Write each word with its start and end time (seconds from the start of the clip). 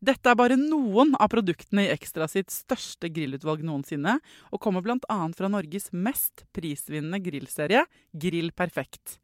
Dette 0.00 0.30
er 0.32 0.36
bare 0.38 0.56
noen 0.56 1.10
av 1.20 1.28
produktene 1.28 1.82
i 1.84 1.90
Ekstra 1.92 2.24
sitt 2.24 2.48
største 2.48 3.10
grillutvalg 3.12 3.60
noensinne, 3.68 4.14
og 4.48 4.62
kommer 4.64 4.80
bl.a. 4.80 5.18
fra 5.36 5.50
Norges 5.52 5.90
mest 5.92 6.46
prisvinnende 6.56 7.20
grillserie, 7.20 7.82
Grill 8.16 8.48
Perfekt. 8.56 9.18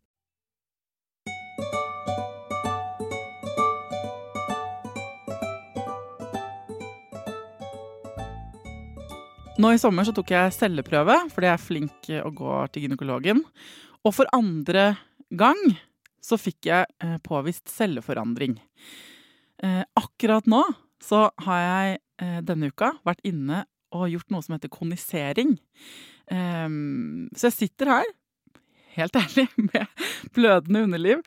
Nå 9.56 9.72
i 9.72 9.80
sommer 9.80 10.04
så 10.04 10.12
tok 10.12 10.36
jeg 10.36 10.52
celleprøve, 10.52 11.22
fordi 11.32 11.48
jeg 11.48 11.56
er 11.56 11.66
flink 11.70 12.14
og 12.20 12.32
går 12.44 12.72
til 12.74 12.84
gynekologen. 12.84 13.40
Og 14.04 14.12
for 14.12 14.28
andre 14.36 14.90
gang 15.32 15.56
så 16.20 16.36
fikk 16.36 16.68
jeg 16.68 16.84
eh, 17.00 17.16
påvist 17.24 17.72
celleforandring. 17.72 18.60
Eh, 19.64 19.82
akkurat 19.96 20.46
nå 20.50 20.62
så 21.02 21.26
har 21.46 21.60
jeg 21.62 21.98
eh, 22.22 22.40
denne 22.44 22.70
uka 22.72 22.92
vært 23.06 23.22
inne 23.26 23.64
og 23.96 24.10
gjort 24.12 24.32
noe 24.34 24.44
som 24.44 24.56
heter 24.56 24.72
konisering. 24.72 25.54
Eh, 26.28 26.66
så 27.36 27.48
jeg 27.48 27.56
sitter 27.56 27.92
her, 27.94 28.10
helt 28.96 29.16
ærlig, 29.22 29.46
med 29.56 30.02
blødende 30.36 30.84
underliv, 30.88 31.22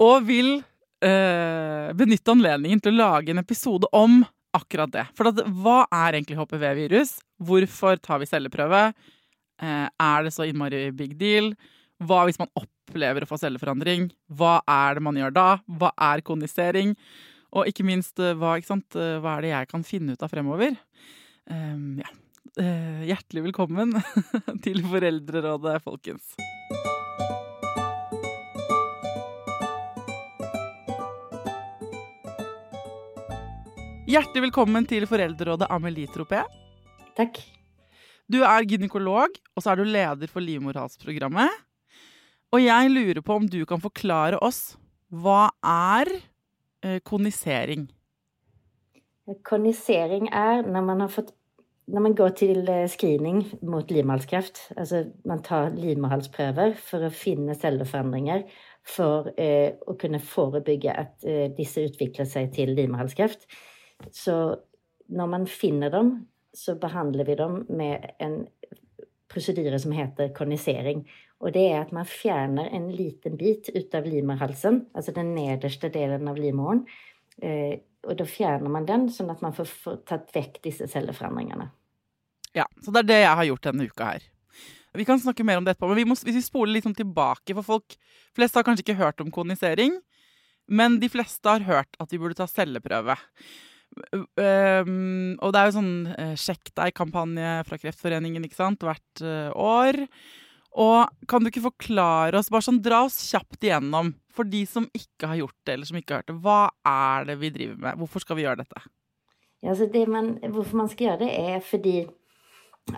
og 0.00 0.30
vil 0.30 0.56
benytte 1.04 2.32
anledningen 2.32 2.80
til 2.80 2.94
å 2.94 2.96
lage 2.96 3.28
en 3.34 3.42
episode 3.42 3.84
om 3.92 4.22
akkurat 4.56 4.88
det. 4.88 5.02
For 5.12 5.28
hva 5.60 5.82
er 5.92 6.16
egentlig 6.16 6.38
HPV-virus? 6.38 7.10
Hvorfor 7.44 8.00
tar 8.00 8.22
vi 8.22 8.28
celleprøve? 8.30 8.80
Er 9.60 10.24
det 10.24 10.32
så 10.32 10.46
innmari 10.48 10.86
big 10.96 11.12
deal? 11.20 11.50
Hva 12.00 12.22
hvis 12.24 12.40
man 12.40 12.48
opplever 12.56 13.26
å 13.26 13.28
få 13.28 13.36
celleforandring? 13.42 14.08
Hva 14.32 14.62
er 14.64 14.96
det 14.96 15.04
man 15.04 15.20
gjør 15.20 15.36
da? 15.36 15.46
Hva 15.68 15.92
er 16.08 16.24
konisering? 16.24 16.96
Og 17.54 17.70
ikke 17.70 17.86
minst, 17.86 18.18
hva, 18.18 18.56
ikke 18.58 18.72
sant? 18.72 18.96
hva 18.96 19.36
er 19.36 19.46
det 19.46 19.52
jeg 19.52 19.70
kan 19.70 19.86
finne 19.86 20.16
ut 20.16 20.22
av 20.26 20.32
fremover? 20.32 20.74
Um, 21.46 22.00
ja. 22.02 22.10
Uh, 22.54 23.02
hjertelig 23.06 23.48
velkommen 23.48 23.94
til 24.64 24.82
Foreldrerådet, 24.86 25.78
folkens. 25.82 26.34
Hjertelig 34.04 34.48
velkommen 34.50 34.84
til 34.90 35.06
Foreldrerådet, 35.10 35.70
Amelie 35.74 36.10
Tropé. 36.10 36.42
Takk. 37.16 37.38
Du 38.30 38.42
er 38.42 38.66
gynekolog, 38.66 39.30
og 39.54 39.62
så 39.62 39.72
er 39.72 39.80
du 39.80 39.88
leder 39.88 40.30
for 40.30 40.42
livmorhalsprogrammet. 40.44 41.50
Og 42.54 42.62
jeg 42.62 42.90
lurer 42.92 43.22
på 43.24 43.38
om 43.40 43.46
du 43.50 43.62
kan 43.66 43.82
forklare 43.82 44.38
oss 44.42 44.76
hva 45.14 45.48
er 45.64 46.10
eh, 46.10 46.30
konisering? 47.04 47.88
Konisering 49.42 50.28
er 50.32 50.66
når 50.68 50.84
man, 50.84 51.02
fått, 51.08 51.30
når 51.88 52.02
man 52.04 52.16
går 52.16 52.34
til 52.36 52.68
eh, 52.68 52.84
screening 52.92 53.40
mot 53.64 53.90
livmorhalskreft. 53.90 54.60
Altså 54.76 55.04
man 55.24 55.40
tar 55.44 55.72
livmorhalsprøver 55.78 56.76
for 56.76 57.06
å 57.06 57.12
finne 57.14 57.56
celleforandringer 57.56 58.44
for 58.84 59.30
eh, 59.40 59.80
å 59.80 59.96
kunne 60.00 60.20
forebygge 60.20 60.92
at 60.92 61.24
eh, 61.24 61.48
disse 61.56 61.86
utvikler 61.88 62.28
seg 62.28 62.52
til 62.56 62.74
livmorhalskreft. 62.76 63.48
Så 64.12 64.36
når 65.08 65.32
man 65.32 65.48
finner 65.48 65.92
dem, 65.92 66.14
så 66.54 66.76
behandler 66.80 67.24
vi 67.26 67.38
dem 67.40 67.62
med 67.72 68.04
en 68.22 68.42
prosedyre 69.32 69.78
som 69.80 69.94
heter 69.96 70.34
konisering. 70.36 71.02
Og 71.42 71.52
det 71.54 71.64
er 71.72 71.80
at 71.82 71.92
man 71.92 72.06
fjerner 72.08 72.70
en 72.72 72.86
liten 72.94 73.34
bit 73.40 73.68
ut 73.74 73.96
av 73.96 74.06
limerhalsen, 74.08 74.84
altså 74.94 75.12
den 75.16 75.34
nederste 75.36 75.90
delen 75.92 76.28
av 76.30 76.38
livmoren. 76.40 76.84
Eh, 77.42 77.80
og 78.04 78.18
da 78.20 78.26
fjerner 78.28 78.70
man 78.70 78.86
den, 78.88 79.08
sånn 79.12 79.32
at 79.32 79.42
man 79.44 79.56
får, 79.56 79.72
tatt 80.08 80.30
vekk 80.34 80.60
disse 80.64 80.88
celleforandringene. 80.92 81.68
Ja, 82.54 82.68
så 82.84 82.94
det 82.94 83.04
er 83.04 83.10
det 83.10 83.20
jeg 83.24 83.38
har 83.40 83.48
gjort 83.50 83.66
denne 83.66 83.88
uka 83.90 84.12
her. 84.14 84.26
Vi 84.94 85.06
kan 85.08 85.18
snakke 85.18 85.42
mer 85.46 85.58
om 85.58 85.66
det 85.66 85.74
etterpå, 85.74 85.90
men 85.90 85.98
vi 85.98 86.06
må, 86.06 86.14
hvis 86.14 86.38
vi 86.38 86.44
spoler 86.44 86.76
litt 86.76 86.84
sånn 86.86 86.94
tilbake 86.94 87.56
For 87.56 87.66
folk 87.66 87.96
flest 88.36 88.54
har 88.54 88.62
kanskje 88.66 88.84
ikke 88.84 89.00
hørt 89.00 89.22
om 89.24 89.32
konisering, 89.34 89.96
men 90.70 91.00
de 91.02 91.10
fleste 91.10 91.50
har 91.50 91.66
hørt 91.66 91.98
at 92.00 92.12
vi 92.14 92.20
burde 92.22 92.38
ta 92.38 92.46
celleprøve. 92.48 93.16
Um, 94.38 95.34
og 95.38 95.52
det 95.54 95.60
er 95.60 95.68
jo 95.68 95.74
sånn 95.76 95.92
uh, 96.08 96.32
sjekk 96.38 96.72
deg-kampanje 96.78 97.50
fra 97.68 97.78
Kreftforeningen 97.78 98.46
ikke 98.46 98.58
sant, 98.58 98.86
hvert 98.86 99.22
uh, 99.22 99.50
år. 99.54 100.00
Og 100.74 101.28
kan 101.30 101.44
du 101.44 101.52
ikke 101.52 101.68
forklare 101.68 102.38
oss, 102.40 102.50
bare 102.50 102.66
sånn 102.66 102.82
dra 102.82 103.04
oss 103.06 103.20
kjapt 103.28 103.62
igjennom, 103.62 104.10
for 104.34 104.48
de 104.50 104.64
som 104.66 104.88
ikke 104.90 105.30
har 105.30 105.38
gjort 105.38 105.56
det, 105.62 105.76
eller 105.76 105.90
som 105.90 105.98
ikke 106.00 106.16
har 106.16 106.24
hørt 106.24 106.32
det, 106.32 106.40
hva 106.42 106.58
er 106.90 107.28
det 107.30 107.38
vi 107.38 107.52
driver 107.54 107.78
med? 107.86 108.00
Hvorfor 108.00 108.24
skal 108.24 108.38
vi 108.40 108.46
gjøre 108.46 108.64
dette? 108.64 108.82
Ja, 109.62 109.70
altså 109.72 109.86
det 109.92 110.04
man, 110.10 110.34
hvorfor 110.52 110.82
man 110.82 110.90
skal 110.90 111.08
gjøre 111.08 111.22
det, 111.22 111.30
er 111.54 111.62
fordi 111.64 111.96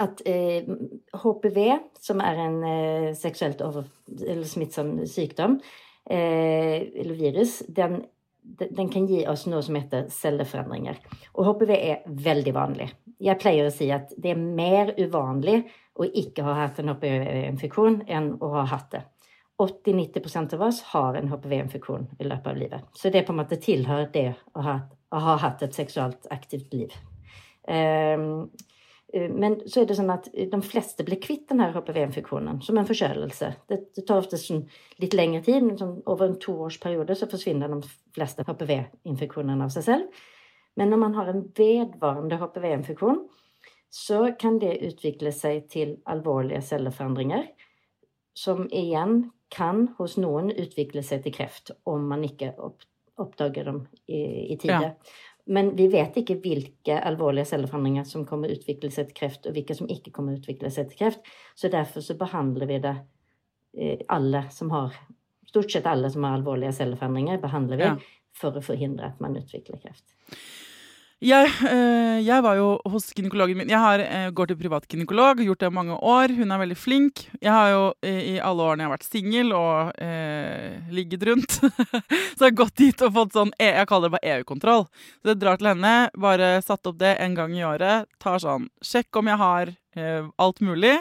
at 0.02 0.22
eh, 0.26 0.66
HPV, 1.14 1.60
som 2.02 2.22
er 2.24 2.40
en 2.42 2.56
eh, 2.66 3.10
seksuelt 3.14 3.60
over, 3.62 3.86
eller 4.16 4.48
smittsom 4.48 4.96
sykdom, 5.06 5.60
eh, 6.10 6.88
eller 6.96 7.20
virus, 7.20 7.60
den 7.68 8.00
den 8.46 8.88
kan 8.92 9.06
gi 9.06 9.24
oss 9.28 9.46
noe 9.50 9.62
som 9.62 9.76
heter 9.78 10.06
celleforandringer. 10.12 11.00
Og 11.34 11.50
HPV 11.50 11.72
er 11.76 12.06
veldig 12.06 12.54
vanlig. 12.56 12.88
Jeg 13.22 13.40
pleier 13.40 13.68
å 13.68 13.74
si 13.74 13.88
at 13.92 14.12
det 14.16 14.32
er 14.34 14.40
mer 14.40 14.92
uvanlig 14.98 15.62
å 15.96 16.06
ikke 16.06 16.44
ha 16.44 16.56
hatt 16.62 16.80
en 16.80 16.92
HPV-infeksjon 16.92 18.02
enn 18.06 18.34
å 18.40 18.52
ha 18.58 18.66
hatt 18.70 18.90
det. 18.92 19.02
80-90% 19.62 20.52
av 20.58 20.66
oss 20.66 20.82
har 20.92 21.16
en 21.16 21.30
HPV-infeksjon 21.32 22.10
i 22.20 22.28
løpet 22.28 22.50
av 22.52 22.58
livet. 22.60 22.88
Så 22.92 23.12
det 23.12 23.24
på 23.24 23.32
en 23.32 23.40
måte 23.40 23.60
tilhører 23.60 24.10
det 24.12 24.28
å 24.52 24.64
ha, 24.66 24.78
å 25.08 25.22
ha 25.28 25.36
hatt 25.40 25.64
et 25.64 25.76
seksuelt 25.76 26.28
aktivt 26.34 26.74
liv. 26.76 26.92
Um, 27.66 27.72
Eh, 27.72 28.18
men 29.32 29.58
så 29.64 29.82
er 29.82 29.88
det 29.88 29.96
sånn 29.98 30.12
at 30.12 30.28
de 30.32 30.58
fleste 30.64 31.04
blir 31.06 31.20
kvitt 31.22 31.46
denne 31.50 31.68
HPV-infeksjonen 31.74 32.60
som 32.64 32.78
en 32.78 32.88
forkjølelse. 32.88 33.50
Det, 33.70 33.78
det 33.96 34.04
tar 34.06 34.22
ofte 34.22 34.38
sånn 34.40 34.64
litt 35.02 35.16
lengre 35.16 35.42
tid. 35.46 35.68
Sånn 35.80 35.98
over 36.10 36.28
en 36.30 36.38
toårsperiode 36.42 37.16
så 37.18 37.28
forsvinner 37.30 37.72
de 37.72 37.80
fleste 38.16 38.46
HPV-infeksjonene 38.46 39.68
av 39.68 39.74
seg 39.74 39.86
selv. 39.86 40.24
Men 40.76 40.92
når 40.92 41.02
man 41.02 41.16
har 41.16 41.30
en 41.32 41.44
vedvarende 41.56 42.38
HPV-infeksjon, 42.40 43.22
så 43.92 44.20
kan 44.40 44.58
det 44.60 44.74
utvikle 44.84 45.32
seg 45.32 45.70
til 45.72 45.96
alvorlige 46.10 46.60
celleforandringer 46.66 47.46
som 48.36 48.66
igjen 48.68 49.30
kan 49.52 49.86
hos 49.96 50.18
noen 50.20 50.50
utvikle 50.52 51.04
seg 51.06 51.22
til 51.24 51.34
kreft 51.36 51.72
om 51.88 52.04
man 52.10 52.24
ikke 52.26 52.52
oppdager 53.16 53.70
dem 53.70 53.80
i, 54.04 54.20
i 54.52 54.58
tide. 54.60 54.90
Ja. 54.90 54.92
Men 55.46 55.76
vi 55.78 55.86
vet 55.92 56.16
ikke 56.18 56.40
hvilke 56.42 56.96
alvorlige 57.06 57.46
celleforandringer 57.52 58.04
som 58.08 58.24
kommer 58.26 58.50
å 58.50 58.56
utvikle 58.56 58.90
seg 58.90 59.10
til 59.10 59.18
kreft, 59.20 59.46
og 59.46 59.54
hvilke 59.54 59.76
som 59.78 59.86
ikke 59.92 60.10
kommer 60.14 60.34
å 60.34 60.40
utvikle 60.40 60.70
seg 60.74 60.88
til 60.90 60.98
kreft. 61.04 61.28
Så 61.54 61.70
derfor 61.70 62.02
så 62.02 62.16
behandler 62.18 62.66
vi 62.66 62.78
det 62.82 62.94
eh, 63.78 64.02
alle 64.08 64.46
som 64.50 64.70
har 64.74 64.96
Stort 65.46 65.70
sett 65.70 65.86
alle 65.86 66.08
som 66.10 66.24
har 66.26 66.34
alvorlige 66.36 66.72
celleforandringer, 66.74 67.38
behandler 67.40 67.78
vi 67.78 67.84
Ja. 67.84 67.96
for 68.34 68.50
å 68.58 68.60
forhindre 68.60 69.06
at 69.06 69.20
man 69.22 69.36
utvikler 69.38 69.78
kreft. 69.80 70.04
Jeg, 71.24 71.48
øh, 71.64 72.18
jeg 72.20 72.42
var 72.44 72.58
jo 72.58 72.66
hos 72.92 73.06
gynekologen 73.16 73.56
min. 73.56 73.70
Jeg 73.72 73.80
har, 73.80 74.02
øh, 74.04 74.32
går 74.36 74.50
til 74.50 74.58
privat 74.60 74.84
gynekolog, 74.84 75.38
gjort 75.40 75.60
det 75.60 75.70
i 75.70 75.72
mange 75.72 75.96
år. 75.96 76.28
Hun 76.36 76.52
er 76.52 76.60
veldig 76.60 76.76
flink. 76.76 77.22
Jeg 77.40 77.52
har 77.52 77.70
jo 77.72 77.94
i, 78.04 78.34
i 78.34 78.38
alle 78.38 78.60
årene 78.62 78.84
jeg 78.84 78.90
har 78.90 78.92
vært 78.98 79.08
singel 79.08 79.54
og 79.56 79.96
eh, 79.96 80.76
ligget 80.92 81.24
rundt, 81.24 81.56
så 82.36 82.44
jeg 82.44 82.50
har 82.50 82.60
gått 82.60 82.76
dit 82.76 83.06
og 83.06 83.16
fått 83.16 83.32
sånn 83.32 83.54
e- 83.56 83.72
Jeg 83.78 83.88
kaller 83.88 84.10
det 84.12 84.18
bare 84.18 84.36
EU-kontroll. 84.36 84.84
Så 85.22 85.32
jeg 85.32 85.40
drar 85.40 85.56
til 85.56 85.72
henne, 85.72 85.96
bare 86.20 86.52
satt 86.60 86.92
opp 86.92 87.00
det 87.00 87.16
en 87.24 87.40
gang 87.40 87.56
i 87.56 87.64
året. 87.64 88.12
Tar 88.20 88.44
sånn 88.44 88.68
Sjekk 88.84 89.16
om 89.16 89.32
jeg 89.32 89.40
har 89.40 89.72
eh, 89.96 90.28
alt 90.36 90.60
mulig. 90.60 90.98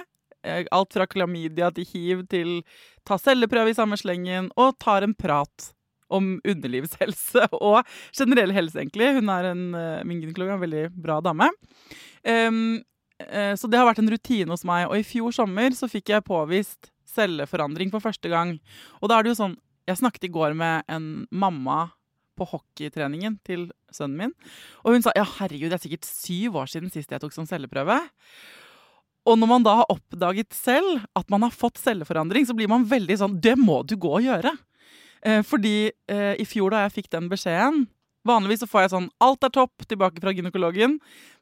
Eh, 0.47 0.63
alt 0.71 0.95
fra 0.95 1.11
klamydia 1.11 1.73
til 1.75 1.91
hiv 1.91 2.27
til 2.31 2.61
ta 3.03 3.19
celleprøve 3.19 3.75
i 3.75 3.77
samme 3.77 3.99
slengen, 3.99 4.47
og 4.55 4.77
tar 4.79 5.03
en 5.03 5.13
prat 5.17 5.74
om 6.13 6.35
underlivshelse 6.45 7.47
og 7.69 7.81
generell 8.15 8.53
helse, 8.55 8.79
egentlig. 8.81 9.13
Hun 9.17 9.31
er 9.33 9.51
en, 9.51 9.63
eh, 9.79 10.03
min 10.07 10.21
gynekolog 10.23 10.51
er 10.51 10.57
en 10.57 10.65
veldig 10.65 10.85
bra 11.05 11.19
dame. 11.25 11.49
Um, 12.25 12.81
uh, 13.21 13.53
så 13.57 13.69
det 13.69 13.77
har 13.79 13.87
vært 13.89 14.01
en 14.01 14.11
rutine 14.13 14.53
hos 14.53 14.65
meg. 14.67 14.87
Og 14.89 14.99
i 14.99 15.07
fjor 15.07 15.35
sommer 15.35 15.75
så 15.77 15.89
fikk 15.91 16.13
jeg 16.13 16.27
påvist 16.27 16.91
celleforandring 17.15 17.93
for 17.93 18.03
første 18.03 18.31
gang. 18.31 18.57
Og 19.01 19.11
da 19.11 19.19
er 19.19 19.25
det 19.25 19.35
jo 19.35 19.43
sånn 19.43 19.61
Jeg 19.85 19.99
snakket 19.99 20.23
i 20.25 20.33
går 20.33 20.55
med 20.57 20.81
en 20.89 21.27
mamma 21.29 21.91
på 22.33 22.47
hockeytreningen 22.49 23.35
til 23.45 23.67
sønnen 23.93 24.17
min. 24.17 24.31
Og 24.81 24.95
hun 24.95 25.03
sa 25.05 25.11
ja, 25.13 25.27
herregud, 25.37 25.69
det 25.69 25.77
er 25.77 25.83
sikkert 25.83 26.07
syv 26.09 26.57
år 26.57 26.71
siden 26.71 26.89
sist 26.89 27.13
jeg 27.13 27.21
tok 27.21 27.35
sånn 27.35 27.45
celleprøve. 27.45 27.99
Og 29.29 29.37
når 29.37 29.49
man 29.49 29.65
da 29.65 29.75
har 29.83 29.93
oppdaget 29.93 30.57
selv 30.57 31.05
at 31.17 31.29
man 31.33 31.45
har 31.45 31.53
fått 31.53 31.77
celleforandring, 31.81 32.45
så 32.49 32.57
blir 32.57 32.69
man 32.71 32.85
veldig 32.89 33.19
sånn 33.21 33.37
Det 33.41 33.55
må 33.61 33.83
du 33.85 33.93
gå 33.97 34.17
og 34.19 34.25
gjøre! 34.25 34.53
Eh, 35.25 35.41
fordi 35.41 35.89
eh, 36.11 36.35
i 36.37 36.45
fjor 36.45 36.69
da 36.75 36.83
jeg 36.85 36.91
fikk 36.99 37.07
den 37.15 37.25
beskjeden 37.31 37.87
Vanligvis 38.25 38.61
så 38.61 38.67
får 38.69 38.83
jeg 38.85 38.91
sånn 38.93 39.07
Alt 39.25 39.45
er 39.45 39.53
topp 39.53 39.85
tilbake 39.89 40.21
fra 40.21 40.31
gynekologen. 40.33 40.95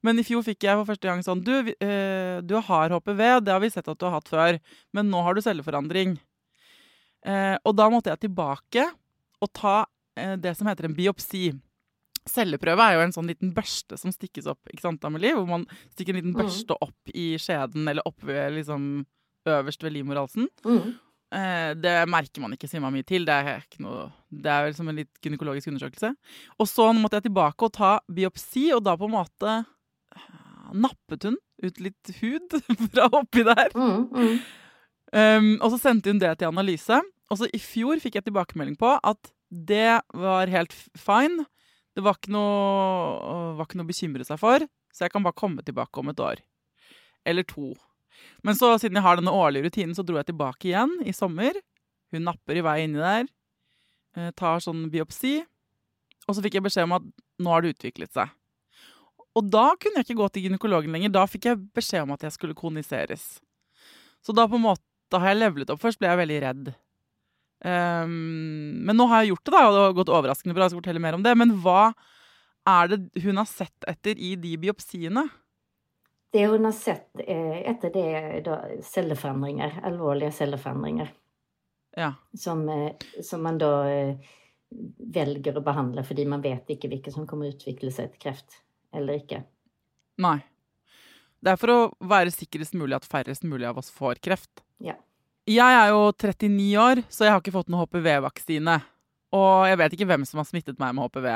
Men 0.03 0.19
i 0.19 0.23
fjor 0.27 0.43
fikk 0.43 0.63
jeg 0.67 0.75
for 0.81 0.89
første 0.91 1.07
gang 1.07 1.21
sånn 1.23 1.43
Du, 1.43 1.53
eh, 1.79 2.41
du 2.43 2.55
har 2.59 2.91
HPV, 2.95 3.21
det 3.43 3.53
har 3.55 3.61
vi 3.63 3.69
sett 3.71 3.87
at 3.87 3.99
du 3.99 4.05
har 4.07 4.17
hatt 4.17 4.27
før. 4.31 4.59
Men 4.91 5.07
nå 5.11 5.21
har 5.23 5.33
du 5.35 5.41
celleforandring. 5.43 6.17
Eh, 7.25 7.55
og 7.63 7.75
da 7.79 7.87
måtte 7.91 8.11
jeg 8.11 8.25
tilbake 8.25 8.83
og 9.43 9.51
ta 9.55 9.85
det 10.13 10.51
som 10.59 10.67
heter 10.69 10.85
en 10.85 10.93
biopsi. 10.93 11.47
Celleprøve 12.29 12.83
er 12.85 12.93
jo 12.99 13.05
en 13.07 13.15
sånn 13.15 13.27
liten 13.31 13.49
børste 13.55 13.97
som 13.97 14.11
stikkes 14.13 14.45
opp, 14.51 14.59
ikke 14.69 14.83
sant, 14.83 15.03
Amelie? 15.07 15.33
Hvor 15.33 15.47
man 15.49 15.63
stikker 15.95 16.13
en 16.13 16.19
liten 16.21 16.35
Mm. 16.35 16.41
børste 16.43 16.77
opp 16.79 17.09
i 17.15 17.33
skjeden, 17.41 17.87
eller 17.89 18.05
opp 18.05 18.21
ved 18.23 18.53
liksom 18.59 19.05
øverst 19.47 19.81
ved 19.83 19.93
livmorhalsen. 19.95 20.47
Mm. 20.63 20.93
Eh, 21.33 21.71
det 21.79 21.93
merker 22.11 22.43
man 22.43 22.53
ikke 22.53 22.67
så 22.69 22.77
innmari 22.77 22.99
mye 22.99 23.07
til. 23.09 23.25
Det 23.27 23.35
er, 23.35 23.63
noe, 23.83 24.07
det 24.29 24.51
er 24.53 24.67
vel 24.67 24.75
som 24.77 24.89
en 24.89 24.99
litt 25.01 25.23
gynekologisk 25.23 25.71
undersøkelse. 25.71 26.13
Og 26.61 26.69
så 26.69 26.89
måtte 26.97 27.19
jeg 27.19 27.29
tilbake 27.29 27.67
og 27.67 27.73
ta 27.73 27.93
biopsi, 28.11 28.67
og 28.75 28.83
da 28.85 28.95
på 28.99 29.09
en 29.09 29.15
måte 29.15 29.55
eh, 29.57 30.43
nappet 30.73 31.29
hun 31.29 31.39
ut 31.63 31.79
litt 31.81 32.13
hud 32.19 32.57
fra 32.93 33.07
oppi 33.09 33.45
der. 33.47 33.73
Mm, 33.77 34.03
mm. 34.11 34.35
Um, 35.13 35.49
og 35.61 35.69
så 35.73 35.77
sendte 35.77 36.09
hun 36.09 36.21
det 36.21 36.35
til 36.39 36.49
analyse. 36.49 36.99
Og 37.31 37.39
så 37.39 37.49
i 37.53 37.61
fjor 37.61 38.01
fikk 38.01 38.19
jeg 38.19 38.27
tilbakemelding 38.27 38.77
på 38.77 38.95
at 38.97 39.33
det 39.53 40.01
var 40.17 40.49
helt 40.49 40.73
fine. 40.97 41.47
Det 41.93 42.01
var 42.05 42.17
ikke 42.17 42.33
noe, 42.33 43.53
var 43.57 43.67
ikke 43.67 43.79
noe 43.79 43.85
å 43.85 43.91
bekymre 43.91 44.25
seg 44.25 44.39
for, 44.41 44.65
så 44.93 45.05
jeg 45.05 45.13
kan 45.13 45.25
bare 45.25 45.37
komme 45.37 45.65
tilbake 45.65 46.01
om 46.01 46.09
et 46.09 46.21
år. 46.25 46.41
Eller 47.29 47.45
to. 47.45 47.71
Men 48.43 48.57
så, 48.59 48.73
siden 48.81 48.99
jeg 48.99 49.05
har 49.05 49.19
denne 49.19 49.33
årlige 49.33 49.67
rutinen, 49.67 49.95
så 49.97 50.05
dro 50.05 50.19
jeg 50.19 50.29
tilbake 50.31 50.69
igjen 50.69 50.93
i 51.07 51.15
sommer. 51.15 51.57
Hun 52.13 52.27
napper 52.27 52.59
i 52.59 52.65
vei 52.65 52.77
inni 52.85 53.01
der, 53.01 53.27
eh, 54.17 54.31
tar 54.37 54.61
sånn 54.63 54.85
biopsi, 54.93 55.39
og 56.27 56.35
så 56.35 56.43
fikk 56.43 56.59
jeg 56.59 56.65
beskjed 56.67 56.87
om 56.87 56.97
at 56.99 57.07
nå 57.43 57.51
har 57.51 57.63
det 57.63 57.73
utviklet 57.75 58.13
seg. 58.13 58.31
Og 59.33 59.49
da 59.49 59.71
kunne 59.81 59.99
jeg 59.99 60.07
ikke 60.07 60.21
gå 60.21 60.29
til 60.29 60.45
gynekologen 60.45 60.93
lenger. 60.93 61.13
Da 61.13 61.25
fikk 61.29 61.49
jeg 61.49 61.61
beskjed 61.73 62.05
om 62.05 62.13
at 62.13 62.25
jeg 62.25 62.35
skulle 62.35 62.57
koniseres. 62.57 63.41
Så 64.23 64.35
da 64.35 64.45
på 64.47 64.59
en 64.59 64.67
måte 64.67 65.19
har 65.19 65.33
jeg 65.33 65.41
levelet 65.41 65.73
opp. 65.73 65.81
Først 65.81 65.99
ble 66.01 66.11
jeg 66.11 66.21
veldig 66.21 66.39
redd. 66.45 66.73
Um, 67.63 68.83
men 68.85 68.97
nå 68.99 69.07
har 69.09 69.23
jeg 69.23 69.33
gjort 69.33 69.45
det, 69.45 69.53
da, 69.55 69.61
og 69.65 69.73
det 69.73 69.83
har 69.83 69.95
gått 69.97 70.11
overraskende 70.13 70.55
bra. 70.55 70.67
Jeg 70.67 70.73
skal 70.75 70.83
fortelle 70.83 71.03
mer 71.03 71.17
om 71.17 71.25
det. 71.25 71.33
Men 71.39 71.55
hva 71.63 71.93
er 72.69 72.93
det 72.93 73.23
hun 73.25 73.41
har 73.41 73.49
sett 73.49 73.89
etter 73.89 74.21
i 74.21 74.35
de 74.39 74.53
biopsiene? 74.61 75.25
Det 76.33 76.47
hun 76.49 76.65
har 76.65 76.73
sett 76.73 77.09
eh, 77.27 77.59
etter 77.69 77.91
det 77.93 78.03
er 78.17 78.39
da 78.45 78.55
celleforandringer, 78.81 79.75
alvorlige 79.85 80.31
celleforandringer, 80.33 81.11
Ja. 81.95 82.13
som, 82.33 82.63
eh, 82.69 82.95
som 83.21 83.43
man 83.45 83.59
da 83.61 83.69
eh, 83.85 84.15
velger 85.13 85.59
å 85.59 85.61
behandle 85.63 86.01
fordi 86.03 86.25
man 86.25 86.41
vet 86.41 86.71
ikke 86.73 86.89
hvilke 86.89 87.11
som 87.13 87.27
kommer 87.29 87.45
å 87.51 87.53
utvikle 87.53 87.91
seg 87.93 88.09
til 88.15 88.23
kreft 88.25 88.57
eller 88.93 89.19
ikke. 89.21 89.43
Nei. 90.17 90.39
Det 91.43 91.51
er 91.53 91.59
for 91.61 91.69
å 91.73 91.79
være 92.01 92.31
sikrest 92.33 92.73
mulig 92.73 92.95
at 92.97 93.05
færrest 93.05 93.43
mulig 93.45 93.67
av 93.69 93.77
oss 93.77 93.91
får 93.93 94.17
kreft. 94.23 94.63
Ja. 94.81 94.95
Jeg 95.45 95.59
er 95.77 95.89
jo 95.91 96.07
39 96.15 96.77
år, 96.79 97.03
så 97.11 97.25
jeg 97.27 97.33
har 97.35 97.41
ikke 97.41 97.53
fått 97.53 97.69
noen 97.69 97.83
HPV-vaksine. 97.83 98.77
Og 99.33 99.65
jeg 99.67 99.77
vet 99.81 99.93
ikke 99.97 100.07
hvem 100.07 100.23
som 100.29 100.39
har 100.39 100.45
smittet 100.47 100.79
meg 100.79 100.93
med 100.95 101.03
HPV. 101.09 101.27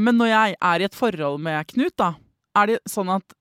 Men 0.00 0.16
når 0.18 0.30
jeg 0.32 0.56
er 0.58 0.80
i 0.80 0.86
et 0.88 0.96
forhold 0.96 1.38
med 1.44 1.68
Knut, 1.70 1.94
da, 2.00 2.14
er 2.56 2.66
det 2.72 2.78
sånn 2.90 3.12
at 3.14 3.36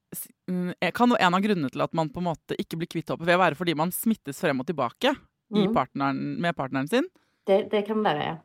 Kan 0.94 1.10
jo 1.14 1.18
en 1.20 1.34
av 1.38 1.42
grunnene 1.44 1.70
til 1.74 1.82
at 1.86 1.94
man 1.94 2.10
på 2.14 2.20
en 2.22 2.28
måte 2.32 2.58
ikke 2.60 2.78
blir 2.82 2.90
kvitt 2.92 3.10
HPV, 3.14 3.36
være 3.40 3.56
fordi 3.60 3.76
man 3.76 3.92
smittes 3.96 4.40
frem 4.44 4.60
og 4.60 4.68
tilbake 4.70 5.14
i 5.54 5.68
Mhm. 5.68 5.74
partneren, 5.76 6.24
med 6.42 6.56
partneren 6.56 6.88
sin? 6.90 7.06
Det, 7.46 7.70
det 7.72 7.86
kan 7.88 8.02
være, 8.04 8.24
ja. 8.26 8.38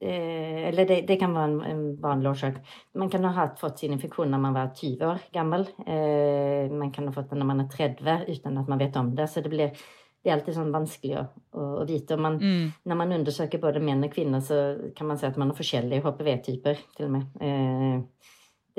Eh, 0.00 0.68
eller 0.68 0.84
det, 0.84 1.06
det 1.08 1.18
kan 1.18 1.32
være 1.32 1.44
en, 1.48 1.60
en 1.64 1.96
vanlig 2.02 2.28
årsak. 2.34 2.56
Man 2.94 3.08
kan 3.08 3.24
ha 3.24 3.46
fått 3.56 3.78
sin 3.80 3.92
infeksjon 3.94 4.28
når 4.30 4.40
man 4.42 4.52
var 4.56 4.72
20 4.76 5.06
år 5.08 5.20
gammel. 5.32 5.64
Eh, 5.86 6.68
man 6.72 6.90
kan 6.92 7.06
ha 7.08 7.12
fått 7.16 7.30
den 7.30 7.40
når 7.40 7.46
man 7.48 7.60
er 7.64 7.70
30 7.72 8.26
uten 8.28 8.58
at 8.60 8.68
man 8.68 8.78
vet 8.82 8.96
om 9.00 9.14
det. 9.16 9.28
Så 9.32 9.40
det, 9.42 9.48
blir, 9.54 9.70
det 9.72 10.28
er 10.30 10.34
alltid 10.36 10.54
sånn 10.58 10.72
vanskelig 10.74 11.16
å, 11.16 11.24
å, 11.56 11.68
å 11.80 11.86
vite. 11.88 12.18
Man, 12.20 12.36
Mm. 12.42 12.72
Når 12.84 12.96
man 13.00 13.12
undersøker 13.16 13.58
både 13.62 13.80
menn 13.80 14.04
og 14.04 14.12
kvinner, 14.12 14.40
så 14.44 14.92
kan 14.96 15.06
man 15.08 15.16
si 15.18 15.26
at 15.30 15.36
man 15.40 15.48
har 15.54 15.56
forskjellige 15.56 16.02
HPV-typer. 16.04 16.76
til 16.96 17.06
og 17.06 17.12
med. 17.16 17.26
Eh, 17.40 18.02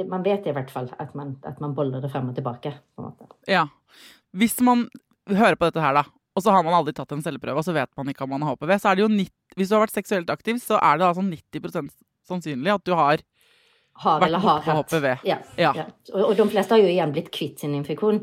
man 0.06 0.24
vet 0.24 0.46
i 0.48 0.54
hvert 0.54 0.70
fall 0.72 0.90
at 1.00 1.16
man, 1.18 1.36
at 1.48 1.60
man 1.64 1.74
boller 1.78 2.02
det 2.04 2.12
frem 2.14 2.30
og 2.30 2.36
tilbake. 2.38 2.74
Ja. 3.50 3.66
Hvis 4.38 4.60
man 4.62 4.88
hører 5.30 5.56
på 5.58 5.66
dette 5.70 5.82
her, 5.82 5.94
da, 5.98 6.04
og 6.38 6.44
så 6.44 6.54
har 6.54 6.62
man 6.64 6.76
aldri 6.78 6.94
tatt 6.94 7.12
en 7.16 7.24
celleprøve, 7.26 7.58
og 7.58 7.66
så 7.66 7.74
vet 7.74 7.90
man 7.98 8.12
ikke 8.12 8.24
om 8.28 8.30
man 8.36 8.46
har 8.46 8.54
HPV, 8.56 8.76
så 8.78 8.92
er 8.92 9.00
det 9.00 9.06
jo 9.08 9.10
90, 9.10 9.32
hvis 9.58 9.70
du 9.72 9.76
har 9.76 9.82
vært 9.88 9.96
seksuelt 9.98 10.30
aktiv, 10.30 10.60
så 10.62 10.78
er 10.78 11.00
det 11.00 11.08
altså 11.08 11.24
90% 11.26 11.90
sannsynlig 12.28 12.74
at 12.76 12.84
du 12.86 12.94
har 12.94 13.24
Har 13.98 14.20
Vært 14.22 14.28
eller 14.28 14.44
har 14.44 14.60
borte 14.60 14.76
hatt. 14.78 14.92
HPV. 14.94 15.08
Ja, 15.26 15.38
Ja. 15.58 15.72
ja. 15.74 15.86
Og, 16.14 16.22
og 16.30 16.36
de 16.38 16.46
fleste 16.52 16.76
har 16.76 16.84
jo 16.84 16.92
igjen 16.92 17.16
blitt 17.16 17.32
kvitt 17.34 17.60
sin 17.64 17.74
infeksjon. 17.74 18.20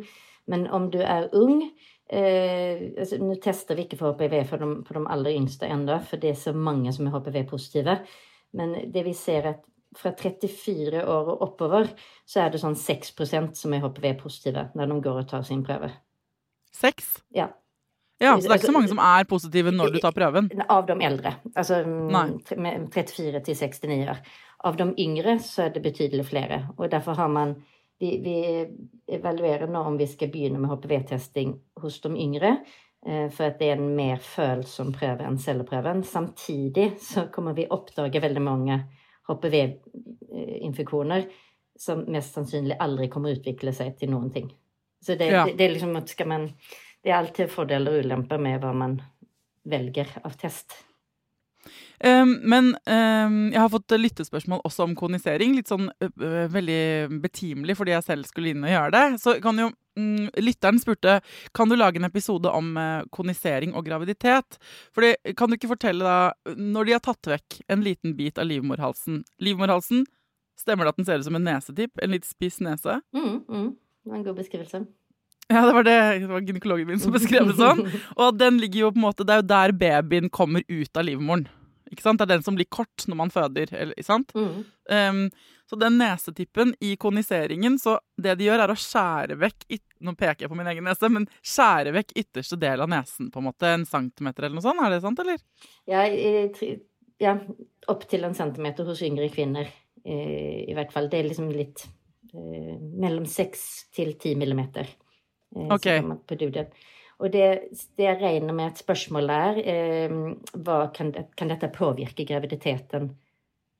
Men 0.46 0.68
om 0.70 0.86
du 0.92 1.00
er 1.02 1.26
ung 1.34 1.64
eh, 2.12 2.92
altså, 3.00 3.18
Nå 3.18 3.34
tester 3.42 3.74
vi 3.74 3.86
ikke 3.88 3.98
for 3.98 4.12
HPV 4.14 4.44
for 4.46 4.62
de, 4.62 4.68
for 4.86 4.98
de 5.00 5.06
aller 5.10 5.34
yngste 5.34 5.66
ennå, 5.66 5.98
for 6.06 6.20
det 6.22 6.30
er 6.30 6.38
så 6.38 6.52
mange 6.54 6.92
som 6.94 7.08
er 7.08 7.16
HPV-positive. 7.16 7.96
Men 8.54 8.76
det 8.92 9.02
vi 9.08 9.14
ser 9.18 9.40
er 9.42 9.50
at 9.56 9.64
fra 9.98 10.12
34 10.18 11.02
år 11.06 11.28
og 11.34 11.42
oppover, 11.46 11.90
så 12.26 12.44
er 12.44 12.50
det 12.54 12.60
sånn 12.62 12.76
6% 12.78 13.54
som 13.58 13.74
er 13.76 13.84
HPV-positive 13.84 14.68
når 14.74 14.90
de 14.92 15.00
går 15.04 15.20
og 15.22 15.28
tar 15.30 15.42
sin 15.46 15.62
prøve. 15.66 15.90
6? 16.74 17.10
Ja. 17.36 17.48
Ja, 18.22 18.36
så 18.38 18.46
det 18.46 18.52
er 18.54 18.60
ikke 18.60 18.70
så 18.70 18.76
mange 18.76 18.88
som 18.92 19.00
er 19.02 19.26
positive 19.28 19.72
når 19.74 19.94
du 19.94 20.00
tar 20.02 20.14
prøven. 20.16 20.48
Av 20.70 20.86
de 20.86 20.94
eldre. 21.04 21.34
Altså 21.54 21.80
Nei. 21.84 22.28
med 22.56 22.88
34 22.94 23.40
til 23.44 23.56
69 23.58 24.08
år. 24.14 24.20
Av 24.64 24.76
de 24.78 24.86
yngre 25.02 25.34
så 25.44 25.66
er 25.66 25.74
det 25.74 25.82
betydelig 25.84 26.24
flere. 26.30 26.60
Og 26.78 26.90
derfor 26.90 27.18
har 27.20 27.28
man 27.28 27.56
Vi, 28.02 28.08
vi 28.18 29.14
evaluerer 29.14 29.68
nå 29.70 29.80
om 29.86 29.94
vi 29.96 30.06
skal 30.10 30.28
begynne 30.32 30.58
med 30.58 30.68
HPV-testing 30.72 31.52
hos 31.80 32.00
de 32.02 32.10
yngre. 32.10 32.50
eh, 33.06 33.28
For 33.30 33.44
at 33.46 33.60
det 33.60 33.68
er 33.70 33.76
en 33.78 33.94
mer 33.96 34.18
følsom 34.18 34.90
prøve 34.92 35.22
enn 35.22 35.38
celleprøven. 35.38 36.02
Samtidig 36.04 36.96
så 37.00 37.28
kommer 37.32 37.54
vi 37.54 37.68
oppdage 37.70 38.20
veldig 38.20 38.42
mange 38.42 38.80
HPV-infeksjoner 39.28 41.26
som 41.78 42.04
mest 42.12 42.34
sannsynlig 42.36 42.76
aldri 42.80 43.08
kommer 43.10 43.32
å 43.32 43.36
utvikle 43.38 43.72
seg 43.74 43.96
til 43.98 44.10
noen 44.14 44.30
ting. 44.34 44.48
Så 45.04 45.14
det, 45.18 45.26
Ja. 45.32 45.44
det, 45.44 45.56
det 45.58 45.64
er 45.64 45.74
liksom 45.74 46.06
skal 46.08 46.28
man 46.28 46.52
Det 47.04 47.10
er 47.12 47.18
alltid 47.18 47.50
fordeler 47.52 47.92
og 47.92 48.04
ulemper 48.06 48.38
med 48.40 48.62
hva 48.62 48.72
man 48.72 49.02
velger 49.68 50.08
av 50.24 50.32
test. 50.40 50.72
Um, 52.00 52.40
men 52.42 52.70
um, 52.88 53.52
jeg 53.52 53.60
har 53.60 53.68
fått 53.68 53.92
lyttespørsmål 53.96 54.60
også 54.64 54.86
om 54.88 54.94
konisering. 54.96 55.54
Litt 55.56 55.68
sånn 55.68 55.90
uh, 55.90 56.48
veldig 56.48 57.20
betimelig 57.20 57.76
fordi 57.76 57.92
jeg 57.92 58.06
selv 58.06 58.24
skulle 58.28 58.54
inn 58.54 58.64
og 58.64 58.72
gjøre 58.72 58.94
det. 58.96 59.04
Så 59.20 59.36
kan 59.44 59.60
jo 59.60 59.68
lytteren 59.96 60.80
spurte 60.80 61.20
kan 61.52 61.68
du 61.68 61.76
lage 61.76 62.00
en 62.00 62.08
episode 62.08 62.50
om 62.50 62.74
eh, 62.80 63.04
konisering 63.14 63.74
og 63.74 63.86
graviditet. 63.86 64.58
Fordi, 64.94 65.14
kan 65.36 65.50
du 65.50 65.58
ikke 65.58 65.70
fortelle 65.74 66.04
da, 66.04 66.54
Når 66.56 66.84
de 66.84 66.96
har 66.96 67.04
tatt 67.04 67.30
vekk 67.30 67.60
en 67.68 67.84
liten 67.84 68.16
bit 68.18 68.38
av 68.38 68.48
livmorhalsen 68.50 69.22
Livmorhalsen, 69.42 70.04
stemmer 70.58 70.86
det 70.86 70.94
at 70.94 71.00
den 71.00 71.08
ser 71.08 71.22
ut 71.22 71.28
som 71.28 71.38
en 71.38 71.48
nesetipp? 71.48 72.02
En 72.02 72.14
litt 72.14 72.26
spiss 72.28 72.60
nese? 72.64 73.00
Mm, 73.14 73.40
mm. 73.48 73.72
Det 74.04 74.10
var 74.10 74.20
en 74.20 74.28
god 74.28 74.38
beskrivelse. 74.42 74.84
Ja, 75.48 75.66
det 75.66 75.74
var 75.76 75.84
det, 75.84 75.98
det 76.22 76.28
var 76.28 76.40
gynekologen 76.40 76.88
min 76.88 77.00
som 77.00 77.12
beskrev 77.12 77.50
det 77.50 77.58
sånn. 77.58 77.84
Og 78.20 78.38
den 78.40 78.58
ligger 78.62 78.86
jo 78.86 78.94
på 78.94 79.00
en 79.00 79.06
måte, 79.06 79.26
det 79.28 79.34
er 79.34 79.42
jo 79.42 79.50
der 79.50 79.74
babyen 79.76 80.30
kommer 80.32 80.64
ut 80.68 80.96
av 80.96 81.04
livmoren. 81.04 81.46
Ikke 81.94 82.04
sant? 82.04 82.18
Det 82.20 82.26
er 82.28 82.34
den 82.36 82.44
som 82.46 82.58
blir 82.58 82.68
kort 82.70 83.06
når 83.08 83.16
man 83.22 83.32
føder. 83.32 83.70
Eller, 83.72 83.94
ikke 83.96 84.10
sant? 84.10 84.34
Mm. 84.36 84.64
Um, 84.90 85.24
så 85.70 85.78
den 85.80 85.94
nesetippen 85.96 86.74
i 86.84 86.90
koniseringen, 87.00 87.78
så 87.80 87.96
det 88.20 88.34
de 88.36 88.50
gjør, 88.50 88.60
er 88.66 88.72
å 88.74 88.76
skjære 88.76 89.38
vekk 89.40 89.62
Nå 90.04 90.12
peker 90.20 90.44
jeg 90.44 90.50
på 90.52 90.56
min 90.58 90.68
egen 90.68 90.84
nese, 90.84 91.08
men 91.08 91.24
skjære 91.40 91.94
vekk 91.94 92.10
ytterste 92.20 92.58
del 92.60 92.82
av 92.84 92.90
nesen, 92.92 93.30
på 93.32 93.40
en 93.40 93.46
måte. 93.46 93.70
En 93.72 93.86
centimeter 93.88 94.44
eller 94.44 94.58
noe 94.58 94.64
sånt. 94.66 94.82
Er 94.84 94.92
det 94.92 94.98
sant, 95.00 95.22
eller? 95.22 95.38
Ja, 95.88 96.02
i- 96.04 96.74
ja 97.24 97.38
opptil 97.88 98.24
en 98.28 98.34
centimeter 98.36 98.84
hos 98.84 99.00
yngre 99.00 99.30
kvinner, 99.32 99.70
eh, 100.04 100.68
i 100.68 100.74
hvert 100.76 100.92
fall. 100.92 101.08
Det 101.08 101.22
er 101.22 101.28
liksom 101.30 101.48
litt 101.56 101.86
eh, 102.34 102.76
mellom 103.00 103.24
seks 103.24 103.86
til 103.96 104.12
ti 104.20 104.34
millimeter. 104.34 104.84
Eh, 105.56 105.70
Og 107.22 107.30
det, 107.32 107.48
det 107.96 108.04
jeg 108.08 108.20
regner 108.20 108.54
med 108.56 108.72
et 108.72 108.80
spørsmål 108.82 109.30
er, 109.30 109.58
eh, 109.64 110.14
hva 110.66 110.78
kan, 110.94 111.12
kan 111.36 111.52
dette 111.52 111.70
påvirke 111.74 112.26
graviditeten 112.26 113.12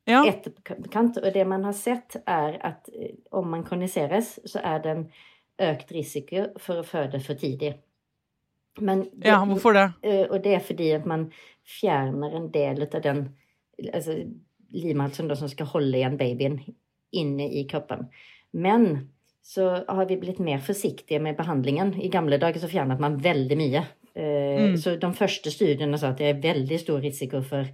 Ja. 0.06 0.22
etterkant? 0.28 1.16
Og 1.18 1.32
det 1.34 1.46
man 1.48 1.64
har 1.64 1.72
sett, 1.72 2.16
er 2.26 2.58
at 2.62 2.88
eh, 2.92 3.16
om 3.32 3.48
man 3.50 3.64
koniseres, 3.64 4.38
så 4.46 4.60
er 4.62 4.78
det 4.84 4.90
en 4.96 5.06
økt 5.64 5.92
risiko 5.92 6.46
for 6.58 6.82
å 6.82 6.86
føde 6.86 7.20
for 7.22 7.34
tidlig. 7.34 7.74
Men 8.80 9.04
det, 9.12 9.28
ja, 9.28 9.38
hvorfor 9.46 9.72
det? 9.72 9.88
Eh, 10.02 10.26
Og 10.30 10.42
det 10.42 10.54
er 10.54 10.60
fordi 10.60 10.90
at 10.92 11.06
man 11.06 11.28
fjerner 11.62 12.34
en 12.36 12.50
del 12.50 12.82
av 12.82 13.02
den 13.02 13.28
altså, 13.92 14.16
livmorhalsen 14.74 15.30
som 15.36 15.48
skal 15.48 15.66
holde 15.66 15.96
igjen 15.98 16.18
babyen 16.18 16.60
inne 17.14 17.46
i 17.50 17.64
kroppen. 17.70 18.08
Men 18.52 19.13
så 19.44 19.66
har 19.84 20.06
vi 20.08 20.16
blitt 20.16 20.40
mer 20.40 20.62
forsiktige 20.64 21.20
med 21.20 21.36
behandlingen. 21.36 21.92
I 22.00 22.08
gamle 22.08 22.38
dager 22.40 22.62
så 22.62 22.70
fjernet 22.70 23.00
man 23.02 23.18
veldig 23.20 23.58
mye. 23.60 23.84
Eh, 24.14 24.54
Mm. 24.54 24.76
Så 24.78 24.96
de 24.96 25.10
første 25.12 25.50
studiene 25.50 25.98
sa 25.98 26.12
at 26.12 26.18
det 26.18 26.28
er 26.30 26.40
veldig 26.40 26.78
stor 26.80 27.00
risiko 27.02 27.42
for, 27.42 27.66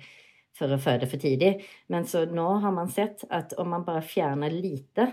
for 0.56 0.72
å 0.72 0.80
føde 0.80 1.06
for 1.06 1.20
tidlig. 1.20 1.60
Men 1.88 2.04
så 2.08 2.24
nå 2.26 2.46
har 2.62 2.72
man 2.72 2.88
sett 2.88 3.24
at 3.30 3.52
om 3.58 3.68
man 3.70 3.84
bare 3.84 4.02
fjerner 4.02 4.50
lite, 4.50 5.12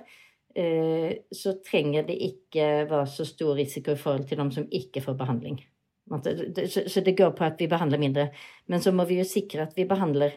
eh, 0.55 1.13
så 1.31 1.57
trenger 1.61 2.07
det 2.07 2.17
ikke 2.17 2.87
være 2.89 3.05
så 3.05 3.25
stor 3.27 3.55
risiko 3.59 3.91
i 3.91 3.99
forhold 3.99 4.27
til 4.27 4.37
de 4.41 4.49
som 4.55 4.67
ikke 4.71 5.03
får 5.03 5.17
behandling. 5.19 5.59
Så 6.07 6.87
så 6.87 7.03
det 7.03 7.17
går 7.17 7.35
på 7.35 7.43
at 7.43 7.59
vi 7.59 7.67
behandler 7.67 7.99
mindre. 7.99 8.29
Men 8.67 8.81
så 8.81 8.91
må 8.95 9.05
vi 9.05 9.19
jo 9.19 9.27
sikre 9.27 9.67
at 9.67 9.75
vi 9.75 9.85
behandler 9.85 10.31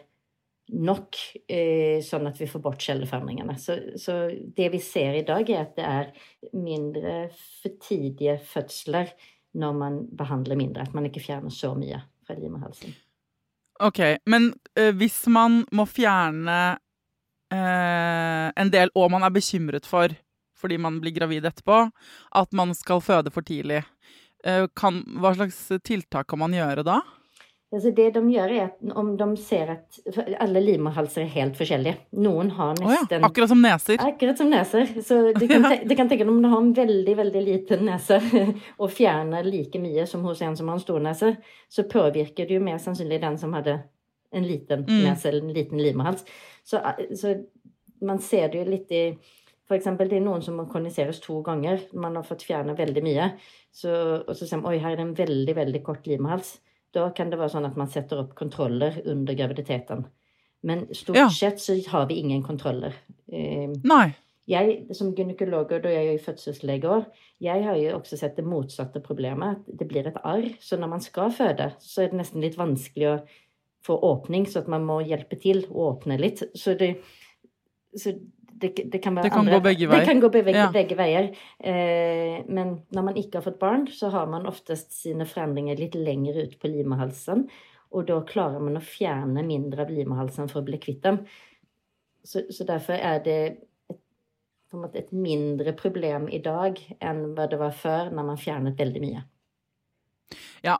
nok, 0.71 1.17
eh, 1.51 1.99
sånn 2.03 2.29
at 2.29 2.39
vi 2.39 2.47
får 2.49 2.63
bort 2.63 2.83
celleforandringene. 2.83 3.57
Så, 3.59 3.77
så 3.99 4.17
det 4.31 4.69
vi 4.73 4.79
ser 4.83 5.17
i 5.19 5.25
dag, 5.27 5.49
er 5.49 5.65
at 5.65 5.75
det 5.77 5.87
er 5.87 6.51
mindre 6.55 7.15
for 7.61 7.75
tidlige 7.83 8.37
fødsler 8.53 9.11
når 9.59 9.77
man 9.77 10.01
behandler 10.17 10.59
mindre. 10.59 10.87
At 10.87 10.95
man 10.95 11.07
ikke 11.09 11.23
fjerner 11.23 11.53
så 11.53 11.73
mye 11.77 11.99
fra 12.27 12.37
livmorhalsen. 12.39 12.95
Ok, 13.81 13.99
men 14.29 14.51
uh, 14.77 14.91
hvis 14.95 15.23
man 15.31 15.63
må 15.73 15.87
fjerne 15.89 16.59
uh, 16.77 18.47
en 18.53 18.73
del, 18.73 18.93
og 18.95 19.09
man 19.11 19.25
er 19.25 19.33
bekymret 19.33 19.89
for, 19.89 20.13
fordi 20.61 20.77
man 20.77 20.99
blir 21.01 21.15
gravid 21.15 21.47
etterpå, 21.49 21.87
at 22.37 22.53
man 22.53 22.75
skal 22.77 23.01
føde 23.01 23.33
for 23.33 23.43
tidlig, 23.47 23.81
uh, 24.45 24.69
kan, 24.77 25.01
hva 25.17 25.33
slags 25.35 25.63
tiltak 25.81 26.29
kan 26.29 26.43
man 26.43 26.55
gjøre 26.55 26.85
da? 26.87 27.01
Altså 27.71 27.91
det 27.95 28.09
de 28.17 28.19
gjør, 28.33 28.51
er 28.51 28.63
at 28.65 28.95
om 28.99 29.13
de 29.15 29.25
ser 29.39 29.69
at 29.71 29.99
Alle 30.43 30.59
livmorhalser 30.59 31.21
er 31.23 31.29
helt 31.37 31.55
forskjellige. 31.55 31.93
Noen 32.19 32.49
har 32.57 32.73
Å 32.75 32.83
ja, 32.83 32.97
nesten 32.99 33.23
akkurat 33.23 33.47
som 33.53 33.61
neser. 33.63 34.01
Akkurat 34.03 34.37
som 34.41 34.49
neser. 34.51 34.89
Så 35.07 35.19
du 35.37 35.45
kan, 35.47 35.63
te- 35.69 35.85
du 35.87 35.93
kan 35.95 36.09
tenke 36.11 36.25
deg 36.25 36.33
om 36.33 36.41
du 36.43 36.49
har 36.51 36.59
en 36.59 36.73
veldig 36.75 37.15
veldig 37.21 37.43
liten 37.45 37.85
nese 37.87 38.17
og 38.81 38.91
fjerner 38.91 39.47
like 39.47 39.79
mye 39.79 40.03
som 40.05 40.25
hos 40.27 40.41
en 40.43 40.57
som 40.59 40.67
har 40.67 40.75
en 40.75 40.83
stor 40.83 40.99
nese, 41.05 41.29
så 41.71 41.85
påvirker 41.87 42.49
det 42.49 42.57
jo 42.57 42.63
mer 42.65 42.77
sannsynlig 42.83 43.21
den 43.23 43.37
som 43.39 43.53
hadde 43.55 43.77
en 44.33 44.43
liten 44.47 44.83
Mm. 44.87 45.03
nese 45.05 45.29
eller 45.29 45.43
en 45.47 45.53
liten 45.55 45.79
livmorhals. 45.79 46.25
Så, 46.67 46.79
så 47.15 47.37
man 48.01 48.19
ser 48.19 48.49
det 48.51 48.65
jo 48.65 48.71
litt 48.71 48.91
i 48.91 49.03
For 49.71 49.77
eksempel, 49.79 50.09
det 50.11 50.17
er 50.19 50.25
noen 50.25 50.41
som 50.43 50.57
må 50.59 50.65
koniseres 50.67 51.21
to 51.23 51.37
ganger. 51.47 51.79
Man 51.95 52.17
har 52.19 52.23
fått 52.27 52.43
fjernet 52.43 52.75
veldig 52.79 53.03
mye. 53.05 53.29
Så, 53.71 53.87
og 54.27 54.35
så 54.35 54.43
ser 54.47 54.59
man 54.59 54.73
oi, 54.73 54.79
her 54.83 54.91
er 54.91 54.99
det 54.99 55.05
en 55.05 55.13
veldig, 55.15 55.55
veldig 55.55 55.81
kort 55.87 56.07
livmorhals. 56.11 56.57
Da 56.93 57.09
kan 57.15 57.29
det 57.31 57.39
være 57.39 57.53
sånn 57.53 57.65
at 57.69 57.77
man 57.79 57.87
setter 57.91 58.19
opp 58.23 58.33
kontroller 58.35 59.01
under 59.05 59.33
graviditeten. 59.37 60.05
Men 60.63 60.87
stort 60.93 61.15
Ja. 61.17 61.27
sett 61.29 61.59
så 61.59 61.75
har 61.87 62.05
vi 62.07 62.19
ingen 62.19 62.43
kontroller. 62.43 62.93
Eh, 63.31 63.69
Nei. 63.83 64.13
jeg 64.47 64.87
som 64.95 65.13
gynekolog, 65.15 65.71
og 65.71 65.81
da 65.83 65.89
er 65.89 66.03
jeg 66.03 66.19
jo 66.19 66.25
fødselslege 66.31 66.83
òg, 66.83 67.05
jeg 67.41 67.63
har 67.63 67.75
jo 67.75 67.97
også 67.99 68.17
sett 68.17 68.35
det 68.35 68.45
motsatte 68.45 69.01
problemet. 69.01 69.57
At 69.69 69.77
det 69.77 69.87
blir 69.87 70.05
et 70.07 70.17
arr. 70.23 70.53
Så 70.59 70.77
når 70.77 70.89
man 70.89 70.99
skal 71.01 71.31
føde, 71.31 71.73
så 71.79 72.03
er 72.03 72.07
det 72.09 72.19
nesten 72.19 72.41
litt 72.41 72.57
vanskelig 72.57 73.07
å 73.07 73.21
få 73.83 73.99
åpning, 74.01 74.45
så 74.45 74.59
at 74.59 74.67
man 74.67 74.83
må 74.85 74.99
hjelpe 75.01 75.39
til 75.41 75.63
å 75.71 75.95
åpne 75.97 76.19
litt. 76.19 76.43
Så 76.55 76.77
det, 76.77 76.97
så 77.95 78.13
det, 78.61 78.69
det 78.93 79.01
kan 79.03 79.15
være 79.17 79.27
Det 79.27 79.33
kan 79.33 79.43
andre, 79.45 79.57
gå 79.57 79.65
begge 79.65 79.89
veier. 79.89 79.99
Det 80.03 80.09
kan 80.09 80.21
gå 80.21 80.29
begge, 80.33 80.53
Ja. 80.55 80.69
begge 80.71 80.97
veier. 80.99 81.29
Eh, 81.59 82.43
men 82.47 82.73
når 82.93 83.07
man 83.09 83.19
ikke 83.19 83.39
har 83.39 83.45
fått 83.47 83.59
barn, 83.59 83.87
så 83.87 84.11
har 84.13 84.29
man 84.31 84.47
oftest 84.49 84.93
sine 84.95 85.25
forandringer 85.25 85.79
litt 85.79 85.97
lenger 85.97 86.37
ut 86.43 86.57
på 86.61 86.71
limehalsen. 86.71 87.47
Og 87.91 88.07
da 88.07 88.21
klarer 88.27 88.61
man 88.63 88.79
å 88.79 88.83
fjerne 88.85 89.43
mindre 89.43 89.83
av 89.83 89.91
limehalsen 89.91 90.47
for 90.51 90.61
å 90.61 90.67
bli 90.69 90.79
kvitt 90.79 91.01
dem. 91.03 91.25
Så, 92.23 92.45
så 92.53 92.63
derfor 92.69 92.95
er 92.95 93.19
det 93.25 93.37
et, 93.91 94.95
et 94.95 95.11
mindre 95.11 95.73
problem 95.75 96.29
i 96.31 96.39
dag 96.39 96.79
enn 97.01 97.33
hva 97.35 97.49
det 97.51 97.59
var 97.59 97.75
før, 97.75 98.11
når 98.13 98.29
man 98.31 98.39
fjernet 98.39 98.79
veldig 98.79 99.03
mye. 99.03 99.23
Ja, 100.63 100.77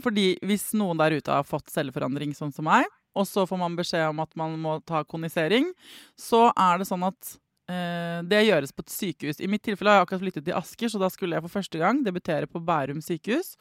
fordi 0.00 0.38
hvis 0.46 0.70
noen 0.78 1.00
der 1.02 1.18
ute 1.18 1.34
har 1.34 1.44
fått 1.44 1.72
celleforandring 1.72 2.32
sånn 2.36 2.54
som 2.54 2.64
meg, 2.70 2.86
og 3.14 3.26
så 3.30 3.46
får 3.46 3.60
man 3.60 3.76
beskjed 3.78 4.08
om 4.10 4.20
at 4.24 4.34
man 4.36 4.58
må 4.60 4.76
ta 4.86 5.04
konisering, 5.06 5.70
så 6.18 6.48
er 6.52 6.78
det 6.82 6.88
sånn 6.90 7.06
at 7.06 7.34
eh, 7.70 8.20
det 8.26 8.44
gjøres 8.48 8.74
på 8.74 8.84
et 8.84 8.94
sykehus. 8.94 9.40
I 9.40 9.48
mitt 9.50 9.62
tilfelle 9.66 9.90
har 9.94 10.02
jeg 10.02 10.08
akkurat 10.08 10.24
flyttet 10.26 10.44
til 10.48 10.58
Asker, 10.58 10.90
så 10.92 10.98
da 11.02 11.10
skulle 11.14 11.38
jeg 11.38 11.46
for 11.46 11.54
første 11.60 11.78
gang 11.80 12.02
debutere 12.04 12.50
på 12.50 12.62
Bærum 12.64 13.00
sykehus. 13.04 13.54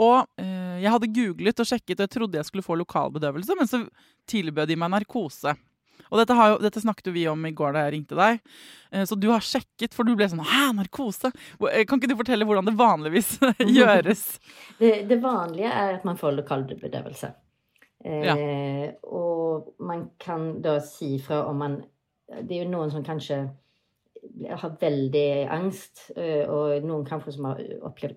Og 0.00 0.22
eh, 0.40 0.78
jeg 0.84 0.92
hadde 0.94 1.10
googlet 1.16 1.60
og 1.60 1.68
sjekket, 1.68 1.98
og 1.98 2.06
jeg 2.06 2.14
trodde 2.18 2.38
jeg 2.40 2.48
skulle 2.48 2.64
få 2.64 2.76
lokalbedøvelse, 2.80 3.56
men 3.58 3.68
så 3.68 3.82
tilbød 4.30 4.70
de 4.72 4.78
meg 4.80 4.92
narkose. 4.94 5.52
Og 6.12 6.18
dette, 6.20 6.34
jo, 6.36 6.56
dette 6.60 6.80
snakket 6.82 7.06
jo 7.08 7.12
vi 7.14 7.22
om 7.30 7.44
i 7.48 7.52
går 7.56 7.72
da 7.72 7.82
jeg 7.86 7.92
ringte 7.94 8.16
deg. 8.18 8.40
Eh, 8.92 9.04
Så 9.08 9.16
du 9.16 9.30
har 9.32 9.40
sjekket, 9.44 9.94
for 9.96 10.04
du 10.04 10.12
ble 10.16 10.26
sånn 10.28 10.42
Hæ, 10.44 10.72
narkose? 10.76 11.30
Eh, 11.70 11.84
Kan 11.88 12.00
ikke 12.00 12.10
du 12.10 12.18
fortelle 12.18 12.44
hvordan 12.48 12.68
det 12.68 12.74
vanligvis 12.76 13.38
gjøres? 13.78 14.24
Det, 14.82 14.90
det 15.08 15.20
vanlige 15.22 15.70
er 15.72 15.94
at 16.00 16.04
man 16.08 16.18
får 16.20 16.34
lokalbedøvelse. 16.42 17.30
Eh, 18.04 18.92
Og 19.02 19.74
man 19.78 20.08
kan 20.18 20.60
da 20.62 20.78
si 20.82 21.18
fra 21.22 21.44
om 21.46 21.58
man 21.58 21.84
Det 22.32 22.56
er 22.56 22.64
jo 22.64 22.70
noen 22.72 22.90
som 22.90 23.04
kanskje 23.04 23.42
har 24.48 24.76
veldig 24.80 25.48
angst, 25.50 26.12
eh, 26.16 26.46
og 26.48 26.84
noen 26.86 27.04
kanskje 27.04 27.32
som 27.34 27.48
har 27.50 27.58
opplevd 27.82 28.16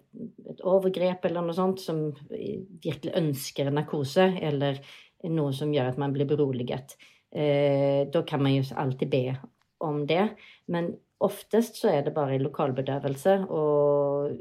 et 0.52 0.62
overgrep 0.64 1.26
eller 1.26 1.42
noe 1.42 1.56
sånt, 1.58 1.82
som 1.82 2.12
virkelig 2.30 3.12
ønsker 3.18 3.72
narkose, 3.74 4.28
eller 4.42 4.78
noe 5.24 5.52
som 5.54 5.74
gjør 5.74 5.90
at 5.90 5.98
man 5.98 6.14
blir 6.14 6.30
beroliget. 6.30 6.96
Eh, 7.34 8.06
Da 8.14 8.22
kan 8.22 8.44
man 8.44 8.54
jo 8.54 8.64
alltid 8.78 9.10
be 9.10 9.36
om 9.82 10.06
det, 10.06 10.30
men 10.68 10.94
oftest 11.20 11.82
så 11.82 11.90
er 11.90 12.04
det 12.04 12.14
bare 12.14 12.40
lokalbedøvelse, 12.40 13.50
og 13.50 14.38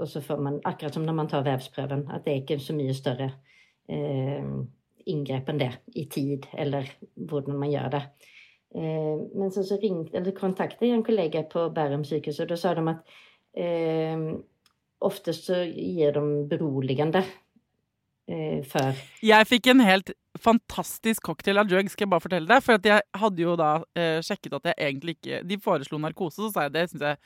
og 0.00 0.08
så 0.08 0.20
får 0.20 0.38
man, 0.40 0.60
akkurat 0.64 0.94
som 0.94 1.02
når 1.04 1.12
man 1.14 1.28
tar 1.28 1.42
vevsprøven, 1.44 2.06
at 2.10 2.24
det 2.24 2.32
er 2.32 2.40
ikke 2.40 2.60
så 2.60 2.72
mye 2.72 2.94
større 2.94 3.32
eh, 3.90 4.52
inngrep 5.10 5.50
enn 5.50 5.60
det 5.60 5.72
i 5.98 6.06
tid, 6.12 6.46
eller 6.54 6.88
hvordan 7.16 7.58
man 7.60 7.72
gjør 7.72 7.90
det. 7.96 8.04
Eh, 8.76 9.18
men 9.34 9.50
så, 9.54 9.64
så 9.66 9.80
ringte, 9.82 10.16
eller 10.20 10.36
kontaktet 10.36 10.86
jeg 10.86 10.98
en 10.98 11.06
kollega 11.06 11.42
på 11.50 11.66
Bærum 11.74 12.06
sykehus, 12.06 12.40
og 12.44 12.50
da 12.52 12.58
sa 12.60 12.74
de 12.78 12.86
at 12.92 13.14
eh, 13.58 14.26
oftest 15.00 15.48
så 15.50 15.62
gir 15.66 16.14
de 16.16 16.24
beroligende 16.50 17.24
eh, 18.30 18.60
før. 18.68 18.98
Jeg 19.24 19.48
fikk 19.50 19.70
en 19.72 19.84
helt 19.84 20.12
fantastisk 20.40 21.24
cocktail 21.26 21.60
av 21.62 21.70
drugs, 21.70 21.96
skal 21.96 22.06
jeg 22.06 22.12
bare 22.12 22.24
fortelle 22.26 22.50
deg. 22.50 22.64
For 22.64 22.90
jeg 22.92 23.22
hadde 23.22 23.42
jo 23.42 23.56
da 23.58 23.70
eh, 23.98 24.18
sjekket 24.24 24.60
at 24.60 24.70
jeg 24.70 24.90
egentlig 24.90 25.16
ikke 25.18 25.40
De 25.48 25.58
foreslo 25.62 25.98
narkose, 25.98 26.38
så 26.44 26.52
sa 26.52 26.68
jeg 26.68 26.76
det 26.76 26.86
syns 26.92 27.08
jeg 27.08 27.18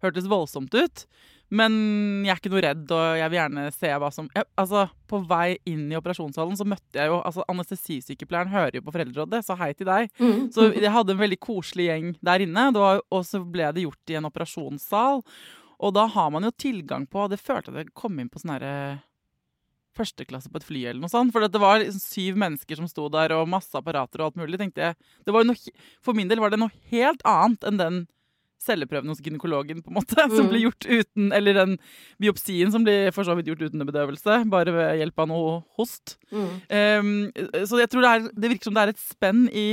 hørtes 0.00 0.30
voldsomt 0.32 0.74
ut. 0.74 1.04
Men 1.50 1.72
jeg 2.22 2.30
er 2.30 2.38
ikke 2.38 2.50
noe 2.52 2.62
redd, 2.62 2.84
og 2.94 3.18
jeg 3.18 3.30
vil 3.32 3.38
gjerne 3.40 3.62
se 3.74 3.88
hva 3.98 4.10
som 4.14 4.28
jeg, 4.36 4.46
Altså, 4.60 4.84
På 5.10 5.18
vei 5.26 5.56
inn 5.66 5.88
i 5.90 5.96
operasjonssalen 5.98 6.54
så 6.58 6.66
møtte 6.68 7.00
jeg 7.00 7.10
jo 7.10 7.16
altså 7.26 7.42
Anestesisykepleieren 7.50 8.52
hører 8.52 8.78
jo 8.78 8.84
på 8.86 8.94
Foreldrerådet, 8.94 9.42
så 9.46 9.56
hei 9.58 9.72
til 9.74 9.88
deg. 9.90 10.12
Så 10.54 10.68
jeg 10.76 10.92
hadde 10.94 11.16
en 11.16 11.22
veldig 11.24 11.40
koselig 11.42 11.88
gjeng 11.88 12.12
der 12.22 12.44
inne. 12.46 12.68
Det 12.76 12.84
var, 12.84 13.02
og 13.10 13.24
så 13.26 13.42
ble 13.42 13.72
det 13.74 13.82
gjort 13.82 14.12
i 14.14 14.18
en 14.20 14.28
operasjonssal. 14.30 15.24
Og 15.80 15.94
da 15.96 16.06
har 16.12 16.30
man 16.30 16.44
jo 16.44 16.50
tilgang 16.60 17.06
på 17.08 17.26
Det 17.32 17.40
følte 17.40 17.72
jeg 17.72 17.78
at 17.80 17.86
jeg 17.88 17.94
kom 17.98 18.18
inn 18.20 18.28
på 18.30 18.38
sånn 18.42 18.54
herre 18.54 19.00
førsteklasse 19.98 20.50
på 20.52 20.60
et 20.60 20.66
fly 20.68 20.84
eller 20.86 21.02
noe 21.02 21.10
sånt. 21.10 21.32
For 21.34 21.42
det 21.42 21.60
var 21.60 21.80
liksom 21.82 22.00
syv 22.04 22.38
mennesker 22.40 22.78
som 22.78 22.86
sto 22.88 23.08
der, 23.10 23.34
og 23.34 23.48
masse 23.50 23.74
apparater 23.74 24.22
og 24.22 24.30
alt 24.30 24.40
mulig. 24.40 24.60
tenkte 24.60 24.90
jeg. 24.90 24.94
Det 25.26 25.34
var 25.34 25.44
noe, 25.48 25.56
for 26.04 26.14
min 26.14 26.30
del 26.30 26.38
var 26.38 26.52
det 26.54 26.60
noe 26.62 26.70
helt 26.92 27.24
annet 27.26 27.66
enn 27.66 27.80
den 27.80 28.00
celleprøven 28.60 29.08
hos 29.08 29.22
gynekologen, 29.24 29.78
på 29.82 29.88
en 29.90 29.96
måte, 29.96 30.16
som 30.36 30.44
Mm. 30.46 30.50
blir 30.52 30.62
gjort 30.66 30.86
uten 30.86 31.32
Eller 31.32 31.54
den 31.56 31.76
biopsien 32.20 32.70
som 32.72 32.84
blir 32.84 33.10
for 33.16 33.24
så 33.24 33.34
vidt 33.38 33.48
gjort 33.48 33.62
uten 33.70 33.84
bedøvelse, 33.88 34.36
bare 34.52 34.74
ved 34.74 34.98
hjelp 35.00 35.18
av 35.24 35.28
noe 35.30 35.54
host. 35.78 36.16
Mm. 36.30 36.48
Um, 36.70 37.10
så 37.66 37.80
jeg 37.80 37.88
tror 37.92 38.04
det, 38.04 38.10
er, 38.10 38.28
det 38.36 38.50
virker 38.52 38.68
som 38.68 38.76
det 38.76 38.82
er 38.84 38.92
et 38.94 39.00
spenn 39.02 39.46
i, 39.52 39.66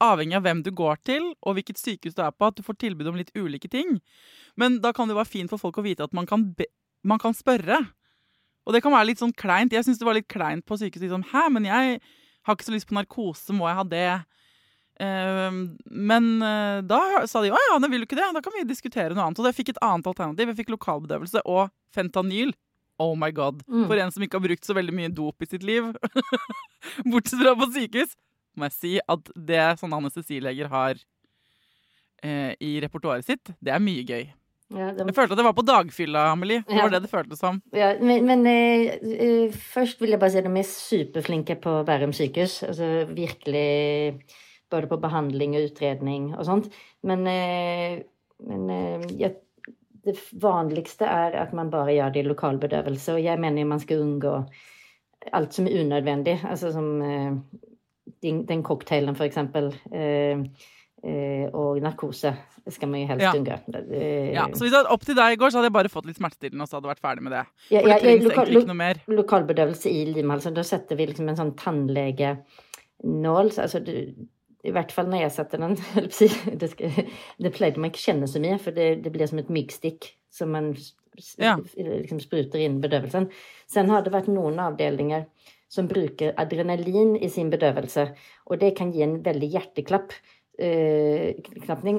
avhengig 0.00 0.36
av 0.38 0.44
hvem 0.46 0.62
du 0.62 0.70
går 0.70 1.00
til, 1.04 1.30
og 1.42 1.56
hvilket 1.58 1.78
sykehus 1.80 2.14
du 2.14 2.22
er 2.22 2.30
på, 2.30 2.46
at 2.52 2.56
du 2.58 2.62
får 2.66 2.78
tilbud 2.86 3.10
om 3.10 3.18
litt 3.18 3.32
ulike 3.34 3.68
ting. 3.70 3.98
Men 4.56 4.78
da 4.84 4.92
kan 4.96 5.08
det 5.10 5.16
være 5.18 5.30
fint 5.30 5.50
for 5.50 5.58
folk 5.58 5.78
å 5.80 5.86
vite 5.86 6.04
at 6.06 6.12
man 6.16 6.26
kan, 6.30 6.50
be, 6.54 6.66
man 7.02 7.18
kan 7.22 7.34
spørre. 7.34 7.82
Og 8.68 8.74
det 8.76 8.82
kan 8.84 8.92
være 8.92 9.08
litt 9.10 9.18
sånn 9.22 9.32
kleint. 9.34 9.72
Jeg 9.74 9.86
syns 9.86 9.98
det 9.98 10.06
var 10.06 10.14
litt 10.18 10.28
kleint 10.30 10.62
på 10.68 10.76
sykehuset. 10.78 11.06
Liksom, 11.08 11.24
Hæ, 11.32 11.46
men 11.50 11.64
jeg 11.66 12.00
har 12.46 12.54
ikke 12.56 12.66
så 12.68 12.74
lyst 12.74 12.86
på 12.90 12.94
narkose, 12.98 13.54
må 13.56 13.66
jeg 13.70 13.78
ha 13.80 13.84
det? 13.88 14.08
Um, 15.00 15.60
men 15.88 16.26
uh, 16.44 16.80
da 16.84 17.24
sa 17.30 17.40
de 17.40 17.48
å 17.54 17.56
ja, 17.56 17.78
vil 17.86 18.02
du 18.02 18.06
ikke 18.08 18.18
det, 18.18 18.26
da 18.36 18.42
kan 18.44 18.52
vi 18.52 18.66
diskutere 18.68 19.14
noe 19.16 19.24
annet. 19.30 19.40
Og 19.40 19.48
jeg 19.48 19.56
fikk 19.56 19.72
et 19.72 19.84
annet 19.84 20.10
alternativ. 20.10 20.50
Jeg 20.52 20.58
fikk 20.58 20.74
lokalbedøvelse 20.74 21.40
og 21.48 21.70
fentanyl. 21.96 22.52
Oh 23.00 23.14
my 23.16 23.30
god. 23.32 23.62
Mm. 23.64 23.86
For 23.88 23.96
en 23.96 24.12
som 24.12 24.24
ikke 24.26 24.36
har 24.36 24.44
brukt 24.44 24.66
så 24.68 24.76
veldig 24.76 24.92
mye 24.92 25.12
dop 25.16 25.40
i 25.40 25.48
sitt 25.48 25.64
liv, 25.64 25.86
bortsett 27.10 27.40
fra 27.40 27.54
på 27.56 27.70
sykehus, 27.72 28.12
må 28.58 28.68
jeg 28.68 28.76
si 28.76 28.90
at 29.00 29.30
det 29.48 29.62
sånne 29.80 30.02
anestesileger 30.02 30.68
har 30.68 31.00
eh, 32.20 32.52
i 32.60 32.74
repertoaret 32.84 33.24
sitt, 33.24 33.54
det 33.64 33.72
er 33.72 33.80
mye 33.80 34.04
gøy. 34.04 34.26
Ja, 34.70 34.92
de 34.94 35.02
Jeg 35.08 35.16
følte 35.16 35.34
at 35.34 35.40
det 35.40 35.46
var 35.48 35.56
på 35.56 35.64
dagfylla, 35.66 36.28
Amelie. 36.30 36.60
Det 36.68 36.76
Ja. 36.76 36.84
var 36.84 36.92
det 36.92 37.00
det 37.02 37.10
føltes 37.10 37.40
som. 37.40 37.62
Ja, 37.74 37.94
men, 37.98 38.26
men 38.28 38.44
eh, 38.46 39.00
eh, 39.02 39.50
først 39.50 39.98
vil 40.02 40.12
jeg 40.12 40.20
bare 40.20 40.30
si 40.30 40.38
at 40.38 40.46
de 40.46 40.52
er 40.60 40.68
superflinke 40.68 41.56
på 41.58 41.72
Bærum 41.88 42.12
sykehus. 42.14 42.60
Altså 42.68 43.06
virkelig 43.08 44.20
både 44.70 44.88
på 44.90 45.00
behandling 45.02 45.56
og 45.58 45.68
utredning 45.70 46.30
og 46.38 46.44
sånt. 46.48 46.70
Men, 47.02 47.26
eh, 47.26 48.02
men 48.46 49.08
ja, 49.18 49.28
det 50.04 50.16
vanligste 50.40 51.04
er 51.04 51.34
at 51.42 51.52
man 51.52 51.70
bare 51.70 51.92
gjør 51.92 52.12
det 52.14 52.24
i 52.24 52.28
lokalbedøvelse. 52.28 53.14
Og 53.18 53.22
jeg 53.24 53.38
mener 53.40 53.64
man 53.68 53.80
skal 53.82 54.00
unngå 54.00 54.34
alt 55.36 55.52
som 55.52 55.66
er 55.68 55.82
unødvendig. 55.84 56.38
Altså 56.48 56.72
som 56.72 57.02
eh, 57.02 57.34
den, 58.22 58.44
den 58.48 58.62
cocktailen, 58.64 59.14
for 59.16 59.24
eksempel. 59.28 59.68
Eh, 59.92 60.40
eh, 61.04 61.46
og 61.52 61.80
narkose 61.84 62.32
skal 62.70 62.88
man 62.92 63.00
jo 63.02 63.06
helst 63.10 63.24
Ja. 63.26 63.32
unngå. 63.36 63.58
Eh, 63.92 64.32
Ja, 64.32 64.46
så 64.52 64.64
hvis 64.64 64.70
det 64.72 64.78
hadde 64.80 64.92
opp 64.96 65.04
til 65.04 65.16
deg 65.16 65.32
i 65.32 65.36
går, 65.40 65.50
så 65.52 65.58
hadde 65.60 65.68
jeg 65.70 65.76
bare 65.76 65.88
fått 65.92 66.06
litt 66.08 66.16
smertestillende 66.16 66.62
og 66.64 66.68
så 66.68 66.76
hadde 66.78 66.90
vært 66.94 67.00
ferdig 67.04 67.22
med 67.22 67.32
det. 67.32 67.44
ja, 67.70 67.80
ja, 67.80 67.82
det 67.82 67.90
ja, 67.90 67.98
trengs 67.98 68.24
lokal- 68.24 68.46
egentlig 68.46 68.62
ikke 68.62 68.72
noe 68.72 68.80
mer. 68.80 69.00
lokalbedøvelse 69.08 69.90
i 69.90 70.04
Limhalsen, 70.14 70.54
da 70.54 70.62
setter 70.62 70.96
vi 70.96 71.06
liksom 71.06 71.28
en 71.28 71.36
sånn 71.36 71.54
tannlegenål. 71.60 73.50
så 73.52 73.62
Altså, 73.62 73.80
du, 73.84 74.14
I 74.64 74.72
hvert 74.76 74.92
fall 74.92 75.08
når 75.08 75.22
jeg 75.24 75.34
setter 75.38 75.62
den. 75.62 75.76
Det, 76.60 76.68
skal, 76.72 76.96
det 77.40 77.52
pleide 77.56 77.80
man 77.80 77.90
ikke 77.92 78.02
kjenne 78.10 78.28
så 78.28 78.42
mye, 78.42 78.58
for 78.60 78.76
det, 78.76 78.88
det 79.04 79.12
blir 79.14 79.30
som 79.30 79.40
et 79.40 79.52
myggstikk 79.52 80.10
som 80.30 80.52
man 80.56 80.74
Ja. 81.38 81.56
liksom 81.76 82.20
spruter 82.22 82.60
inn 82.62 82.78
bedøvelsen. 82.80 83.26
Sen 83.68 83.90
har 83.90 84.04
det 84.04 84.12
vært 84.14 84.28
noen 84.30 84.60
avdelinger 84.62 85.26
som 85.70 85.88
bruker 85.90 86.32
adrenalin 86.40 87.16
i 87.22 87.28
sin 87.30 87.50
bedøvelse, 87.52 88.06
og 88.50 88.58
det 88.62 88.72
kan 88.78 88.92
gi 88.94 89.02
en 89.06 89.18
veldig 89.22 89.48
hjerteklapp. 89.52 90.12
eh, 90.58 91.34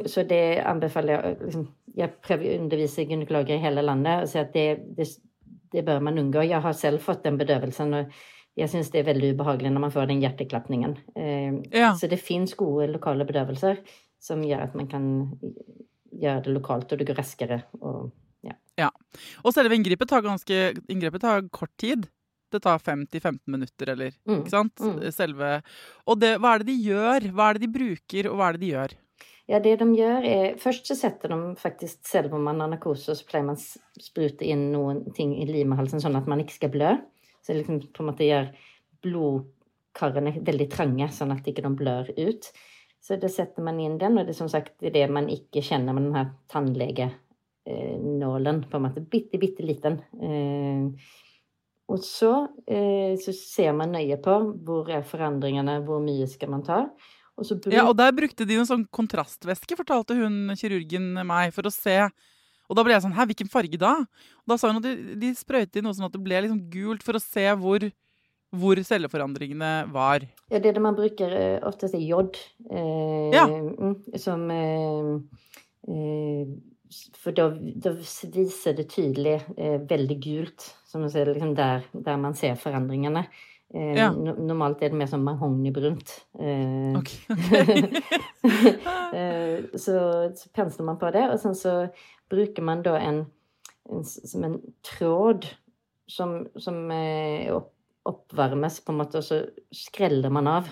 så 0.05 0.23
det 0.27 0.61
anbefaler 0.65 1.13
jeg 1.13 1.37
liksom, 1.41 1.67
Jeg 1.95 2.09
prøver 2.23 2.45
å 2.45 2.61
undervise 2.63 3.03
gynekologer 3.05 3.55
i 3.57 3.63
hele 3.63 3.81
landet 3.83 4.21
og 4.23 4.29
sier 4.31 4.45
at 4.45 4.53
det, 4.53 4.67
det, 4.97 5.07
det 5.73 5.81
bør 5.85 5.99
man 5.99 6.17
unngå. 6.21 6.43
Jeg 6.47 6.61
har 6.63 6.73
selv 6.73 7.01
fått 7.03 7.23
den 7.25 7.37
bedøvelsen, 7.37 7.93
og 7.93 8.13
jeg 8.59 8.69
syns 8.71 8.89
det 8.91 9.01
er 9.01 9.09
veldig 9.13 9.33
ubehagelig 9.35 9.71
når 9.71 9.85
man 9.85 9.93
får 9.93 10.09
den 10.11 10.23
hjerteklappningen. 10.23 10.97
Eh, 11.15 11.61
Ja. 11.71 11.93
Så 11.95 12.09
det 12.09 12.19
fins 12.19 12.53
gode 12.53 12.89
lokale 12.91 13.25
bedøvelser 13.25 13.79
som 14.21 14.43
gjør 14.43 14.67
at 14.67 14.75
man 14.75 14.87
kan 14.87 15.05
gjøre 16.11 16.43
det 16.43 16.53
lokalt, 16.53 16.91
og 16.91 16.99
det 16.99 17.07
går 17.07 17.17
raskere. 17.17 17.63
Og, 17.81 18.11
Og 19.43 19.53
selve 19.53 19.75
inngrepet 19.77 20.09
tar 20.09 20.23
ganske 20.25 20.59
Inngrepet 20.89 21.21
tar 21.21 21.45
kort 21.53 21.73
tid. 21.77 22.07
Det 22.51 22.59
tar 22.65 22.79
5-15 22.83 23.39
minutter, 23.47 23.93
eller 23.93 24.11
mm. 24.27 24.41
Ikke 24.41 24.51
sant? 24.51 24.81
Mm. 24.81 25.05
Selve 25.15 25.51
Og 26.05 26.19
det, 26.19 26.35
hva 26.41 26.55
er 26.55 26.63
det 26.63 26.67
de 26.73 26.89
gjør? 26.89 27.29
Hva 27.31 27.47
er 27.49 27.57
det 27.57 27.63
de 27.63 27.71
bruker, 27.77 28.27
og 28.27 28.39
hva 28.39 28.49
er 28.49 28.57
det 28.57 28.63
de 28.65 28.73
gjør? 28.73 28.97
Ja, 29.51 29.59
det 29.59 29.77
de 29.81 29.87
gjør 29.95 30.27
er 30.27 30.57
Først 30.61 30.87
så 30.87 30.95
setter 30.95 31.31
de 31.33 31.55
faktisk, 31.59 32.01
selv 32.07 32.35
om 32.35 32.43
man 32.47 32.59
har 32.63 32.71
narkose, 32.71 33.15
så 33.15 33.27
pleier 33.27 33.47
man 33.47 33.59
å 33.59 34.03
sprute 34.03 34.47
inn 34.47 34.69
ting 35.15 35.33
i 35.39 35.47
limehalsen 35.49 36.03
sånn 36.03 36.19
at 36.19 36.27
man 36.31 36.43
ikke 36.43 36.59
skal 36.59 36.73
blø. 36.75 36.93
Det 37.51 37.57
liksom 37.59 37.77
på 37.91 37.99
en 38.03 38.09
måte 38.11 38.23
gjør 38.27 38.45
blodkarene 39.03 40.31
veldig 40.47 40.67
trange, 40.71 41.07
sånn 41.11 41.33
at 41.35 41.47
ikke 41.51 41.65
de 41.65 41.71
blør 41.75 42.05
ut. 42.15 42.43
Så 43.01 43.17
da 43.19 43.27
setter 43.33 43.65
man 43.65 43.79
inn 43.81 43.97
den, 43.99 44.17
og 44.21 44.25
det 44.27 44.33
er 44.35 44.37
som 44.37 44.49
sagt 44.51 44.73
det 44.79 45.07
man 45.11 45.27
ikke 45.33 45.63
kjenner 45.65 45.93
med 45.97 46.03
den 46.05 46.15
her 46.15 46.29
tannlegenålen, 46.53 48.61
på 48.69 48.77
en 48.77 48.85
måte. 48.85 49.01
Bitte, 49.09 49.39
bitte 49.41 49.65
liten. 49.65 49.95
Eh, 50.21 50.83
og 51.91 51.99
så, 52.05 52.31
eh, 52.69 53.17
så 53.19 53.33
ser 53.35 53.73
man 53.75 53.91
nøye 53.97 54.17
på 54.21 54.37
hvor 54.63 54.89
er 54.93 55.01
forandringene, 55.03 55.81
hvor 55.85 55.99
mye 56.03 56.27
skal 56.29 56.49
man 56.53 56.63
ta. 56.63 56.85
Og 57.37 57.45
bruk- 57.47 57.73
Ja, 57.73 57.87
og 57.89 57.97
der 57.97 58.11
brukte 58.11 58.45
de 58.45 58.55
en 58.55 58.65
sånn 58.69 58.87
kontrastvæske, 58.91 59.75
fortalte 59.75 60.15
hun 60.15 60.55
kirurgen 60.55 61.13
meg, 61.25 61.53
for 61.53 61.63
å 61.63 61.71
se. 61.73 62.09
Og 62.71 62.77
da 62.79 62.85
ble 62.87 62.93
jeg 62.95 63.03
sånn 63.03 63.15
Hæ, 63.17 63.25
hvilken 63.33 63.49
farge 63.51 63.75
da? 63.81 63.97
Og 64.45 64.53
da 64.53 64.55
sa 64.57 64.71
hun 64.71 64.79
at 64.79 64.85
de, 64.87 65.15
de 65.19 65.33
sprøytet 65.35 65.75
inn 65.81 65.83
noe 65.89 65.97
sånn 65.97 66.07
at 66.07 66.15
det 66.15 66.23
ble 66.23 66.39
liksom 66.45 66.61
gult, 66.71 67.03
for 67.03 67.19
å 67.19 67.23
se 67.23 67.43
hvor, 67.59 67.83
hvor 68.55 68.79
celleforandringene 68.87 69.71
var. 69.91 70.23
Ja, 70.51 70.57
det 70.63 70.71
er 70.71 70.77
det 70.79 70.83
man 70.87 70.95
bruker 70.95 71.35
eh, 71.35 71.59
oftest 71.67 71.97
er 71.99 72.03
jod. 72.07 72.39
Eh, 72.71 73.29
Ja. 73.35 73.43
mm, 73.51 74.15
Som 74.19 74.47
eh, 74.55 75.11
eh, 75.91 76.47
For 77.21 77.31
da, 77.35 77.49
da 77.55 77.93
viser 77.95 78.73
det 78.79 78.87
tydelig 78.91 79.37
eh, 79.57 79.77
veldig 79.87 80.17
gult, 80.23 80.71
som 80.87 81.03
man 81.05 81.11
ser 81.13 81.29
liksom 81.31 81.53
der, 81.59 81.85
der 81.93 82.17
man 82.19 82.33
ser 82.39 82.55
forandringene. 82.59 83.25
Eh, 83.73 83.93
Ja. 83.95 84.09
no, 84.11 84.33
normalt 84.35 84.81
er 84.83 84.91
det 84.91 84.97
mer 84.99 85.07
sånn 85.11 85.23
mahognibrunt. 85.23 86.11
Eh, 86.39 86.95
Ok, 86.99 87.13
eh, 89.15 89.63
så, 89.79 89.95
så 90.35 90.49
pensler 90.55 90.85
man 90.87 90.99
på 90.99 91.11
det, 91.15 91.23
og 91.31 91.39
sen 91.39 91.55
så 91.55 91.75
bruker 92.31 92.65
man 92.65 92.81
da 92.85 92.95
en, 92.99 93.25
en 93.91 94.05
som 94.07 94.43
en 94.47 94.57
tråd 94.87 95.47
som, 96.11 96.41
som 96.59 96.79
eh, 96.91 97.51
opp, 97.55 97.71
oppvarmes, 98.09 98.79
på 98.83 98.91
en 98.93 98.99
måte, 99.03 99.21
og 99.21 99.27
så 99.27 99.41
skreller 99.75 100.33
man 100.33 100.47
av, 100.49 100.69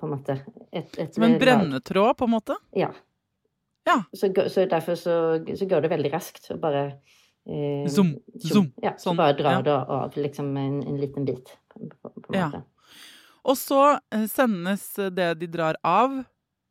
på 0.00 0.08
en 0.08 0.14
måte. 0.16 0.38
Et, 0.74 0.88
et 0.98 1.14
Som 1.14 1.24
en 1.28 1.38
brennetråd, 1.40 2.16
på 2.18 2.26
en 2.28 2.34
måte. 2.34 2.56
Ja. 2.76 2.90
Ja. 3.86 3.98
Så, 4.16 4.32
så 4.48 4.64
derfor 4.68 4.96
så, 4.98 5.14
så 5.56 5.68
går 5.68 5.84
det 5.84 5.92
veldig 5.92 6.10
raskt 6.14 6.48
å 6.52 6.58
bare 6.60 6.84
eh, 7.46 7.84
Zoom, 7.92 8.14
zoom, 8.40 8.70
Ja, 8.82 8.94
så 8.96 9.10
sånn, 9.10 9.18
bare 9.20 9.36
drar 9.38 9.58
ja. 9.60 9.64
det 9.66 9.74
av 9.98 10.16
liksom 10.16 10.54
en, 10.56 10.78
en 10.88 11.00
liten 11.00 11.28
bit, 11.28 11.52
på, 11.72 11.84
på, 12.00 12.12
på 12.16 12.32
en 12.32 12.38
Ja. 12.38 12.46
måte. 12.48 12.64
Og 13.44 13.58
så 13.60 13.80
eh, 14.12 14.24
sendes 14.32 14.86
det 15.12 15.34
de 15.42 15.50
drar 15.52 15.76
av, 15.84 16.16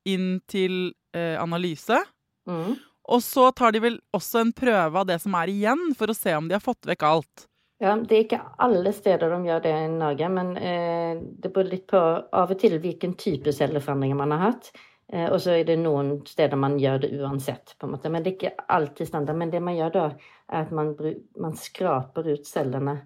inn 0.09 0.41
til 0.49 0.91
eh, 1.15 1.37
analyse. 1.39 2.01
Mm. 2.49 2.73
Og 3.11 3.23
så 3.23 3.49
tar 3.51 3.73
de 3.75 3.81
vel 3.83 3.97
også 4.15 4.43
en 4.43 4.53
prøve 4.55 5.01
av 5.01 5.07
det 5.09 5.19
som 5.23 5.35
er 5.35 5.51
igjen, 5.51 5.89
for 5.97 6.11
å 6.11 6.15
se 6.15 6.35
om 6.37 6.47
de 6.47 6.55
har 6.55 6.63
fått 6.63 6.87
vekk 6.87 7.03
alt. 7.07 7.49
Ja, 7.83 7.97
det 7.99 8.15
er 8.15 8.23
ikke 8.23 8.41
alle 8.63 8.93
steder 8.95 9.33
de 9.33 9.49
gjør 9.49 9.63
det 9.65 9.73
i 9.75 9.91
Norge, 9.91 10.29
men 10.31 10.53
eh, 10.55 11.19
det 11.19 11.51
beror 11.51 11.71
litt 11.73 11.87
på 11.91 11.99
av 11.99 12.53
og 12.53 12.59
til 12.61 12.77
hvilken 12.79 13.17
type 13.19 13.51
celleforandringer 13.51 14.19
man 14.21 14.31
har 14.35 14.43
hatt. 14.45 14.69
Eh, 15.11 15.25
og 15.27 15.41
så 15.43 15.57
er 15.57 15.65
det 15.67 15.81
noen 15.81 16.15
steder 16.27 16.59
man 16.59 16.77
gjør 16.79 17.03
det 17.03 17.11
uansett, 17.19 17.75
på 17.75 17.89
en 17.89 17.97
måte. 17.97 18.11
Men 18.13 18.23
det 18.23 18.31
er 18.31 18.37
ikke 18.37 18.69
alltid 18.77 19.09
standard. 19.09 19.39
Men 19.41 19.51
det 19.51 19.59
man 19.65 19.75
gjør 19.75 19.97
da, 19.97 20.05
er 20.47 20.63
at 20.63 20.71
man, 20.75 20.93
man 21.43 21.57
skraper 21.59 22.29
ut 22.31 22.47
cellene 22.47 23.01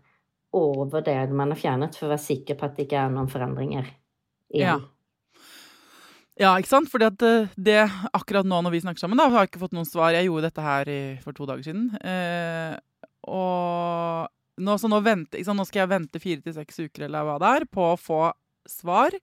over 0.57 1.01
det 1.05 1.17
man 1.33 1.55
har 1.55 1.59
fjernet, 1.59 1.97
for 1.97 2.07
å 2.07 2.13
være 2.13 2.27
sikker 2.27 2.59
på 2.59 2.69
at 2.69 2.77
det 2.77 2.85
ikke 2.85 3.01
er 3.01 3.17
noen 3.17 3.31
forandringer 3.31 3.89
igjen. 4.53 4.61
Ja, 4.61 4.77
ikke 6.37 6.69
sant? 6.69 6.89
Fordi 6.91 7.07
at 7.09 7.23
eh, 7.25 7.53
det 7.57 7.79
akkurat 8.13 8.45
nå 8.45 8.59
når 8.61 8.75
vi 8.75 8.81
snakker 8.83 9.01
sammen, 9.01 9.17
da, 9.17 9.29
har 9.33 9.45
jeg 9.45 9.53
ikke 9.53 9.63
fått 9.65 9.77
noen 9.77 9.89
svar. 9.89 10.13
Jeg 10.13 10.27
gjorde 10.29 10.49
dette 10.49 10.65
her 10.65 10.91
for 11.23 11.37
to 11.37 11.47
dager 11.49 11.65
siden. 11.65 11.87
Eh, 12.01 12.75
og 13.27 14.27
nå, 14.57 14.75
så 14.77 14.89
nå, 14.91 15.01
sant? 15.05 15.37
nå 15.37 15.65
skal 15.67 15.83
jeg 15.83 15.93
vente 15.93 16.21
fire 16.21 16.43
til 16.45 16.55
seks 16.55 16.83
uker 16.85 17.07
eller 17.07 17.25
hva 17.25 17.39
det 17.41 17.55
er, 17.59 17.65
på 17.71 17.89
å 17.91 17.97
få 17.99 18.21
svar. 18.69 19.15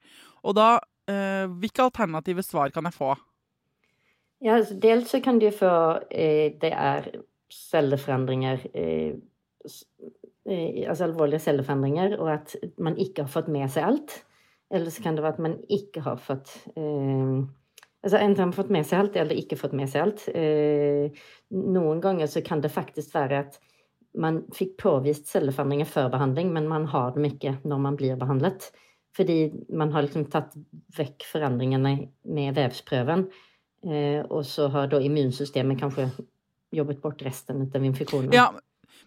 Og 0.44 0.56
da 0.58 0.72
eh, 1.10 1.46
Hvilke 1.60 1.86
alternative 1.86 2.44
svar 2.44 2.74
kan 2.74 2.88
jeg 2.88 2.96
få? 2.96 3.14
Ja, 4.44 4.58
altså, 4.58 4.76
dels 4.80 5.12
så 5.12 5.22
kan 5.24 5.38
du 5.40 5.48
få 5.54 5.70
eh, 6.10 6.52
Det 6.60 6.72
er 6.72 7.06
celleforandringer 7.54 8.66
eh, 8.76 9.14
eh, 9.64 10.84
Altså 10.88 11.06
alvorlige 11.08 11.40
celleforandringer, 11.46 12.18
og 12.20 12.32
at 12.34 12.56
man 12.78 12.98
ikke 13.00 13.24
har 13.24 13.32
fått 13.32 13.48
med 13.52 13.70
seg 13.72 13.88
alt. 13.88 14.18
Eller 14.74 14.90
så 14.90 15.04
kan 15.04 15.16
det 15.16 15.22
være 15.22 15.36
at 15.38 15.44
man 15.44 15.58
ikke 15.72 16.02
har 16.04 16.18
fått 16.22 16.50
eh, 16.74 17.44
Altså 18.04 18.18
Enten 18.20 18.50
fått 18.52 18.72
med 18.74 18.84
seg 18.84 19.00
alt, 19.00 19.14
eller 19.16 19.38
ikke 19.40 19.56
fått 19.56 19.72
med 19.72 19.88
seg 19.88 20.02
alt. 20.04 20.26
Eh, 20.36 21.22
noen 21.56 22.02
ganger 22.04 22.28
så 22.28 22.42
kan 22.44 22.60
det 22.60 22.68
faktisk 22.74 23.14
være 23.16 23.38
at 23.46 23.56
man 24.20 24.42
fikk 24.54 24.74
påvist 24.82 25.30
celleforandringer 25.32 25.88
før 25.88 26.10
behandling, 26.12 26.50
men 26.52 26.68
man 26.68 26.84
har 26.92 27.14
dem 27.14 27.24
ikke 27.30 27.56
når 27.64 27.80
man 27.86 27.96
blir 27.96 28.18
behandlet. 28.20 28.68
Fordi 29.16 29.38
man 29.72 29.94
har 29.94 30.04
liksom 30.04 30.26
tatt 30.28 30.52
vekk 30.98 31.24
forandringene 31.30 31.94
med 32.36 32.58
vevsprøven. 32.58 33.24
Eh, 33.88 34.20
og 34.28 34.44
så 34.48 34.68
har 34.74 34.92
da 34.92 35.00
immunsystemet 35.00 35.80
kanskje 35.80 36.10
jobbet 36.74 37.00
bort 37.00 37.24
resten 37.24 37.64
av 37.72 37.88
infeksjonen. 37.88 38.36
Ja, 38.36 38.50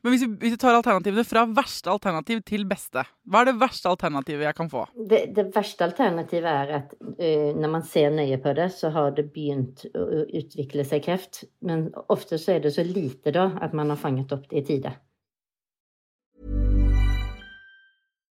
men 0.04 0.14
hvis 0.14 0.24
vi, 0.26 0.30
hvis 0.42 0.56
vi, 0.56 0.60
tar 0.62 0.78
alternativene 0.78 1.26
fra 1.28 1.46
verste 1.50 1.92
alternativ 1.94 2.44
til 2.48 2.66
beste, 2.70 3.04
hva 3.28 3.42
er 3.42 3.52
det 3.52 3.58
verste 3.62 3.92
alternativet 3.92 4.48
jeg 4.48 4.58
kan 4.58 4.72
få? 4.72 4.86
Det, 4.98 5.24
det 5.38 5.48
verste 5.56 5.88
alternativet 5.88 6.52
er 6.52 6.76
at 6.82 6.94
uh, 7.00 7.50
når 7.58 7.74
man 7.78 7.88
ser 7.88 8.14
nøye 8.14 8.40
på 8.44 8.54
det, 8.58 8.70
så 8.78 8.92
har 8.96 9.16
det 9.18 9.30
begynt 9.34 9.88
å 9.94 10.24
utvikle 10.26 10.86
seg 10.88 11.06
kreft. 11.08 11.44
Men 11.66 11.90
ofte 12.08 12.40
så 12.42 12.58
er 12.58 12.64
det 12.66 12.76
så 12.78 12.86
lite 12.88 13.34
da 13.36 13.50
at 13.62 13.76
man 13.78 13.94
har 13.94 14.00
fanget 14.02 14.34
opp 14.36 14.48
det 14.52 14.64
i 14.64 14.68
tide. 14.72 14.94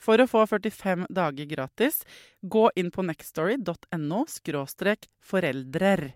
For 0.00 0.20
å 0.20 0.26
få 0.28 0.44
45 0.46 1.06
dager 1.14 1.48
gratis, 1.48 2.02
gå 2.42 2.68
inn 2.76 2.90
på 2.90 3.04
nextstory.no 3.06 4.24
foreldrer. 5.24 6.12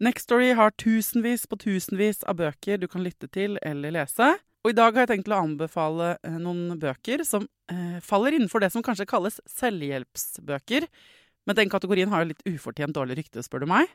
Nextory 0.00 0.54
har 0.56 0.72
tusenvis 0.80 1.46
på 1.46 1.58
tusenvis 1.60 2.22
av 2.24 2.38
bøker 2.40 2.80
du 2.80 2.86
kan 2.88 3.04
lytte 3.04 3.28
til 3.28 3.58
eller 3.60 3.92
lese. 3.92 4.32
Og 4.64 4.72
i 4.72 4.76
dag 4.76 4.92
har 4.96 5.04
jeg 5.04 5.10
tenkt 5.14 5.32
å 5.32 5.40
anbefale 5.40 6.14
eh, 6.24 6.36
noen 6.40 6.78
bøker 6.80 7.24
som 7.24 7.46
eh, 7.72 7.98
faller 8.04 8.36
innenfor 8.36 8.60
det 8.64 8.70
som 8.72 8.84
kanskje 8.84 9.08
kalles 9.08 9.40
selvhjelpsbøker. 9.48 10.86
Men 11.48 11.56
den 11.56 11.72
kategorien 11.72 12.12
har 12.12 12.24
jo 12.24 12.30
litt 12.32 12.44
ufortjent 12.48 12.96
dårlig 12.96 13.18
rykte, 13.22 13.44
spør 13.44 13.64
du 13.64 13.70
meg. 13.72 13.92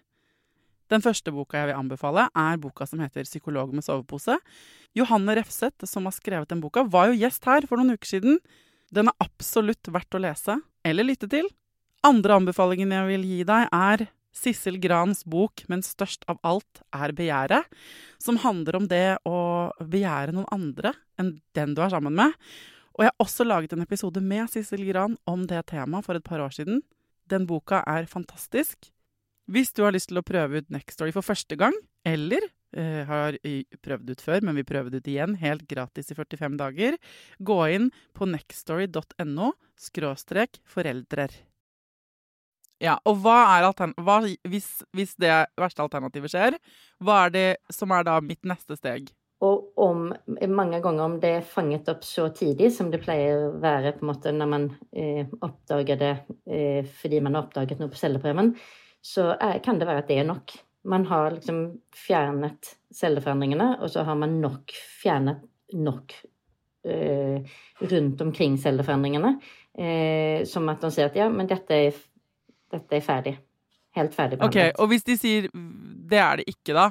Den 0.94 1.02
første 1.02 1.34
boka 1.34 1.58
jeg 1.58 1.72
vil 1.72 1.80
anbefale, 1.80 2.28
er 2.38 2.62
boka 2.62 2.86
som 2.86 3.02
heter 3.02 3.26
'Psykolog 3.26 3.74
med 3.74 3.86
sovepose'. 3.86 4.38
Johanne 4.94 5.36
Refseth, 5.38 5.86
som 5.86 6.06
har 6.06 6.14
skrevet 6.14 6.50
den 6.50 6.62
boka, 6.62 6.84
var 6.84 7.10
jo 7.10 7.18
gjest 7.18 7.46
her 7.46 7.66
for 7.66 7.78
noen 7.78 7.98
uker 7.98 8.06
siden. 8.06 8.38
Den 8.94 9.10
er 9.10 9.24
absolutt 9.24 9.88
verdt 9.92 10.18
å 10.18 10.22
lese 10.22 10.60
eller 10.86 11.08
lytte 11.08 11.30
til. 11.32 11.48
Andre 12.06 12.38
anbefalingen 12.38 12.94
jeg 12.94 13.10
vil 13.10 13.26
gi 13.26 13.42
deg, 13.48 13.70
er 13.74 14.08
Sissel 14.36 14.78
Grans 14.84 15.24
bok 15.24 15.64
'Men 15.68 15.82
størst 15.82 16.26
av 16.28 16.38
alt 16.44 16.82
er 16.94 17.16
begjæret', 17.16 17.66
som 18.20 18.38
handler 18.38 18.76
om 18.76 18.88
det 18.88 19.18
å 19.26 19.72
begjære 19.80 20.36
noen 20.36 20.52
andre 20.52 20.94
enn 21.18 21.40
den 21.56 21.74
du 21.74 21.82
er 21.82 21.90
sammen 21.90 22.14
med. 22.14 22.34
Og 22.96 23.04
jeg 23.04 23.12
har 23.12 23.26
også 23.26 23.48
laget 23.48 23.74
en 23.74 23.82
episode 23.82 24.22
med 24.22 24.50
Sissel 24.50 24.86
Gran 24.86 25.18
om 25.28 25.48
det 25.48 25.66
temaet 25.68 26.06
for 26.06 26.16
et 26.16 26.24
par 26.24 26.40
år 26.40 26.52
siden. 26.52 26.82
Den 27.28 27.48
boka 27.48 27.84
er 27.88 28.06
fantastisk. 28.06 28.92
Hvis 29.50 29.74
du 29.74 29.84
har 29.84 29.92
lyst 29.92 30.10
til 30.10 30.20
å 30.20 30.26
prøve 30.26 30.58
ut 30.58 30.70
Nextory 30.70 31.12
for 31.12 31.22
første 31.22 31.56
gang, 31.56 31.74
eller 32.06 32.42
eh, 32.78 33.02
har 33.08 33.40
prøvd 33.86 34.14
ut 34.14 34.24
før, 34.24 34.46
men 34.46 34.60
vi 34.60 34.68
prøver 34.68 34.94
det 34.94 35.04
ut 35.04 35.12
igjen 35.12 35.36
helt 35.42 35.66
gratis 35.70 36.12
i 36.12 36.18
45 36.18 36.60
dager, 36.62 37.00
gå 37.40 37.60
inn 37.76 37.92
på 38.14 38.30
nextstory.no 38.30 39.52
skråstrek 39.80 40.62
foreldrer. 40.70 41.34
Ja, 42.84 42.98
og 43.08 43.22
hva 43.24 43.38
er 43.56 43.70
hva, 44.04 44.18
hvis, 44.52 44.68
hvis, 44.96 45.14
det 45.22 45.32
verste 45.60 45.84
alternativet 45.86 46.34
skjer, 46.34 46.58
hva 47.00 47.26
er 47.26 47.32
det 47.32 47.48
som 47.72 47.94
er 47.96 48.04
da 48.08 48.18
mitt 48.24 48.44
neste 48.48 48.76
steg? 48.76 49.14
Og 49.46 49.80
om, 49.80 50.10
mange 50.52 50.80
ganger 50.84 51.04
om 51.06 51.16
det 51.22 51.32
er 51.40 51.48
fanget 51.48 51.90
opp 51.92 52.06
så 52.08 52.30
tidlig 52.36 52.72
som 52.76 52.90
det 52.92 53.02
pleier 53.04 53.48
å 53.48 53.54
være 53.64 53.96
på 53.98 54.06
en 54.06 54.12
måte 54.12 54.32
når 54.36 54.52
man 54.52 54.68
eh, 54.96 55.28
oppdager 55.44 56.00
det 56.00 56.14
eh, 56.48 56.88
fordi 57.02 57.20
man 57.24 57.36
har 57.36 57.48
oppdaget 57.48 57.82
noe 57.82 57.92
på 57.92 58.00
celleprøven, 58.00 58.54
så 59.06 59.34
er, 59.36 59.60
kan 59.64 59.80
det 59.80 59.88
være 59.90 60.04
at 60.04 60.12
det 60.12 60.22
er 60.22 60.30
nok. 60.30 60.56
Man 60.86 61.06
har 61.10 61.38
liksom 61.38 61.62
fjernet 61.98 62.76
celleforandringene, 62.94 63.76
og 63.82 63.90
så 63.92 64.06
har 64.08 64.18
man 64.20 64.38
nok 64.42 64.74
fjernet 65.02 65.42
nok 65.74 66.14
eh, 66.86 67.56
rundt 67.82 68.22
omkring 68.22 68.60
celleforandringene. 68.62 69.36
Eh, 69.76 70.46
som 70.48 70.70
at 70.72 70.86
man 70.86 70.94
sier 70.94 71.10
at 71.10 71.18
ja, 71.18 71.26
men 71.32 71.50
dette 71.50 71.80
er 71.88 71.98
dette 72.76 72.98
er 72.98 73.04
ferdig. 73.04 73.36
Helt 73.96 74.16
ferdig 74.16 74.40
behandlet. 74.40 74.76
Ok, 74.76 74.82
Og 74.82 74.92
hvis 74.92 75.06
de 75.08 75.18
sier 75.20 75.50
det 76.10 76.20
er 76.20 76.42
det 76.42 76.50
ikke, 76.52 76.76
da? 76.76 76.90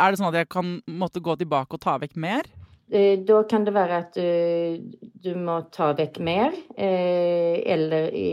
Er 0.00 0.10
det 0.10 0.18
sånn 0.18 0.30
at 0.30 0.40
jeg 0.40 0.50
kan 0.52 0.78
måtte 0.88 1.22
gå 1.22 1.36
tilbake 1.40 1.76
og 1.76 1.82
ta 1.84 1.98
vekk 2.00 2.16
mer? 2.20 2.48
Eh, 2.92 3.18
da 3.24 3.42
kan 3.48 3.64
det 3.64 3.72
være 3.72 4.00
at 4.02 4.16
du, 4.18 5.06
du 5.24 5.30
må 5.40 5.60
ta 5.72 5.92
vekk 5.96 6.18
mer, 6.24 6.56
eh, 6.76 7.62
eller 7.72 8.10
i 8.12 8.32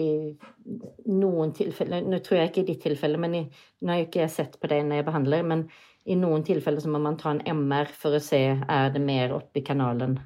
noen 1.12 1.54
tilfeller 1.56 2.04
Nå 2.06 2.20
tror 2.22 2.42
jeg 2.42 2.52
ikke 2.52 2.64
i 2.66 2.68
ditt 2.68 2.84
tilfelle, 2.84 3.20
men 3.22 3.38
i, 3.40 3.46
nå 3.82 3.94
har 3.94 4.02
jeg 4.02 4.10
ikke 4.10 4.28
sett 4.32 4.60
på 4.60 4.70
det 4.72 4.82
når 4.86 5.02
jeg 5.02 5.08
behandler, 5.08 5.48
men 5.48 5.64
i 6.06 6.18
noen 6.20 6.44
tilfeller 6.46 6.84
så 6.84 6.92
må 6.92 7.00
man 7.02 7.18
ta 7.18 7.32
en 7.32 7.42
MR 7.46 7.90
for 7.96 8.18
å 8.18 8.24
se 8.24 8.42
er 8.60 8.92
det 8.94 9.02
mer 9.04 9.34
oppi 9.38 9.64
kanalen 9.66 10.18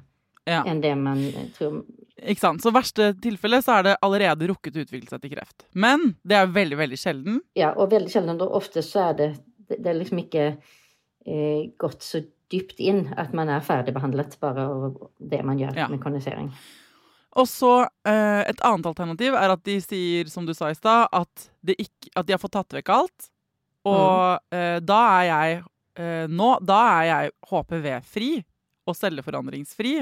ja. 0.48 0.62
enn 0.64 0.80
det 0.82 0.94
man 0.98 1.22
tror 1.56 1.82
ikke 2.16 2.40
sant? 2.40 2.62
Så 2.64 2.72
verste 2.72 3.10
tilfelle 3.20 3.58
så 3.64 3.74
er 3.76 3.82
det 3.84 3.96
allerede 4.04 4.48
rukket 4.48 4.78
å 4.78 4.84
utvikle 4.86 5.10
seg 5.10 5.20
til 5.20 5.34
kreft. 5.34 5.66
Men 5.76 6.14
det 6.24 6.38
er 6.38 6.48
veldig, 6.48 6.78
veldig 6.80 6.98
sjelden. 7.00 7.42
Ja, 7.58 7.74
og 7.76 7.90
veldig 7.92 8.08
sjelden. 8.08 8.40
Og 8.40 8.56
ofte 8.56 8.80
så 8.84 9.10
er 9.10 9.18
det, 9.18 9.26
det 9.74 9.84
er 9.84 9.98
liksom 9.98 10.22
ikke 10.22 10.46
eh, 10.54 11.68
gått 11.76 12.06
så 12.06 12.22
dypt 12.52 12.80
inn 12.82 13.06
at 13.18 13.32
man 13.36 13.50
er 13.52 13.64
ferdigbehandlet 13.64 14.36
bare 14.42 14.66
av 14.66 14.98
det 15.18 15.42
man 15.46 15.58
gjør 15.60 15.78
ja. 15.82 15.88
med 15.92 16.02
kondisering. 16.02 16.50
Og 17.36 17.48
så 17.48 17.72
eh, 18.08 18.42
Et 18.48 18.60
annet 18.64 18.86
alternativ 18.88 19.36
er 19.36 19.52
at 19.52 19.64
de 19.66 19.76
sier, 19.84 20.28
som 20.32 20.46
du 20.48 20.54
sa 20.56 20.70
i 20.72 20.76
stad, 20.78 21.08
at, 21.12 21.48
at, 21.68 22.26
de 22.26 22.32
har 22.32 22.40
fått 22.40 22.56
tatt 22.56 22.76
vekk 22.78 22.92
alt. 22.94 23.30
Og 23.86 24.38
mm. 24.40 24.56
eh, 24.58 24.76
da 24.82 25.00
er 25.18 25.26
jeg 25.28 25.58
eh, 26.00 26.24
nå 26.32 26.48
Da 26.66 26.78
er 26.96 27.08
jeg 27.10 27.34
HPV-fri 27.50 28.30
og 28.86 28.96
celleforandringsfri. 28.96 29.98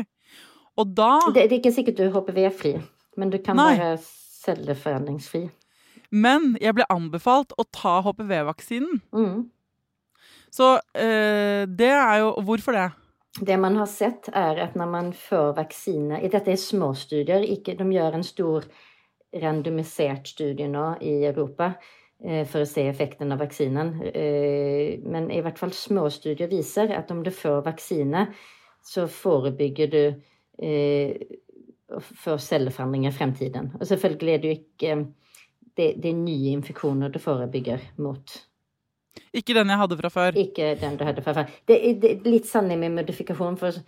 Og 0.80 0.90
da 0.92 1.16
det, 1.32 1.46
det, 1.48 1.50
er 1.50 1.58
ikke 1.62 1.74
sikkert 1.74 1.98
du 1.98 2.06
er 2.06 2.14
HPV-fri, 2.14 2.74
men 3.20 3.30
du 3.32 3.38
kan 3.42 3.56
Nei. 3.56 3.74
være 3.78 3.98
celleforandringsfri. 4.44 5.46
Men 6.14 6.52
jeg 6.62 6.76
ble 6.76 6.86
anbefalt 6.92 7.54
å 7.58 7.64
ta 7.74 7.96
HPV-vaksinen. 8.04 9.00
Mm. 9.14 9.38
Så 10.54 10.76
øh, 10.78 11.64
det 11.66 11.90
er 11.90 12.20
jo 12.22 12.34
Hvorfor 12.46 12.76
det? 12.76 12.90
Det 13.40 13.56
man 13.58 13.76
har 13.76 13.86
sett, 13.90 14.28
er 14.30 14.60
at 14.62 14.76
når 14.78 14.86
man 14.86 15.12
får 15.12 15.56
vaksine 15.56 16.20
Dette 16.22 16.52
er 16.52 16.60
småstudier. 16.60 17.42
Ikke, 17.42 17.74
de 17.74 17.86
gjør 17.90 18.14
en 18.14 18.26
stor 18.26 18.66
randomisert 19.42 20.28
studie 20.30 20.68
nå 20.70 20.84
i 21.02 21.16
Europa 21.26 21.72
eh, 22.22 22.44
for 22.46 22.62
å 22.62 22.68
se 22.70 22.84
effekten 22.86 23.34
av 23.34 23.42
vaksinen. 23.42 23.90
Eh, 24.06 25.02
men 25.02 25.26
i 25.34 25.40
hvert 25.42 25.58
fall 25.58 25.74
småstudier 25.74 26.52
viser 26.52 26.94
at 26.94 27.10
om 27.10 27.24
du 27.26 27.32
får 27.34 27.64
vaksine, 27.66 28.28
så 28.84 29.08
forebygger 29.10 29.90
du 29.90 30.02
eh, 30.62 31.18
for 32.22 32.38
celleforandringer 32.38 33.10
i 33.10 33.18
fremtiden. 33.18 33.72
Og 33.80 33.86
selvfølgelig 33.90 34.34
er 34.34 34.42
det 34.42 34.50
jo 34.52 34.58
ikke 34.60 34.96
det, 35.74 35.94
det 35.98 36.10
er 36.12 36.18
nye 36.22 36.54
infeksjoner 36.54 37.10
du 37.10 37.18
forebygger 37.18 37.82
mot. 37.98 38.38
Ikke 39.34 39.54
den 39.56 39.70
jeg 39.70 39.80
hadde 39.80 39.98
fra 39.98 40.10
før? 40.12 40.38
Ikke 40.38 40.72
den 40.80 40.98
du 40.98 41.04
hadde 41.06 41.22
fra 41.24 41.34
før. 41.36 41.52
Det 41.68 41.76
er, 41.78 42.20
litt 42.26 42.48
sanning 42.50 42.80
med 42.82 42.96
modifikasjon, 42.98 43.58
for 43.60 43.78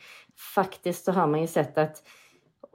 faktisk 0.55 1.09
så 1.09 1.17
har 1.17 1.31
man 1.31 1.45
jo 1.45 1.51
sett 1.51 1.79
at 1.83 2.03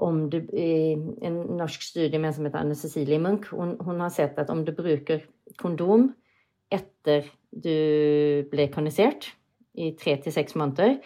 om 0.02 0.24
du 0.32 0.40
en 0.58 1.38
norsk 1.60 1.84
studie 1.84 2.18
med 2.18 2.32
en 2.32 2.38
som 2.38 2.48
heter 2.48 2.64
Anne 2.64 2.78
Cecilie 2.80 3.20
Munch, 3.22 3.52
hun, 3.54 3.76
hun 3.84 4.02
har 4.02 4.14
sett 4.14 4.40
at 4.42 4.50
om 4.50 4.64
du 4.66 4.72
bruker 4.76 5.26
kondom 5.62 6.10
etter 6.72 7.28
du 7.52 8.48
ble 8.52 8.68
kondisert 8.72 9.30
i 9.76 9.92
tre 10.00 10.16
til 10.24 10.34
seks 10.36 10.56
måneder, 10.60 10.98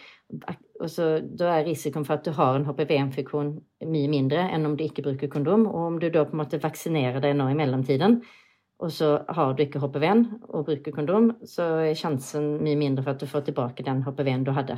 så, 0.90 1.18
da 1.22 1.52
er 1.54 1.66
risikoen 1.68 2.06
for 2.06 2.18
at 2.18 2.26
du 2.26 2.32
har 2.36 2.56
en 2.56 2.66
HPV-infeksjon 2.66 3.52
mye 3.86 4.10
mindre 4.10 4.46
enn 4.52 4.66
om 4.68 4.74
du 4.78 4.84
ikke 4.86 5.04
bruker 5.06 5.30
kondom. 5.32 5.66
Og 5.70 5.92
om 5.92 6.00
du 6.02 6.08
da 6.10 6.24
på 6.26 6.34
en 6.34 6.42
måte 6.42 6.60
vaksinerer 6.62 7.22
deg 7.22 7.36
nå 7.38 7.48
i 7.52 7.58
mellomtiden, 7.58 8.20
og 8.82 8.90
så 8.92 9.12
har 9.32 9.54
du 9.56 9.62
ikke 9.64 9.80
HPV-en 9.80 10.24
og 10.50 10.66
bruker 10.68 10.92
kondom, 10.92 11.30
så 11.48 11.64
er 11.86 11.94
sjansen 11.96 12.58
mye 12.64 12.76
mindre 12.76 13.04
for 13.04 13.14
at 13.14 13.22
du 13.22 13.26
får 13.30 13.46
tilbake 13.48 13.84
den 13.86 14.02
HPV-en 14.04 14.44
du 14.44 14.52
hadde. 14.56 14.76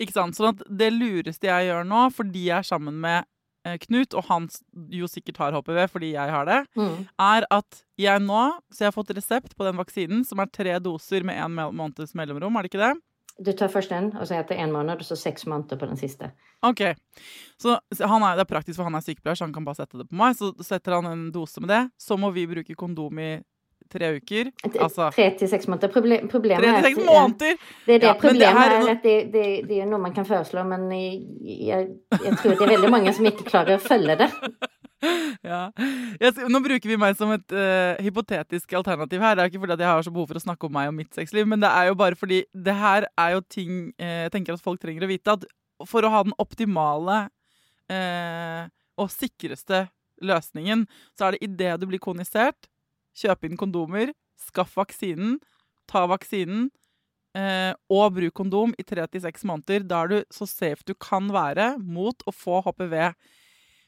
Ikke 0.00 0.14
sant? 0.16 0.38
Sånn 0.38 0.54
at 0.54 0.62
det 0.80 0.88
lureste 0.94 1.50
jeg 1.50 1.68
gjør 1.68 1.84
nå, 1.84 2.06
fordi 2.16 2.46
jeg 2.46 2.62
er 2.62 2.68
sammen 2.70 2.96
med 3.02 3.26
eh, 3.68 3.76
Knut, 3.82 4.16
og 4.16 4.24
han 4.30 4.48
jo 4.96 5.08
sikkert 5.10 5.42
har 5.42 5.58
HPV 5.58 5.82
fordi 5.92 6.14
jeg 6.14 6.32
har 6.32 6.48
det, 6.48 6.62
Mm. 6.78 7.06
er 7.20 7.44
at 7.52 7.82
jeg 8.00 8.22
nå 8.24 8.44
Så 8.72 8.86
jeg 8.86 8.88
har 8.88 8.96
fått 8.96 9.12
resept 9.12 9.56
på 9.58 9.66
den 9.68 9.76
vaksinen, 9.76 10.24
som 10.24 10.40
er 10.40 10.46
tre 10.48 10.78
doser 10.80 11.22
med 11.22 11.36
én 11.36 11.52
måneds 11.76 12.14
mellomrom, 12.16 12.56
er 12.56 12.62
det 12.64 12.72
ikke 12.72 12.86
det? 12.86 12.94
Du 13.40 13.52
tar 13.56 13.68
først 13.72 13.88
den, 13.88 14.10
og 14.20 14.26
så 14.28 14.36
etter 14.36 14.58
en 14.60 14.72
måned, 14.74 15.00
og 15.00 15.06
så 15.06 15.16
seks 15.16 15.46
måneder 15.48 15.78
på 15.80 15.86
den 15.88 15.96
siste. 15.96 16.28
Ok. 16.62 16.82
Så 17.60 17.78
er, 17.88 18.36
det 18.36 18.44
er 18.44 18.48
praktisk, 18.50 18.76
for 18.76 18.84
han 18.84 18.94
er 18.98 19.04
sykepleier, 19.06 19.38
så 19.38 19.46
han 19.46 19.54
kan 19.54 19.64
bare 19.64 19.78
sette 19.80 19.96
det 19.96 20.08
på 20.10 20.18
meg. 20.20 20.36
Så 20.36 20.50
setter 20.66 20.98
han 20.98 21.08
en 21.08 21.22
dose 21.32 21.60
med 21.64 21.72
det. 21.72 21.80
Så 22.00 22.18
må 22.20 22.28
vi 22.36 22.44
bruke 22.50 22.76
kondom 22.76 23.18
i 23.18 23.30
tre 23.90 24.10
uker. 24.20 24.50
Altså 24.76 25.08
Tre 25.16 25.30
til 25.40 25.48
seks 25.50 25.66
måneder. 25.66 25.90
Proble 25.90 26.18
problemet 26.30 26.62
tre 26.62 26.74
til 26.76 26.84
seks 26.90 27.06
måneder! 27.08 27.56
Det 27.86 27.94
er 27.96 28.02
det. 28.04 28.06
Ja, 28.06 28.12
problemet 28.20 28.60
det 28.60 28.60
her- 28.60 28.76
er 28.76 28.90
at 28.92 29.02
det, 29.02 29.16
det, 29.32 29.46
det 29.70 29.80
er 29.82 29.88
noe 29.90 29.98
man 30.04 30.12
kan 30.14 30.28
foreslå, 30.28 30.62
men 30.68 30.84
jeg, 30.92 31.88
jeg 32.12 32.36
tror 32.42 32.52
det 32.52 32.60
er 32.60 32.74
veldig 32.76 32.90
mange 32.92 33.14
som 33.16 33.26
ikke 33.32 33.48
klarer 33.48 33.80
å 33.80 33.82
følge 33.82 34.18
det. 34.20 34.28
Ja. 35.46 35.60
Jeg, 36.20 36.34
nå 36.52 36.60
bruker 36.64 36.90
vi 36.90 36.98
meg 37.00 37.16
som 37.18 37.32
et 37.34 37.54
uh, 37.54 38.00
hypotetisk 38.04 38.74
alternativ 38.78 39.22
her. 39.24 39.36
Det 39.36 39.44
er 39.44 39.52
ikke 39.52 39.62
fordi 39.62 39.78
jeg 39.80 39.90
har 39.90 40.06
så 40.06 40.12
behov 40.14 40.30
for 40.30 40.40
å 40.40 40.44
snakke 40.44 40.68
om 40.68 40.74
meg 40.76 40.90
og 40.90 40.96
mitt 40.98 41.16
sexliv, 41.16 41.48
men 41.48 41.62
det 41.62 41.70
er 41.70 41.90
jo 41.90 41.96
bare 42.00 42.18
fordi 42.18 42.42
det 42.52 42.76
her 42.76 43.06
er 43.08 43.36
jo 43.36 43.44
ting 43.48 43.78
uh, 44.00 44.26
jeg 44.26 44.34
tenker 44.36 44.56
at 44.56 44.64
folk 44.64 44.82
trenger 44.82 45.06
å 45.06 45.10
vite. 45.10 45.36
At 45.36 45.88
for 45.88 46.04
å 46.04 46.12
ha 46.12 46.24
den 46.26 46.36
optimale 46.42 47.22
uh, 47.92 48.66
og 49.00 49.12
sikreste 49.14 49.86
løsningen, 50.20 50.84
så 51.16 51.28
er 51.28 51.36
det 51.36 51.46
idet 51.48 51.78
du 51.80 51.88
blir 51.88 52.02
konisert, 52.02 52.68
kjøp 53.16 53.48
inn 53.48 53.56
kondomer, 53.60 54.12
skaff 54.40 54.76
vaksinen, 54.76 55.38
ta 55.88 56.04
vaksinen. 56.10 56.68
Og 57.94 58.08
bruk 58.10 58.34
kondom 58.34 58.72
i 58.74 58.82
tre 58.82 59.04
til 59.06 59.22
seks 59.22 59.44
måneder. 59.46 59.84
Da 59.86 60.00
er 60.02 60.10
du 60.10 60.32
så 60.34 60.48
safe 60.50 60.82
du 60.82 60.96
kan 60.98 61.28
være 61.30 61.76
mot 61.78 62.24
å 62.26 62.34
få 62.34 62.58
HPV. 62.66 62.96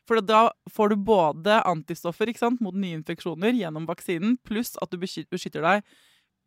For 0.08 0.20
da 0.20 0.50
får 0.70 0.88
du 0.92 0.96
både 0.96 1.60
antistoffer 1.68 2.32
sant, 2.36 2.60
mot 2.60 2.74
nye 2.74 2.98
infeksjoner 2.98 3.52
gjennom 3.54 3.86
vaksinen, 3.86 4.36
pluss 4.44 4.76
at 4.82 4.90
du 4.90 4.98
beskytter 4.98 5.62
deg 5.62 5.82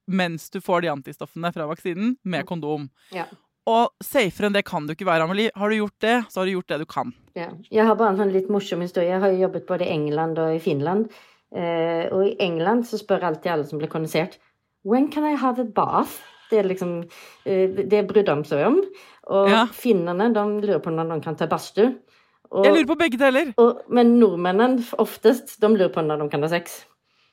mens 0.07 0.49
du 0.53 0.59
får 0.61 0.81
de 0.83 0.91
antistoffene 0.91 1.49
fra 1.53 1.65
vaksinen, 1.65 2.15
med 2.23 2.45
kondom. 2.45 2.89
Ja. 3.15 3.23
Og 3.65 3.89
safere 4.05 4.45
enn 4.51 4.53
det 4.53 4.61
kan 4.67 4.85
du 4.85 4.93
ikke 4.93 5.07
være, 5.07 5.25
Amelie. 5.25 5.49
Har 5.57 5.71
du 5.71 5.79
gjort 5.79 5.95
det, 6.05 6.25
så 6.29 6.41
har 6.41 6.45
du 6.45 6.51
gjort 6.53 6.67
det 6.69 6.77
du 6.83 6.85
kan. 6.85 7.13
Ja. 7.33 7.47
Jeg 7.73 7.87
har 7.87 7.95
bare 7.97 8.13
en 8.13 8.19
sånn 8.21 8.33
litt 8.35 8.51
morsom 8.53 8.83
historie. 8.85 9.09
Jeg 9.15 9.23
har 9.23 9.33
jo 9.33 9.41
jobbet 9.47 9.65
både 9.65 9.87
i 9.87 9.95
England 9.95 10.37
og 10.37 10.53
i 10.53 10.61
Finland. 10.61 11.07
Eh, 11.55 12.05
og 12.13 12.21
i 12.27 12.35
England 12.45 12.85
så 12.85 12.99
spør 13.01 13.25
alltid 13.31 13.51
alle 13.55 13.65
som 13.65 13.79
blir 13.79 13.89
kondisert 13.89 14.37
When 14.85 15.07
can 15.09 15.23
I 15.25 15.33
have 15.39 15.61
a 15.61 15.65
bath? 15.65 16.19
Det 16.51 16.59
er 16.59 16.67
liksom 16.69 16.97
eh, 17.47 17.69
Det 17.89 18.03
bryr 18.09 18.25
de 18.27 18.35
seg 18.45 18.65
om. 18.67 18.77
Og 19.33 19.49
Ja. 19.49 19.65
finnene 19.73 20.29
de 20.35 20.43
lurer 20.61 20.81
på 20.85 20.93
når 20.93 21.15
de 21.15 21.21
kan 21.25 21.35
ta 21.35 21.47
badstue. 21.49 21.95
Og- 22.51 22.65
Jeg 22.65 22.73
lurer 22.73 22.87
på 22.87 22.97
begge 22.97 23.17
deler. 23.17 23.53
og- 23.57 23.81
Men 23.89 24.19
nordmennene 24.19 24.83
oftest, 24.99 25.59
de 25.59 25.67
lurer 25.67 25.89
på 25.93 26.01
når 26.05 26.17
de 26.23 26.29
kan 26.29 26.41
ha 26.41 26.47
sex. 26.49 26.85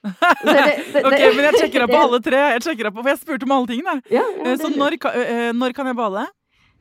Det, 0.02 0.12
det- 0.44 0.92
det- 0.92 1.04
Ok, 1.04 1.36
Men 1.36 1.44
jeg 1.44 1.54
sjekker 1.60 1.82
opp 1.84 1.90
på 1.96 2.02
alle 2.02 2.20
tre. 2.20 2.36
Jeg 2.56 2.62
sjekker 2.62 2.86
opp 2.88 2.94
på, 2.94 3.02
for 3.02 3.08
jeg 3.10 3.18
spurte 3.20 3.42
om 3.44 3.52
alle 3.52 3.66
tingene. 3.66 4.02
Ja, 4.10 4.22
ja, 4.22 4.50
Eh, 4.52 4.56
Så 4.56 4.68
når, 4.76 4.98
eh, 5.14 5.52
når 5.52 5.72
kan 5.74 5.86
jeg 5.86 5.96
bade? 5.96 6.26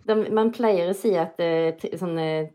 de, 0.08 0.16
man 0.34 0.52
pleier 0.52 0.90
å 0.90 0.96
si 0.96 1.16
at 1.16 1.40
eh, 1.40 1.72
sånn, 1.96 2.18
eh, 2.18 2.48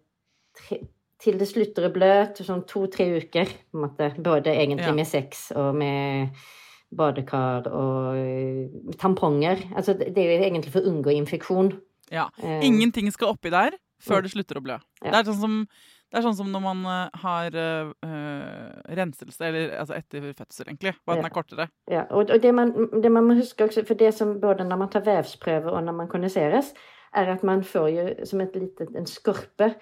tre, 0.59 0.81
til 1.23 1.39
det 1.39 1.47
slutter 1.49 1.87
å 1.89 1.93
blø, 1.95 2.35
sånn 2.35 2.67
to-tre 2.67 3.07
uker, 3.23 3.47
på 3.47 3.75
en 3.79 3.85
måte. 3.89 4.11
Både 4.21 4.47
egentlig 4.53 4.87
Ja. 4.87 4.93
med 4.93 5.07
sex 5.07 5.53
og 5.55 5.75
med 5.75 6.31
badekar 6.93 7.67
og 7.71 8.17
eh, 8.17 8.69
tamponger. 8.99 9.62
Altså, 9.77 9.95
det 9.99 10.17
er 10.19 10.37
jo 10.37 10.45
egentlig 10.45 10.73
for 10.73 10.81
å 10.81 10.91
unngå 10.91 11.15
infeksjon. 11.15 11.73
Ja. 12.11 12.29
Eh, 12.43 12.61
Ingenting 12.67 13.11
skal 13.12 13.29
oppi 13.35 13.51
der 13.51 13.73
før 14.03 14.21
Mm. 14.21 14.23
det 14.27 14.31
slutter 14.33 14.59
å 14.59 14.65
blø. 14.65 14.79
Ja. 15.05 15.11
Det, 15.11 15.19
er 15.19 15.29
sånn 15.31 15.41
som, 15.41 15.55
det 16.13 16.19
er 16.19 16.23
sånn 16.27 16.37
som 16.39 16.51
når 16.53 16.63
man 16.65 16.85
eh, 16.87 17.21
har 17.23 17.57
eh, 17.57 18.95
renselse, 18.99 19.41
eller 19.47 19.77
altså 19.81 19.97
etter 19.97 20.29
fødsel, 20.37 20.69
egentlig. 20.71 20.95
Bare 21.07 21.19
at 21.19 21.23
den 21.25 21.31
er 21.31 21.35
kortere. 21.35 21.69
Ja, 21.91 22.05
og, 22.11 22.31
og 22.31 22.43
det, 22.43 22.53
man, 22.55 22.73
det 23.03 23.13
man 23.13 23.27
må 23.29 23.37
huske 23.39 23.67
også, 23.69 23.85
for 23.89 23.99
det 23.99 24.13
som 24.15 24.37
både 24.43 24.67
når 24.69 24.83
man 24.85 24.93
tar 24.93 25.05
vevsprøve 25.07 25.73
og 25.73 25.83
når 25.87 25.99
man 26.03 26.09
koniseres, 26.13 26.73
er 27.17 27.31
at 27.33 27.43
man 27.47 27.63
får 27.65 27.89
jo 27.95 28.07
som 28.29 28.41
et 28.45 28.57
lite, 28.59 28.89
en 28.97 29.07
skorpe, 29.09 29.75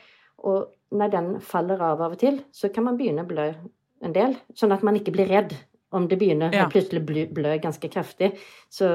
og 0.45 0.71
når 0.95 1.11
den 1.11 1.31
faller 1.43 1.81
av 1.83 2.03
av 2.05 2.13
og 2.15 2.21
til, 2.21 2.43
så 2.55 2.69
kan 2.71 2.85
man 2.87 2.99
begynne 3.01 3.25
å 3.25 3.29
blø 3.31 3.47
en 4.05 4.13
del, 4.15 4.37
sånn 4.55 4.75
at 4.75 4.83
man 4.85 4.99
ikke 4.99 5.15
blir 5.17 5.31
redd. 5.31 5.55
Om 5.95 6.09
det 6.11 6.19
begynner 6.19 6.51
Ja. 6.53 6.65
plutselig 6.73 7.05
blø, 7.07 7.27
blø 7.31 7.53
ganske 7.63 7.87
kraftig, 7.93 8.33
så, 8.69 8.89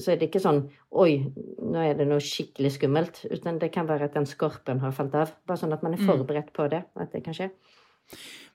så 0.00 0.12
er 0.14 0.16
det 0.20 0.30
ikke 0.30 0.40
sånn 0.40 0.62
Oi, 0.94 1.18
nå 1.60 1.80
er 1.82 1.94
det 1.98 2.06
noe 2.08 2.22
skikkelig 2.22 2.70
skummelt. 2.78 3.24
Uten 3.30 3.58
det 3.60 3.72
kan 3.74 3.86
være 3.88 4.04
at 4.08 4.14
den 4.14 4.24
skorpen 4.30 4.78
har 4.80 4.92
falt 4.94 5.14
av. 5.18 5.32
Bare 5.46 5.58
sånn 5.60 5.72
at 5.74 5.82
man 5.82 5.92
er 5.94 5.98
Mm. 5.98 6.06
forberedt 6.06 6.52
på 6.54 6.68
det. 6.70 6.84
At 6.96 7.12
det 7.12 7.24
kan 7.24 7.34
skje. 7.34 7.50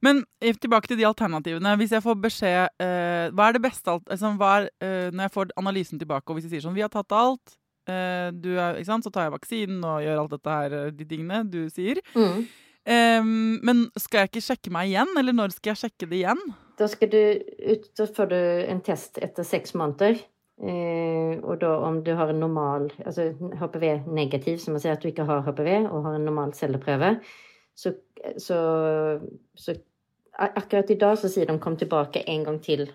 Men 0.02 0.24
tilbake 0.42 0.88
til 0.88 0.98
de 0.98 1.04
alternativene. 1.10 1.76
Hvis 1.78 1.90
jeg 1.92 2.04
får 2.06 2.16
beskjed 2.22 2.70
eh, 2.80 3.30
Hva 3.36 3.50
er 3.50 3.54
det 3.58 3.62
beste 3.64 3.88
alt, 3.92 4.06
altså, 4.08 4.32
er, 4.40 4.70
eh, 4.80 5.10
Når 5.12 5.24
jeg 5.28 5.32
får 5.34 5.52
analysen 5.58 6.00
tilbake, 6.00 6.30
og 6.30 6.38
hvis 6.38 6.46
de 6.48 6.54
sier 6.54 6.62
sånn 6.62 6.76
Vi 6.78 6.82
har 6.86 6.90
tatt 6.94 7.12
alt. 7.12 7.58
eh, 7.90 8.30
du 8.32 8.56
er? 8.58 8.78
Så 8.84 9.12
tar 9.12 9.24
jeg 9.30 9.34
vaksinen 9.40 9.84
og 9.84 10.02
gjør 10.06 10.20
alt 10.22 10.32
dette 10.32 10.50
her, 10.50 10.74
eh, 10.86 10.92
de 10.92 11.06
tingene 11.06 11.50
du 11.50 11.68
sier. 11.70 11.98
Mm. 12.16 12.48
Men 13.62 13.90
skal 13.98 14.22
jeg 14.22 14.30
ikke 14.32 14.46
sjekke 14.48 14.72
meg 14.72 14.90
igjen, 14.90 15.08
eller 15.18 15.34
når 15.34 15.52
skal 15.54 15.74
jeg 15.76 15.90
sjekke 15.92 16.10
det 16.10 16.24
igjen? 16.24 16.40
Da, 16.80 16.88
du 16.88 17.22
ut, 17.60 17.90
da 17.98 18.06
får 18.08 18.30
du 18.32 18.40
en 18.40 18.82
test 18.86 19.20
etter 19.20 19.48
seks 19.48 19.76
måneder. 19.76 20.22
Eh, 20.60 21.40
og 21.40 21.60
da 21.62 21.74
om 21.88 22.02
du 22.04 22.12
har 22.20 22.32
en 22.32 22.42
normal, 22.42 22.90
altså 23.06 23.30
HPV-negativ, 23.60 24.58
som 24.60 24.76
man 24.76 24.84
sier 24.84 24.98
at 24.98 25.04
du 25.04 25.10
ikke 25.12 25.28
har 25.28 25.46
HPV, 25.46 25.70
og 25.88 26.08
har 26.08 26.18
en 26.18 26.26
normal 26.28 26.52
celleprøve, 26.58 27.14
så, 27.76 27.96
så, 28.38 28.58
så 29.56 29.80
Akkurat 30.40 30.88
i 30.88 30.96
dag 30.96 31.18
så 31.20 31.28
sier 31.28 31.50
de 31.50 31.58
kom 31.60 31.74
tilbake 31.76 32.22
en 32.32 32.46
gang 32.48 32.62
til 32.64 32.86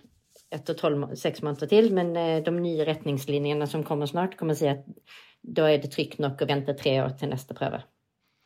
etter 0.54 0.78
seks 1.18 1.42
måneder 1.44 1.68
til, 1.68 1.90
men 1.92 2.14
eh, 2.16 2.38
de 2.44 2.52
nye 2.56 2.86
retningslinjene 2.88 3.66
som 3.68 3.84
kommer 3.84 4.08
snart, 4.08 4.38
kommer 4.40 4.56
å 4.56 4.60
si 4.62 4.70
at 4.70 4.86
da 5.44 5.66
er 5.68 5.82
det 5.82 5.92
trygt 5.92 6.22
nok 6.24 6.40
å 6.40 6.48
vente 6.48 6.72
tre 6.78 6.96
år 7.02 7.12
til 7.20 7.34
neste 7.34 7.56
prøve. 7.58 7.82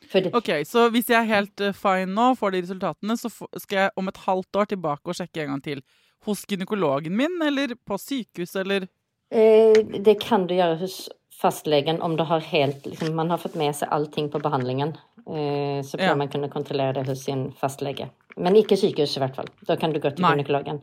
For 0.09 0.21
det, 0.25 0.33
Ok, 0.35 0.49
Så 0.65 0.89
hvis 0.91 1.09
jeg 1.13 1.19
er 1.21 1.29
helt 1.35 1.61
eh, 1.61 1.73
fine 1.77 2.13
nå, 2.15 2.31
får 2.39 2.53
de 2.55 2.63
resultatene, 2.65 3.17
så 3.21 3.29
skal 3.61 3.79
jeg 3.83 3.91
om 4.01 4.09
et 4.09 4.17
halvt 4.25 4.57
år 4.57 4.71
tilbake 4.73 5.07
og 5.13 5.15
sjekke 5.19 5.43
en 5.45 5.53
gang 5.55 5.63
til. 5.63 5.83
Hos 6.25 6.45
gynekologen 6.49 7.15
min, 7.17 7.37
eller 7.45 7.75
på 7.87 7.99
sykehus, 8.01 8.57
eller 8.57 8.89
Eh, 9.31 9.75
det 10.01 10.15
kan 10.23 10.47
du 10.49 10.55
gjøre 10.57 10.79
hos 10.81 11.11
fastlegen 11.37 12.01
om 12.01 12.15
du 12.17 12.23
har 12.25 12.41
helt 12.41 12.87
liksom, 12.89 13.11
Man 13.15 13.29
har 13.31 13.37
fått 13.37 13.55
med 13.61 13.75
seg 13.77 13.91
allting 13.93 14.31
på 14.33 14.41
behandlingen. 14.41 14.95
Eh, 15.29 15.83
så 15.85 15.99
bør 16.01 16.07
Ja. 16.09 16.15
man 16.17 16.29
kunne 16.33 16.49
kontrollere 16.49 16.95
det 16.95 17.07
hos 17.07 17.25
sin 17.25 17.53
fastlege. 17.53 18.09
Men 18.39 18.57
ikke 18.57 18.77
sykehus, 18.81 19.17
i 19.17 19.21
hvert 19.21 19.37
fall. 19.37 19.47
Da 19.67 19.77
kan 19.77 19.93
du 19.93 20.01
gå 20.01 20.09
til 20.17 20.23
Nei. 20.25 20.33
gynekologen. 20.35 20.81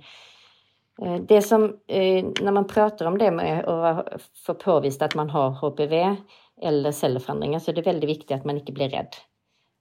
Eh, 1.02 1.18
det 1.26 1.42
som 1.44 1.64
eh, 1.90 2.22
Når 2.24 2.54
man 2.54 2.68
prater 2.68 3.08
om 3.08 3.18
det 3.18 3.34
med 3.34 3.66
å 3.66 4.04
få 4.46 4.54
påvist 4.54 5.02
at 5.02 5.16
man 5.16 5.30
har 5.30 5.52
HPV 5.60 6.18
eller 6.62 6.96
celleforandringer, 6.96 7.60
så 7.60 7.74
det 7.74 7.84
er 7.84 7.92
veldig 7.92 8.10
viktig 8.10 8.36
at 8.36 8.46
man 8.48 8.60
ikke 8.62 8.76
blir 8.78 8.94
redd. 8.94 9.18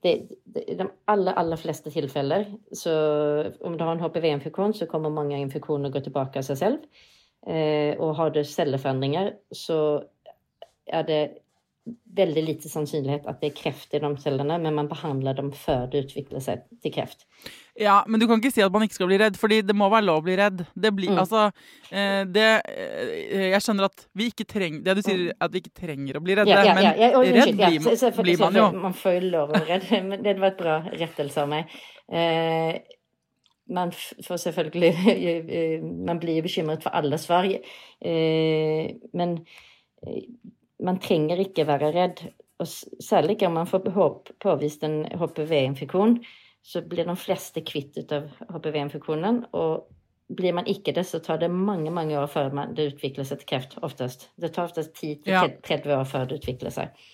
I 0.05 0.75
de 0.77 0.85
aller, 1.09 1.33
aller 1.33 1.57
fleste 1.57 1.89
tilfeller, 1.89 2.45
så 2.75 2.91
om 3.65 3.77
du 3.77 3.85
har 3.85 3.95
en 3.95 4.03
HPV-infeksjon, 4.03 4.75
så 4.77 4.87
kommer 4.89 5.13
mange 5.13 5.39
infeksjoner 5.41 5.93
gå 5.93 6.03
tilbake 6.05 6.41
av 6.41 6.45
seg 6.45 6.59
selv. 6.59 7.07
Eh, 7.47 7.95
og 7.97 8.13
har 8.19 8.33
du 8.33 8.43
celleforandringer, 8.45 9.31
så 9.55 9.79
er 10.85 11.07
det 11.07 11.21
veldig 12.17 12.43
lite 12.45 12.69
sannsynlighet 12.69 13.27
at 13.29 13.41
det 13.41 13.51
er 13.51 13.57
kreft 13.57 13.93
i 13.93 14.01
de 14.01 14.11
cellene, 14.21 14.57
men 14.61 14.77
man 14.77 14.89
behandler 14.89 15.37
dem 15.37 15.51
før 15.55 15.85
det 15.91 16.05
utvikler 16.07 16.43
seg 16.43 16.65
til 16.81 16.93
kreft. 16.95 17.25
Ja, 17.77 18.05
men 18.07 18.21
du 18.21 18.25
kan 18.27 18.39
ikke 18.39 18.53
si 18.55 18.61
at 18.63 18.71
man 18.71 18.83
ikke 18.85 18.95
skal 18.95 19.07
bli 19.09 19.17
redd, 19.19 19.35
fordi 19.35 19.57
det 19.67 19.75
må 19.75 19.89
være 19.91 20.05
lov 20.07 20.21
å 20.21 20.23
bli 20.23 20.35
redd. 20.39 20.61
Det 20.79 20.93
blir, 20.95 21.09
Mm. 21.11 21.17
altså, 21.19 21.51
eh, 21.91 22.23
det, 22.23 22.61
eh, 22.71 23.49
jeg 23.51 23.59
skjønner 23.61 23.83
at 23.89 24.05
vi 24.15 24.29
ikke 24.31 24.45
trenger 24.47 24.83
Det 24.83 24.95
du 24.95 25.01
sier, 25.01 25.33
at 25.41 25.51
vi 25.51 25.59
ikke 25.59 25.73
trenger 25.81 26.15
å 26.15 26.23
bli 26.23 26.35
redde, 26.35 26.47
Mm. 26.47 26.55
Ja, 26.55 26.63
ja, 26.63 26.73
men 26.73 26.83
ja, 26.85 27.19
oi, 27.19 27.25
redd 27.33 27.55
blir, 27.57 27.79
man- 27.83 27.95
så- 27.97 28.11
så- 28.13 28.23
blir 28.23 28.39
man 28.39 28.53
jo. 28.53 28.71
Man 28.71 28.93
jo 28.93 29.19
lov 29.31 29.49
å 29.49 29.53
være 29.53 29.67
redd, 29.67 30.03
men 30.09 30.23
det 30.23 30.39
var 30.39 30.47
et 30.47 30.57
bra 30.57 30.81
rettelse 30.83 31.37
av 31.37 31.49
meg. 31.49 31.65
Eh, 32.11 32.79
man 33.67 33.89
f- 33.91 34.13
får 34.23 34.37
selvfølgelig 34.37 34.93
eh, 35.49 35.81
Man 35.81 36.19
blir 36.19 36.41
bekymret 36.43 36.81
for 36.81 36.91
alle 36.95 37.17
svar, 37.17 37.43
eh, 38.01 38.91
men 39.13 39.45
man 40.81 40.99
trenger 40.99 41.37
ikke 41.43 41.65
være 41.67 41.93
redd. 41.93 42.31
Og 42.59 42.67
særlig 42.67 43.35
ikke 43.35 43.47
om 43.47 43.53
man 43.55 43.67
får 43.67 43.83
påvist 44.39 44.83
en 44.83 45.03
HPV-infeksjon, 45.11 46.21
så 46.65 46.81
blir 46.81 47.05
de 47.05 47.13
fleste 47.19 47.61
kvitt 47.61 47.97
ut 47.99 48.13
av 48.15 48.31
HPV-infeksjonen. 48.49 49.43
Og 49.53 49.85
blir 50.33 50.55
man 50.57 50.65
ikke 50.69 50.95
det, 50.95 51.03
så 51.05 51.19
tar 51.21 51.37
det 51.43 51.51
mange 51.53 51.91
mange 51.93 52.17
år 52.17 52.25
før 52.31 52.49
man, 52.55 52.73
det 52.77 52.89
utvikler 52.95 53.27
seg 53.27 53.43
til 53.43 53.51
kreft. 53.53 53.77
oftest. 53.85 54.29
Det 54.41 54.49
tar 54.55 54.71
oftest 54.71 54.97
10-30 54.97 55.93
år 55.93 56.07
før 56.09 56.25
det 56.29 56.39
utvikler 56.41 56.73
seg. 56.73 57.05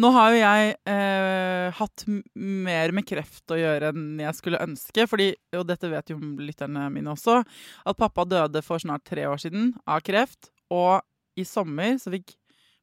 Nå 0.00 0.08
har 0.14 0.30
jo 0.32 0.38
jeg 0.40 0.70
eh, 0.88 1.74
hatt 1.76 2.04
mer 2.08 2.94
med 2.96 3.04
kreft 3.04 3.52
å 3.52 3.58
gjøre 3.60 3.90
enn 3.92 4.22
jeg 4.22 4.38
skulle 4.38 4.62
ønske, 4.64 5.04
fordi, 5.10 5.26
og 5.58 5.66
dette 5.68 5.90
vet 5.92 6.14
jo 6.14 6.16
lytterne 6.40 6.86
mine 6.94 7.12
også, 7.12 7.42
at 7.84 8.00
pappa 8.00 8.24
døde 8.24 8.62
for 8.64 8.80
snart 8.80 9.04
tre 9.04 9.26
år 9.28 9.42
siden 9.42 9.74
av 9.84 10.00
kreft, 10.06 10.48
og 10.72 11.04
i 11.36 11.44
sommer 11.44 12.00
så 12.00 12.14
fikk 12.14 12.32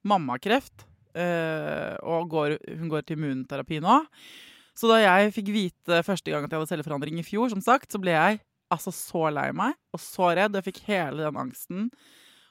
mamma 0.06 0.38
kreft, 0.38 0.86
eh, 1.18 1.98
og 2.06 2.30
går, 2.30 2.60
hun 2.78 2.94
går 2.94 3.08
til 3.08 3.18
immunterapi 3.18 3.82
nå. 3.82 3.98
Så 4.80 4.88
da 4.88 5.02
jeg 5.02 5.34
fikk 5.36 5.52
vite 5.52 6.00
første 6.08 6.32
gang 6.32 6.46
at 6.46 6.54
jeg 6.54 6.62
hadde 6.62 6.72
celleforandring 6.72 7.20
i 7.20 7.26
fjor, 7.28 7.50
som 7.52 7.60
sagt, 7.64 7.92
så 7.92 8.00
ble 8.00 8.14
jeg 8.16 8.40
altså 8.72 8.94
så 8.96 9.28
lei 9.34 9.50
meg, 9.56 9.76
og 9.92 10.00
så 10.00 10.32
redd, 10.38 10.56
jeg 10.56 10.68
fikk 10.70 10.84
hele 10.88 11.26
den 11.26 11.40
angsten. 11.42 11.90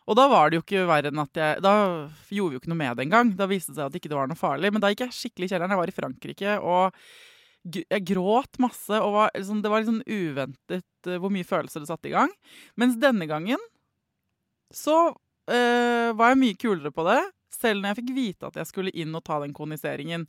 Og 0.08 0.16
da 0.16 0.24
var 0.30 0.48
det 0.48 0.58
jo 0.58 0.64
ikke 0.64 0.86
verre 0.88 1.10
enn 1.12 1.20
at 1.20 1.36
jeg 1.36 1.60
Da 1.60 1.72
gjorde 2.32 2.52
vi 2.52 2.56
jo 2.56 2.60
ikke 2.62 2.70
noe 2.72 2.80
med 2.80 2.96
det 2.96 3.04
engang. 3.04 3.32
Da 3.36 3.48
viste 3.48 3.74
det 3.74 3.78
seg 3.78 3.88
at 3.88 3.94
det 3.94 4.00
ikke 4.00 4.14
var 4.14 4.30
noe 4.30 4.40
farlig. 4.40 4.70
Men 4.72 4.80
da 4.80 4.88
gikk 4.92 5.04
jeg 5.04 5.16
skikkelig 5.16 5.48
i 5.48 5.52
kjelleren. 5.52 5.74
Jeg 5.74 5.80
var 5.82 5.92
i 5.92 5.96
Frankrike, 5.96 6.54
og 6.64 7.82
jeg 7.82 8.04
gråt 8.08 8.60
masse. 8.62 8.94
Og 8.96 9.16
var, 9.18 9.34
liksom, 9.36 9.60
det 9.64 9.72
var 9.72 9.84
sånn 9.84 10.00
uventet 10.06 11.10
eh, 11.10 11.18
hvor 11.20 11.32
mye 11.34 11.48
følelser 11.48 11.84
det 11.84 11.90
satte 11.90 12.08
i 12.08 12.14
gang. 12.14 12.32
Mens 12.80 12.96
denne 13.02 13.28
gangen 13.28 13.60
så 14.72 14.96
eh, 15.52 16.08
var 16.16 16.32
jeg 16.32 16.40
mye 16.40 16.56
kulere 16.64 16.94
på 16.94 17.04
det. 17.08 17.20
Selv 17.52 17.82
når 17.82 17.92
jeg 17.92 18.00
fikk 18.00 18.16
vite 18.16 18.48
at 18.48 18.56
jeg 18.62 18.72
skulle 18.72 18.96
inn 18.96 19.12
og 19.16 19.26
ta 19.28 19.42
den 19.44 19.52
koniseringen. 19.56 20.24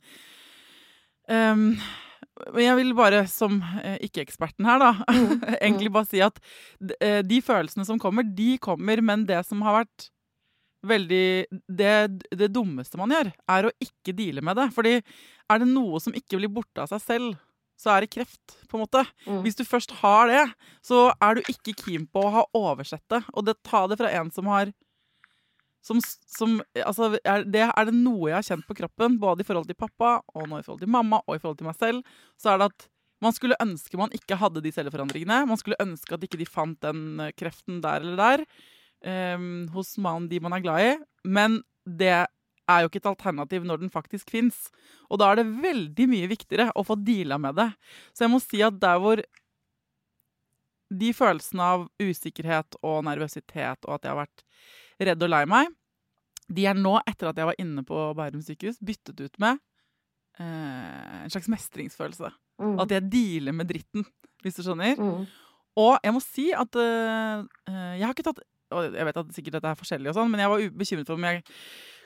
Um, 1.30 1.74
men 2.48 2.64
jeg 2.64 2.76
vil 2.78 2.94
bare, 2.96 3.24
som 3.30 3.58
eh, 3.82 3.98
ikke-eksperten 4.06 4.66
her, 4.68 4.80
da, 4.80 5.18
egentlig 5.64 5.92
bare 5.92 6.08
si 6.08 6.22
at 6.24 6.40
eh, 7.00 7.20
de 7.26 7.40
følelsene 7.44 7.84
som 7.86 8.00
kommer, 8.00 8.24
de 8.24 8.54
kommer, 8.62 9.02
men 9.04 9.26
det 9.28 9.42
som 9.48 9.60
har 9.66 9.82
vært 9.82 10.08
veldig 10.86 11.60
det, 11.68 11.92
det 12.32 12.48
dummeste 12.54 12.96
man 13.00 13.12
gjør, 13.12 13.30
er 13.52 13.68
å 13.68 13.74
ikke 13.84 14.16
deale 14.16 14.44
med 14.44 14.56
det. 14.56 14.70
Fordi 14.72 14.96
er 14.96 15.60
det 15.60 15.68
noe 15.68 16.00
som 16.00 16.16
ikke 16.16 16.40
blir 16.40 16.52
borte 16.52 16.84
av 16.84 16.88
seg 16.94 17.04
selv, 17.04 17.38
så 17.80 17.94
er 17.94 18.04
det 18.04 18.12
kreft, 18.12 18.56
på 18.68 18.76
en 18.76 18.84
måte. 18.84 19.04
Mm. 19.26 19.40
Hvis 19.44 19.56
du 19.56 19.64
først 19.64 19.92
har 20.02 20.28
det, 20.28 20.44
så 20.84 21.10
er 21.16 21.36
du 21.36 21.52
ikke 21.52 21.76
keen 21.78 22.06
på 22.08 22.24
å 22.24 22.32
ha 22.34 22.46
oversett 22.56 23.04
det. 23.12 23.22
Og 23.32 23.46
det, 23.48 23.56
ta 23.64 23.86
det 23.88 24.00
fra 24.00 24.12
en 24.16 24.32
som 24.34 24.48
har 24.52 24.72
som, 25.84 26.00
som, 26.28 26.58
altså, 26.76 27.14
er 27.24 27.44
det, 27.48 27.64
er 27.68 27.88
det 27.88 27.96
noe 27.96 28.28
jeg 28.28 28.36
har 28.36 28.48
kjent 28.50 28.66
på 28.68 28.76
kroppen, 28.82 29.16
både 29.20 29.44
i 29.44 29.48
forhold 29.48 29.68
til 29.70 29.78
pappa, 29.80 30.18
og 30.34 30.48
nå 30.48 30.60
i 30.60 30.64
forhold 30.66 30.82
til 30.82 30.92
mamma, 30.92 31.22
og 31.26 31.36
i 31.38 31.42
forhold 31.42 31.60
til 31.60 31.70
meg 31.70 31.78
selv, 31.80 32.18
så 32.40 32.52
er 32.52 32.60
det 32.60 32.70
at 32.72 32.90
man 33.20 33.34
skulle 33.36 33.58
ønske 33.60 33.98
man 34.00 34.12
ikke 34.16 34.38
hadde 34.40 34.62
de 34.64 34.72
celleforandringene. 34.72 35.44
Man 35.48 35.58
skulle 35.60 35.80
ønske 35.82 36.16
at 36.16 36.22
ikke 36.24 36.40
de 36.40 36.48
fant 36.48 36.78
den 36.80 37.20
eh, 37.20 37.34
kreften 37.36 37.82
der 37.84 38.00
eller 38.00 38.16
der 38.16 38.44
um, 39.36 39.68
hos 39.74 39.96
mannen 40.00 40.28
de 40.30 40.40
man 40.40 40.56
er 40.56 40.64
glad 40.64 40.86
i. 40.86 40.94
Men 41.24 41.60
det 41.84 42.14
er 42.70 42.80
jo 42.80 42.88
ikke 42.88 43.02
et 43.02 43.10
alternativ 43.10 43.66
når 43.66 43.82
den 43.82 43.92
faktisk 43.92 44.30
fins. 44.32 44.68
Og 45.10 45.20
da 45.20 45.30
er 45.30 45.40
det 45.40 45.50
veldig 45.62 46.06
mye 46.10 46.30
viktigere 46.30 46.70
å 46.72 46.86
få 46.86 46.96
deala 46.96 47.38
med 47.40 47.58
det. 47.58 47.68
Så 48.14 48.24
jeg 48.24 48.32
må 48.32 48.40
si 48.42 48.62
at 48.64 48.80
der 48.80 49.00
hvor 49.02 49.22
de 50.90 51.12
følelsene 51.14 51.66
av 51.76 51.86
usikkerhet 52.02 52.80
og 52.82 53.04
nervøsitet 53.06 53.86
og 53.86 53.94
at 53.94 54.06
jeg 54.06 54.10
har 54.10 54.22
vært 54.24 54.44
redd 55.00 55.22
og 55.24 55.32
lei 55.32 55.44
meg, 55.48 55.70
de 56.50 56.66
er 56.66 56.78
nå, 56.78 56.96
etter 57.06 57.30
at 57.30 57.38
jeg 57.38 57.48
var 57.48 57.58
inne 57.62 57.84
på 57.86 58.06
Bærum 58.18 58.42
sykehus, 58.44 58.80
byttet 58.82 59.20
ut 59.22 59.42
med 59.42 59.60
eh, 60.40 61.20
en 61.24 61.32
slags 61.32 61.50
mestringsfølelse. 61.52 62.32
Mm. 62.60 62.74
At 62.82 62.94
jeg 62.96 63.06
dealer 63.12 63.56
med 63.56 63.70
dritten, 63.70 64.04
hvis 64.42 64.58
du 64.58 64.64
skjønner. 64.64 64.98
Mm. 64.98 65.28
Og 65.80 65.92
jeg 66.02 66.16
må 66.16 66.22
si 66.24 66.48
at 66.56 66.80
eh, 66.82 67.44
eh, 67.70 67.92
jeg 68.00 68.04
har 68.04 68.16
ikke 68.16 68.26
tatt 68.26 68.40
Og 68.74 68.96
jeg 68.96 69.06
vet 69.06 69.20
at 69.20 69.30
sikkert 69.34 69.56
dette 69.58 69.70
er 69.70 69.78
forskjellig, 69.78 70.10
og 70.10 70.18
sånn, 70.18 70.30
men 70.30 70.42
jeg 70.42 70.52
var 70.52 70.66
bekymret 70.78 71.08
for 71.08 71.18
om 71.18 71.24
jeg 71.26 71.40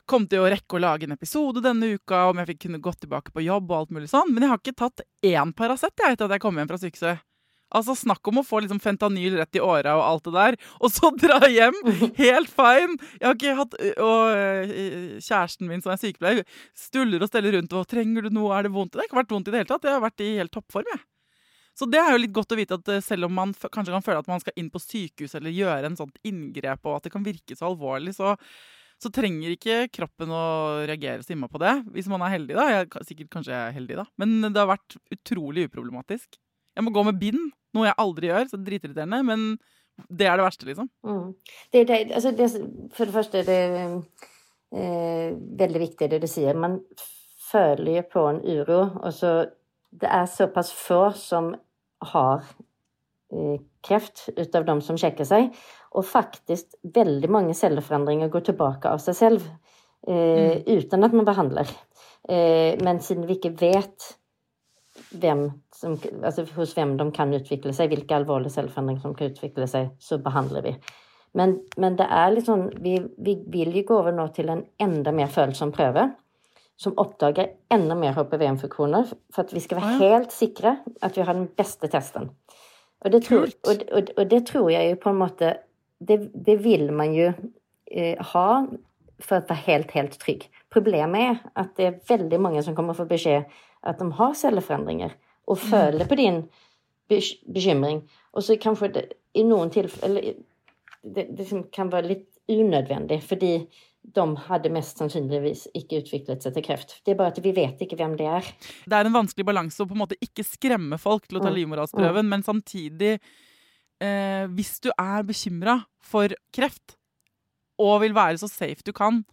kom 0.09 0.27
til 0.29 0.45
å 0.45 0.49
rekke 0.53 0.77
å 0.77 0.81
lage 0.81 1.07
en 1.09 1.17
episode 1.17 1.63
denne 1.65 1.95
uka, 1.97 2.27
om 2.29 2.41
jeg 2.41 2.51
fikk 2.53 2.63
kunne 2.67 2.81
gått 2.85 3.03
tilbake 3.05 3.33
på 3.33 3.45
jobb 3.45 3.71
og 3.71 3.77
alt 3.79 3.95
mulig 3.97 4.11
sånn. 4.13 4.33
Men 4.33 4.45
jeg 4.45 4.53
har 4.53 4.61
ikke 4.61 4.81
tatt 4.81 5.05
én 5.25 5.53
Paracet 5.57 5.93
etter 5.93 6.27
at 6.27 6.35
jeg 6.37 6.43
kom 6.45 6.61
hjem 6.61 6.69
fra 6.69 6.81
sykehuset. 6.81 7.25
Altså, 7.75 7.97
Snakk 7.99 8.27
om 8.31 8.41
å 8.41 8.45
få 8.47 8.61
liksom 8.65 8.81
fentanyl 8.83 9.39
rett 9.41 9.59
i 9.59 9.63
åra 9.63 9.97
og 9.99 10.05
alt 10.05 10.29
det 10.29 10.35
der, 10.35 10.59
og 10.81 10.93
så 10.93 11.11
dra 11.25 11.41
hjem 11.51 11.79
helt 12.19 12.53
fine! 12.53 12.99
Jeg 13.21 13.27
har 13.27 13.39
ikke 13.39 13.57
hatt 13.61 13.79
Og 14.05 14.21
øh, 14.35 15.17
kjæresten 15.19 15.71
min 15.71 15.83
som 15.85 15.95
er 15.95 16.03
sykepleier, 16.03 16.45
stuller 16.79 17.25
og 17.25 17.31
steller 17.31 17.59
rundt 17.59 17.75
og 17.75 17.89
'Trenger 17.89 18.29
du 18.29 18.35
noe? 18.35 18.53
Er 18.55 18.69
det 18.69 18.75
vondt?' 18.75 18.95
Det 18.95 19.03
har 19.03 19.11
ikke 19.11 19.23
vært 19.23 19.35
vondt 19.35 19.51
i 19.51 19.55
det 19.55 19.63
hele 19.63 19.73
tatt. 19.73 19.89
Jeg 19.89 19.97
har 19.97 20.05
vært 20.05 20.25
i 20.25 20.37
helt 20.39 20.55
toppform, 20.55 20.93
jeg. 20.93 21.03
Så 21.75 21.89
det 21.91 21.99
er 21.99 22.13
jo 22.15 22.21
litt 22.23 22.35
godt 22.35 22.55
å 22.55 22.59
vite 22.59 22.79
at 22.79 22.93
øh, 22.95 23.03
selv 23.03 23.27
om 23.27 23.35
man 23.35 23.57
kanskje 23.59 23.95
kan 23.97 24.07
føle 24.07 24.23
at 24.23 24.31
man 24.31 24.43
skal 24.43 24.55
inn 24.61 24.71
på 24.71 24.83
sykehus 24.83 25.35
eller 25.35 25.55
gjøre 25.55 25.91
en 25.91 25.99
sånt 25.99 26.21
inngrep, 26.23 26.87
og 26.87 27.01
at 27.01 27.09
det 27.09 27.15
kan 27.17 27.27
virke 27.27 27.59
så 27.59 27.73
alvorlig, 27.73 28.15
så 28.15 28.37
så 29.03 29.11
trenger 29.13 29.53
ikke 29.53 29.89
kroppen 29.93 30.31
å 30.33 30.45
reagere 30.89 31.25
så 31.25 31.35
innmari 31.35 31.53
på 31.53 31.61
det, 31.61 31.73
hvis 31.97 32.09
man 32.09 32.23
er 32.25 32.37
heldig. 32.37 32.55
da. 32.57 32.67
Jeg, 32.71 32.87
er 32.87 33.07
sikkert 33.09 33.33
kanskje 33.35 33.57
er 33.57 33.75
heldig, 33.75 33.99
da. 34.01 34.05
Men 34.23 34.37
det 34.47 34.61
har 34.61 34.71
vært 34.71 34.97
utrolig 35.13 35.67
uproblematisk. 35.69 36.39
Jeg 36.75 36.85
må 36.87 36.93
gå 36.95 37.05
med 37.07 37.19
bind, 37.21 37.51
noe 37.75 37.89
jeg 37.89 37.99
aldri 38.03 38.31
gjør, 38.31 38.49
så 38.51 38.59
er 38.59 38.67
dritirriterende. 38.69 39.21
Men 39.27 39.49
det 40.09 40.27
er 40.29 40.39
det 40.39 40.47
verste, 40.47 40.69
liksom. 40.69 40.91
Mm. 41.07 41.35
Det, 41.73 41.85
det, 41.89 41.99
altså 42.13 42.33
det, 42.35 42.49
for 42.95 43.09
det 43.09 43.15
første 43.15 43.43
er 43.43 43.49
det 43.49 43.61
eh, 44.75 45.35
veldig 45.65 45.83
viktig 45.85 46.11
det 46.11 46.23
du 46.25 46.29
sier. 46.31 46.59
Man 46.59 46.81
føler 47.51 48.01
jo 48.01 48.07
på 48.15 48.25
en 48.31 48.43
uro. 48.43 48.81
Og 49.03 49.13
så 49.15 49.35
det 49.95 50.11
er 50.11 50.27
såpass 50.31 50.73
få 50.75 51.07
som 51.19 51.53
har 52.11 52.43
eh, 53.33 53.61
kreft 53.87 54.27
ut 54.37 54.59
av 54.59 54.67
dem 54.67 54.83
som 54.83 54.99
sjekker 54.99 55.29
seg. 55.29 55.55
Og 55.95 56.07
faktisk 56.09 56.75
veldig 56.83 57.31
mange 57.31 57.55
celleforandringer 57.55 58.33
går 58.33 58.49
tilbake 58.51 58.91
av 58.91 59.03
seg 59.03 59.19
selv 59.19 59.47
eh, 60.09 60.59
uten 60.67 61.07
at 61.07 61.15
man 61.15 61.29
behandler. 61.29 61.71
Eh, 62.29 62.75
men 62.83 63.03
siden 63.05 63.29
vi 63.29 63.39
ikke 63.39 63.55
vet 63.61 64.15
hvem 65.21 65.47
som, 65.75 65.97
altså 66.23 66.45
hos 66.57 66.75
hvem 66.77 66.97
de 67.01 67.09
kan 67.15 67.33
utvikle 67.35 67.73
seg, 67.77 67.93
hvilke 67.93 68.17
alvorlige 68.17 68.55
selvforandringer 68.57 69.03
som 69.05 69.17
kan 69.19 69.33
utvikle 69.33 69.69
seg, 69.71 69.91
så 70.03 70.19
behandler 70.23 70.65
vi. 70.67 70.75
Men, 71.35 71.57
men 71.81 71.97
det 71.99 72.07
er 72.07 72.37
sånn 72.47 72.69
vi, 72.83 72.99
vi 73.19 73.39
vil 73.51 73.75
jo 73.75 73.85
gå 73.89 73.97
over 74.03 74.15
nå 74.15 74.29
til 74.37 74.53
en 74.53 74.63
enda 74.83 75.13
mer 75.15 75.33
følsom 75.35 75.75
prøve. 75.75 76.13
Som 76.79 76.97
oppdager 76.99 77.53
enda 77.71 77.95
mer 77.95 78.17
HPV-infeksjoner, 78.17 79.13
for 79.31 79.45
at 79.45 79.53
vi 79.55 79.61
skal 79.63 79.79
være 79.79 79.99
helt 80.01 80.33
sikre 80.35 80.73
at 81.07 81.15
vi 81.15 81.23
har 81.23 81.37
den 81.37 81.47
beste 81.55 81.87
testen. 81.91 82.33
Og 83.05 83.13
det 83.15 83.21
tror, 83.29 83.53
og, 83.69 83.85
og, 83.95 84.11
og 84.17 84.31
det 84.31 84.41
tror 84.49 84.73
jeg 84.73 84.91
jo 84.91 84.99
på 85.03 85.13
en 85.13 85.21
måte 85.21 85.53
Det, 86.05 86.17
det 86.35 86.57
vil 86.65 86.91
man 86.93 87.15
jo 87.15 87.29
eh, 87.31 88.19
ha 88.19 88.49
for 89.23 89.39
å 89.39 89.47
være 89.47 89.63
helt, 89.65 89.93
helt 89.95 90.17
trygg. 90.21 90.49
Problemet 90.75 91.23
er 91.23 91.39
at 91.63 91.71
det 91.79 91.87
er 91.87 92.01
veldig 92.09 92.41
mange 92.43 92.63
som 92.67 92.75
kommer 92.77 92.97
få 92.99 93.07
beskjed 93.09 93.47
at 93.85 94.01
de 94.01 94.11
har 94.19 94.35
celleforandringer, 94.39 95.15
og 95.47 95.59
føler 95.61 96.09
på 96.09 96.17
din 96.17 96.43
bekymring. 97.11 98.03
Og 98.33 98.43
så 98.43 98.57
kanskje 98.61 98.93
det 98.95 99.03
i 99.37 99.43
noen 99.45 99.73
tilfeller 99.75 100.35
det, 101.05 101.27
det 101.37 101.49
kan 101.75 101.91
være 101.93 102.09
litt 102.15 102.31
unødvendig, 102.49 103.21
fordi 103.25 103.59
de 104.15 104.25
hadde 104.49 104.71
mest 104.73 105.01
sannsynligvis 105.01 105.67
ikke 105.77 106.03
utviklet 106.03 106.45
seg 106.45 106.57
til 106.57 106.65
kreft. 106.67 106.99
Det 107.05 107.15
er 107.15 107.19
bare 107.21 107.33
at 107.33 107.41
vi 107.45 107.55
vet 107.57 107.81
ikke 107.85 107.97
hvem 107.97 108.17
det 108.21 108.27
er. 108.29 108.49
Det 108.85 108.97
er 108.99 109.09
en 109.09 109.17
vanskelig 109.17 109.47
balanse 109.49 109.81
å 109.81 109.89
på 109.89 109.97
en 109.97 110.03
måte 110.03 110.19
ikke 110.25 110.45
skremme 110.45 110.99
folk 111.01 111.29
til 111.29 111.41
å 111.41 111.45
ta 111.45 111.49
Mm. 111.51 111.57
livmorhalsprøven, 111.61 112.29
men 112.29 112.43
samtidig 112.45 113.19
eh, 114.01 114.47
Hvis 114.49 114.81
du 114.81 114.91
er 114.99 115.23
bekymra 115.25 115.85
for 116.03 116.29
kreft 116.53 116.97
og 117.81 118.01
vil 118.03 118.13
være 118.15 118.39
så 118.39 118.49
safe 118.51 118.85
du 118.85 118.93
kan, 118.93 119.25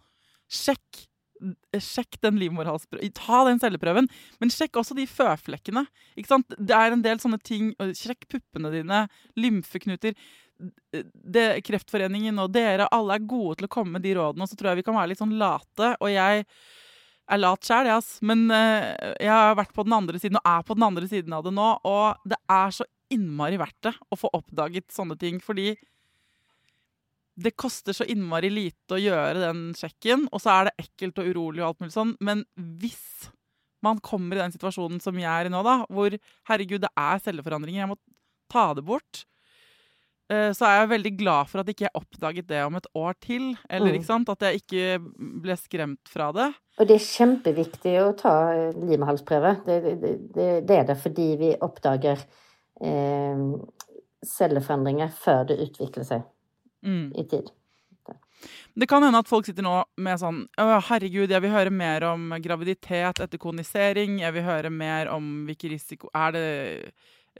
sjekk. 0.48 1.06
Sjekk 1.80 2.18
den 2.24 2.38
livmorhalsprøven. 2.40 3.12
Ta 3.16 3.42
den 3.48 3.60
celleprøven, 3.62 4.08
men 4.42 4.52
sjekk 4.52 4.78
også 4.80 4.96
de 4.98 5.08
føflekkene. 5.10 5.84
Ikke 6.18 6.34
sant? 6.34 6.54
Det 6.58 6.76
er 6.76 6.94
en 6.94 7.04
del 7.04 7.20
sånne 7.22 7.40
ting. 7.42 7.72
Sjekk 7.98 8.28
puppene 8.32 8.72
dine, 8.74 9.06
lymfeknuter. 9.40 10.16
Det, 10.62 11.46
kreftforeningen 11.66 12.38
og 12.38 12.52
dere, 12.54 12.86
alle 12.94 13.18
er 13.18 13.26
gode 13.26 13.58
til 13.58 13.66
å 13.66 13.72
komme 13.72 13.96
med 13.96 14.06
de 14.06 14.14
rådene, 14.18 14.46
og 14.46 14.50
så 14.50 14.58
tror 14.58 14.72
jeg 14.72 14.82
vi 14.82 14.86
kan 14.86 14.98
være 14.98 15.12
litt 15.12 15.22
sånn 15.22 15.38
late. 15.40 15.94
Og 15.98 16.12
jeg 16.12 16.44
er 17.32 17.40
lat 17.40 17.66
sjæl, 17.66 17.88
jeg, 17.90 18.02
ass. 18.02 18.16
Men 18.24 18.46
eh, 18.54 18.90
jeg 19.22 19.32
har 19.32 19.56
vært 19.58 19.74
på 19.74 19.86
den 19.86 19.96
andre 19.96 20.20
siden, 20.22 20.38
og 20.40 20.50
er 20.54 20.66
på 20.66 20.78
den 20.78 20.86
andre 20.86 21.08
siden 21.10 21.34
av 21.36 21.46
det 21.46 21.54
nå. 21.56 21.70
Og 21.88 22.28
det 22.28 22.38
er 22.50 22.76
så 22.76 22.86
innmari 23.12 23.58
verdt 23.60 23.88
det 23.88 23.96
å 24.12 24.18
få 24.18 24.30
oppdaget 24.36 24.92
sånne 24.92 25.18
ting, 25.20 25.40
fordi 25.42 25.72
det 27.44 27.54
koster 27.58 27.96
så 27.96 28.06
innmari 28.08 28.50
lite 28.52 28.96
å 28.96 29.00
gjøre 29.02 29.40
den 29.42 29.62
sjekken, 29.78 30.26
og 30.32 30.42
så 30.42 30.52
er 30.54 30.68
det 30.70 30.86
ekkelt 30.86 31.18
og 31.22 31.28
urolig 31.32 31.62
og 31.62 31.68
alt 31.72 31.82
mulig 31.84 31.94
sånn. 31.96 32.14
Men 32.20 32.44
hvis 32.56 33.28
man 33.82 33.98
kommer 34.04 34.38
i 34.38 34.44
den 34.44 34.54
situasjonen 34.54 35.00
som 35.02 35.18
jeg 35.18 35.26
er 35.30 35.48
i 35.48 35.52
nå, 35.52 35.60
da, 35.66 35.80
hvor 35.90 36.14
herregud, 36.50 36.84
det 36.84 36.90
er 36.98 37.22
celleforandringer, 37.24 37.82
jeg 37.82 37.90
må 37.90 37.98
ta 38.52 38.68
det 38.78 38.84
bort, 38.86 39.24
eh, 40.30 40.52
så 40.54 40.68
er 40.68 40.76
jeg 40.80 40.90
veldig 40.92 41.12
glad 41.18 41.50
for 41.50 41.62
at 41.62 41.72
ikke 41.72 41.88
jeg 41.88 41.96
oppdaget 41.98 42.46
det 42.52 42.60
om 42.66 42.78
et 42.78 42.86
år 42.94 43.16
til. 43.20 43.48
Eller 43.68 43.98
Mm. 43.98 44.04
sant? 44.06 44.28
at 44.30 44.40
jeg 44.46 44.62
ikke 44.62 44.84
ble 45.42 45.56
skremt 45.58 46.08
fra 46.08 46.30
det. 46.32 46.48
Og 46.78 46.86
det 46.88 46.94
er 46.96 47.08
kjempeviktig 47.10 47.96
å 48.04 48.12
ta 48.16 48.36
eh, 48.54 48.72
livmorhalsprøve. 48.72 49.56
Det, 49.66 49.80
det, 49.82 50.12
det, 50.34 50.48
det 50.68 50.78
er 50.78 50.84
det 50.92 50.98
fordi 51.02 51.28
vi 51.42 51.50
oppdager 51.60 52.22
eh, 52.80 53.42
celleforandringer 54.22 55.10
før 55.10 55.44
det 55.50 55.58
utvikler 55.66 56.06
seg 56.06 56.22
Mm. 56.82 57.12
i 57.14 57.26
tid. 57.30 57.50
Det 58.74 58.88
kan 58.88 59.04
hende 59.04 59.20
at 59.22 59.28
folk 59.30 59.46
sitter 59.46 59.64
nå 59.64 59.74
med 60.02 60.20
sånn 60.20 60.44
«Å, 60.58 60.80
Herregud, 60.88 61.30
jeg 61.30 61.44
vil 61.44 61.52
høre 61.52 61.72
mer 61.72 62.06
om 62.08 62.32
graviditet 62.42 63.20
etter 63.22 63.40
konisering. 63.40 64.18
Jeg 64.22 64.34
vil 64.36 64.46
høre 64.46 64.72
mer 64.72 65.10
om 65.12 65.44
hvilke 65.46 65.70
risiko 65.70 66.10
Er 66.16 66.32
det 66.34 66.46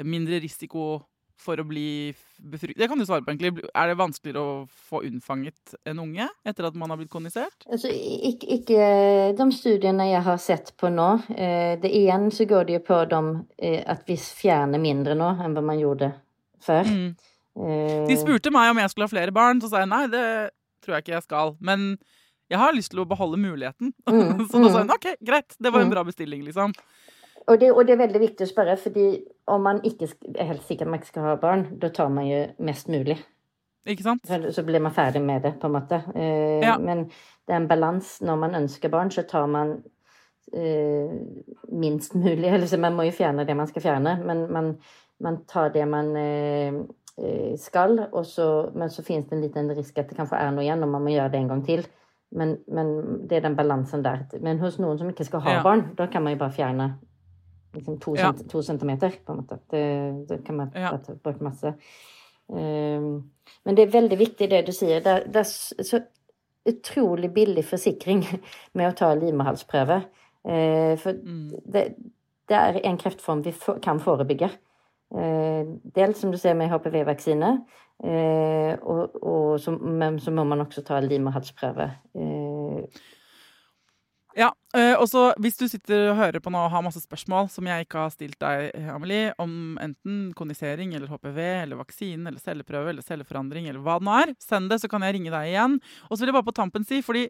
mindre 0.07 0.39
risiko 0.43 1.01
for 1.43 1.59
å 1.59 1.67
bli 1.67 2.13
befruktet? 2.39 2.79
Det 2.79 2.89
kan 2.91 3.01
du 3.01 3.07
svare 3.09 3.25
på, 3.25 3.33
egentlig. 3.33 3.65
Er 3.75 3.91
det 3.91 3.99
vanskeligere 3.99 4.45
å 4.45 4.55
få 4.91 5.03
unnfanget 5.09 5.75
en 5.89 6.05
unge 6.05 6.29
etter 6.47 6.69
at 6.69 6.79
man 6.79 6.93
har 6.93 7.01
blitt 7.01 7.11
konisert? 7.11 7.67
Altså, 7.67 7.91
ikke, 7.91 8.61
ikke 8.61 8.87
de 9.41 9.49
studiene 9.57 10.07
jeg 10.13 10.23
har 10.29 10.39
sett 10.43 10.75
på 10.79 10.93
nå. 10.93 11.09
Eh, 11.35 11.75
det 11.83 11.91
igjen 11.91 12.31
så 12.35 12.47
går 12.49 12.69
det 12.69 12.79
jo 12.79 12.85
på 12.93 13.03
dem, 13.11 13.35
eh, 13.59 13.81
at 13.83 14.07
vi 14.07 14.21
fjerner 14.21 14.83
mindre 14.83 15.19
nå 15.19 15.35
enn 15.43 15.57
hva 15.57 15.67
man 15.73 15.83
gjorde 15.83 16.13
før. 16.63 16.87
Mm. 16.87 17.32
Eh, 17.57 18.07
De 18.09 18.17
spurte 18.17 18.51
meg 18.55 18.71
om 18.73 18.79
jeg 18.81 18.91
skulle 18.91 19.09
ha 19.09 19.13
flere 19.13 19.33
barn, 19.37 19.61
så 19.61 19.69
sa 19.69 19.83
jeg 19.85 19.91
nei, 19.93 20.07
det 20.13 20.25
tror 20.83 20.97
jeg 20.97 21.05
ikke 21.05 21.17
jeg 21.19 21.27
skal. 21.29 21.55
Men 21.61 21.99
jeg 22.51 22.59
har 22.61 22.73
lyst 22.77 22.91
til 22.93 23.01
å 23.05 23.09
beholde 23.09 23.41
muligheten. 23.41 23.93
Mm, 24.09 24.47
så 24.49 24.61
da 24.61 24.69
sa 24.71 24.83
mm. 24.83 24.87
hun 24.87 24.95
OK, 24.97 25.09
greit, 25.25 25.57
det 25.59 25.73
var 25.73 25.81
en 25.81 25.89
Mm. 25.91 25.95
bra 25.97 26.05
bestilling, 26.05 26.43
liksom. 26.45 26.73
Og 27.49 27.59
det, 27.59 27.73
og 27.73 27.87
det 27.87 27.95
er 27.97 28.07
veldig 28.07 28.21
viktig 28.23 28.47
å 28.47 28.51
spørre, 28.53 28.77
fordi 28.79 29.07
om 29.51 29.63
man 29.67 29.81
ikke 29.83 30.07
er 30.39 30.47
helt 30.53 30.63
sikker 30.63 30.87
man 30.87 31.01
ikke 31.01 31.11
skal 31.11 31.25
ha 31.27 31.37
barn, 31.37 31.65
da 31.83 31.89
tar 31.91 32.09
man 32.09 32.29
jo 32.29 32.45
mest 32.63 32.87
mulig. 32.89 33.17
Ikke 33.87 34.05
sant? 34.05 34.29
Så, 34.55 34.63
blir 34.63 34.79
man 34.79 34.95
ferdig 34.95 35.23
med 35.27 35.43
det, 35.43 35.57
på 35.59 35.67
en 35.67 35.75
måte. 35.75 35.99
Eh, 36.15 36.61
Ja. 36.63 36.77
Men 36.79 37.09
det 37.09 37.51
er 37.51 37.57
en 37.57 37.67
balans. 37.69 38.21
Når 38.23 38.39
man 38.39 38.55
ønsker 38.55 38.89
barn, 38.93 39.11
så 39.11 39.25
tar 39.27 39.49
man 39.51 39.83
eh, 40.55 41.11
minst 41.73 42.15
mulig. 42.15 42.47
Eller 42.55 42.67
så 42.71 42.79
man 42.79 42.95
må 42.95 43.09
jo 43.09 43.17
fjerne 43.17 43.47
det 43.47 43.57
man 43.59 43.67
skal 43.67 43.83
fjerne, 43.83 44.17
men 44.25 44.45
man, 44.53 44.77
man 45.21 45.41
tar 45.51 45.73
det 45.75 45.89
man 45.89 46.15
eh, 46.17 46.79
eh, 47.19 47.57
skal, 47.59 47.99
og 48.13 48.25
så, 48.27 48.71
men 48.75 48.91
så 48.91 49.03
finnes 49.03 49.27
det 49.29 49.37
en 49.37 49.43
liten 49.43 49.71
risk 49.77 49.99
at 49.99 50.09
det 50.09 50.17
kanskje 50.17 50.39
er 50.41 50.51
noe 50.55 50.65
igjen, 50.65 50.83
og 50.83 50.89
man 50.89 51.03
må 51.05 51.11
gjøre 51.15 51.31
det 51.33 51.41
en 51.41 51.49
gang 51.49 51.65
til. 51.67 51.85
Men, 52.33 52.57
men 52.73 52.93
det 53.29 53.37
er 53.37 53.41
den 53.45 53.57
balansen 53.57 54.03
der. 54.03 54.23
Men 54.41 54.59
hos 54.63 54.79
noen 54.81 54.99
som 54.99 55.09
ikke 55.13 55.25
skal 55.29 55.41
ha 55.45 55.59
Ja. 55.59 55.63
barn, 55.63 55.91
da 55.99 56.07
kan 56.07 56.23
man 56.25 56.33
jo 56.33 56.39
bare 56.39 56.53
fjerne 56.57 56.87
liksom 57.75 57.99
to, 58.01 58.15
Ja. 58.17 58.33
cent, 58.33 58.49
to 58.51 58.63
centimeter, 58.63 59.11
på 59.27 59.33
en 59.33 59.43
måte. 59.43 59.59
Det, 59.71 60.29
det 60.29 60.45
kan 60.45 60.57
man 60.57 60.71
Ja. 60.75 60.97
bort 61.25 61.41
masse. 61.41 61.75
Um, 62.49 63.31
men 63.65 63.75
det 63.77 63.87
er 63.87 64.01
veldig 64.01 64.19
viktig 64.19 64.49
det 64.51 64.67
du 64.67 64.73
sier. 64.73 65.01
Det, 65.01 65.27
det 65.33 65.37
er 65.37 65.85
så 65.85 66.01
utrolig 66.69 67.33
billig 67.35 67.65
forsikring 67.65 68.25
med 68.75 68.91
å 68.93 68.97
ta 68.97 69.15
livmorhalsprøve. 69.15 70.03
Uh, 70.45 70.97
for 70.97 71.13
Mm. 71.13 71.51
det, 71.73 71.95
det 72.49 72.57
er 72.57 72.81
en 72.85 72.99
kreftform 72.99 73.43
vi 73.45 73.53
for, 73.53 73.79
kan 73.79 74.01
forebygge. 74.01 74.51
Eh, 75.13 75.65
dels 75.97 76.21
som 76.21 76.31
du 76.33 76.39
ser 76.41 76.55
med 76.57 76.71
HPV-vaksine, 76.73 77.51
eh, 78.05 78.77
men 79.81 80.21
så 80.21 80.33
må 80.33 80.45
man 80.49 80.65
også 80.65 80.85
ta 80.87 81.01
livmorhalsprøve. 81.01 81.91
Eh, 82.15 83.03
Ja, 84.35 84.49
og 84.97 85.09
så 85.11 85.35
Hvis 85.37 85.59
du 85.59 85.69
sitter 85.69 86.09
og 86.09 86.17
hører 86.17 86.41
på 86.41 86.49
nå 86.49 86.57
og 86.57 86.71
har 86.71 86.81
masse 86.81 87.03
spørsmål 87.05 87.51
som 87.51 87.67
jeg 87.67 87.85
ikke 87.85 87.99
har 87.99 88.09
stilt 88.09 88.39
deg, 88.41 88.73
Amelie, 88.89 89.35
om 89.37 89.77
enten 89.77 90.33
kondisering 90.33 90.95
eller 90.95 91.07
HPV 91.07 91.37
eller 91.37 91.77
vaksine 91.77 92.27
eller 92.31 92.41
celleprøve 92.41 92.89
eller 92.89 93.03
celleforandring 93.03 93.69
eller 93.69 93.85
hva 93.85 93.99
det 93.99 94.07
nå 94.09 94.15
er, 94.23 94.35
send 94.41 94.71
det, 94.71 94.81
så 94.81 94.89
kan 94.89 95.03
jeg 95.03 95.19
ringe 95.19 95.31
deg 95.31 95.51
igjen. 95.53 95.77
Og 96.09 96.17
så 96.17 96.23
vil 96.23 96.33
jeg 96.33 96.39
bare 96.39 96.49
på 96.49 96.57
tampen 96.57 96.83
si, 96.83 97.03
fordi 97.03 97.29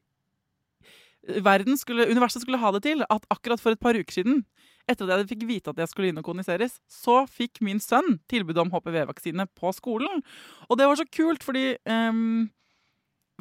skulle, 1.77 2.07
universet 2.07 2.43
skulle 2.43 2.63
ha 2.63 2.71
det 2.71 2.83
til 2.83 3.03
at 3.03 3.27
akkurat 3.31 3.61
for 3.61 3.73
et 3.73 3.81
par 3.81 3.99
uker 3.99 4.13
siden, 4.13 4.45
etter 4.91 5.09
at 5.09 5.23
jeg 5.23 5.31
fikk 5.35 5.45
vite 5.49 5.73
at 5.73 5.83
jeg 5.83 5.91
skulle 5.91 6.11
inn 6.11 6.21
og 6.21 6.27
koniseres, 6.27 6.79
så 6.91 7.23
fikk 7.31 7.63
min 7.65 7.81
sønn 7.83 8.19
tilbud 8.31 8.59
om 8.63 8.73
HPV-vaksine 8.73 9.47
på 9.59 9.73
skolen. 9.77 10.23
Og 10.69 10.79
det 10.79 10.89
var 10.89 10.99
så 10.99 11.07
kult, 11.09 11.45
fordi 11.47 11.77
um, 11.87 12.51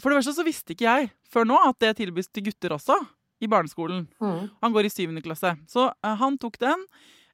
For 0.02 0.10
det 0.10 0.22
første 0.22 0.38
så 0.38 0.46
visste 0.48 0.74
ikke 0.74 0.88
jeg 0.88 1.10
før 1.30 1.48
nå 1.48 1.58
at 1.68 1.80
det 1.84 1.98
tilbys 2.00 2.30
til 2.32 2.48
gutter 2.50 2.74
også 2.78 2.96
i 3.42 3.50
barneskolen. 3.50 4.06
mm. 4.22 4.48
Han 4.62 4.74
går 4.74 4.88
i 4.88 4.94
syvende 4.94 5.24
klasse. 5.26 5.56
Så 5.68 5.90
uh, 5.90 6.14
han 6.18 6.38
tok 6.38 6.60
den. 6.62 6.86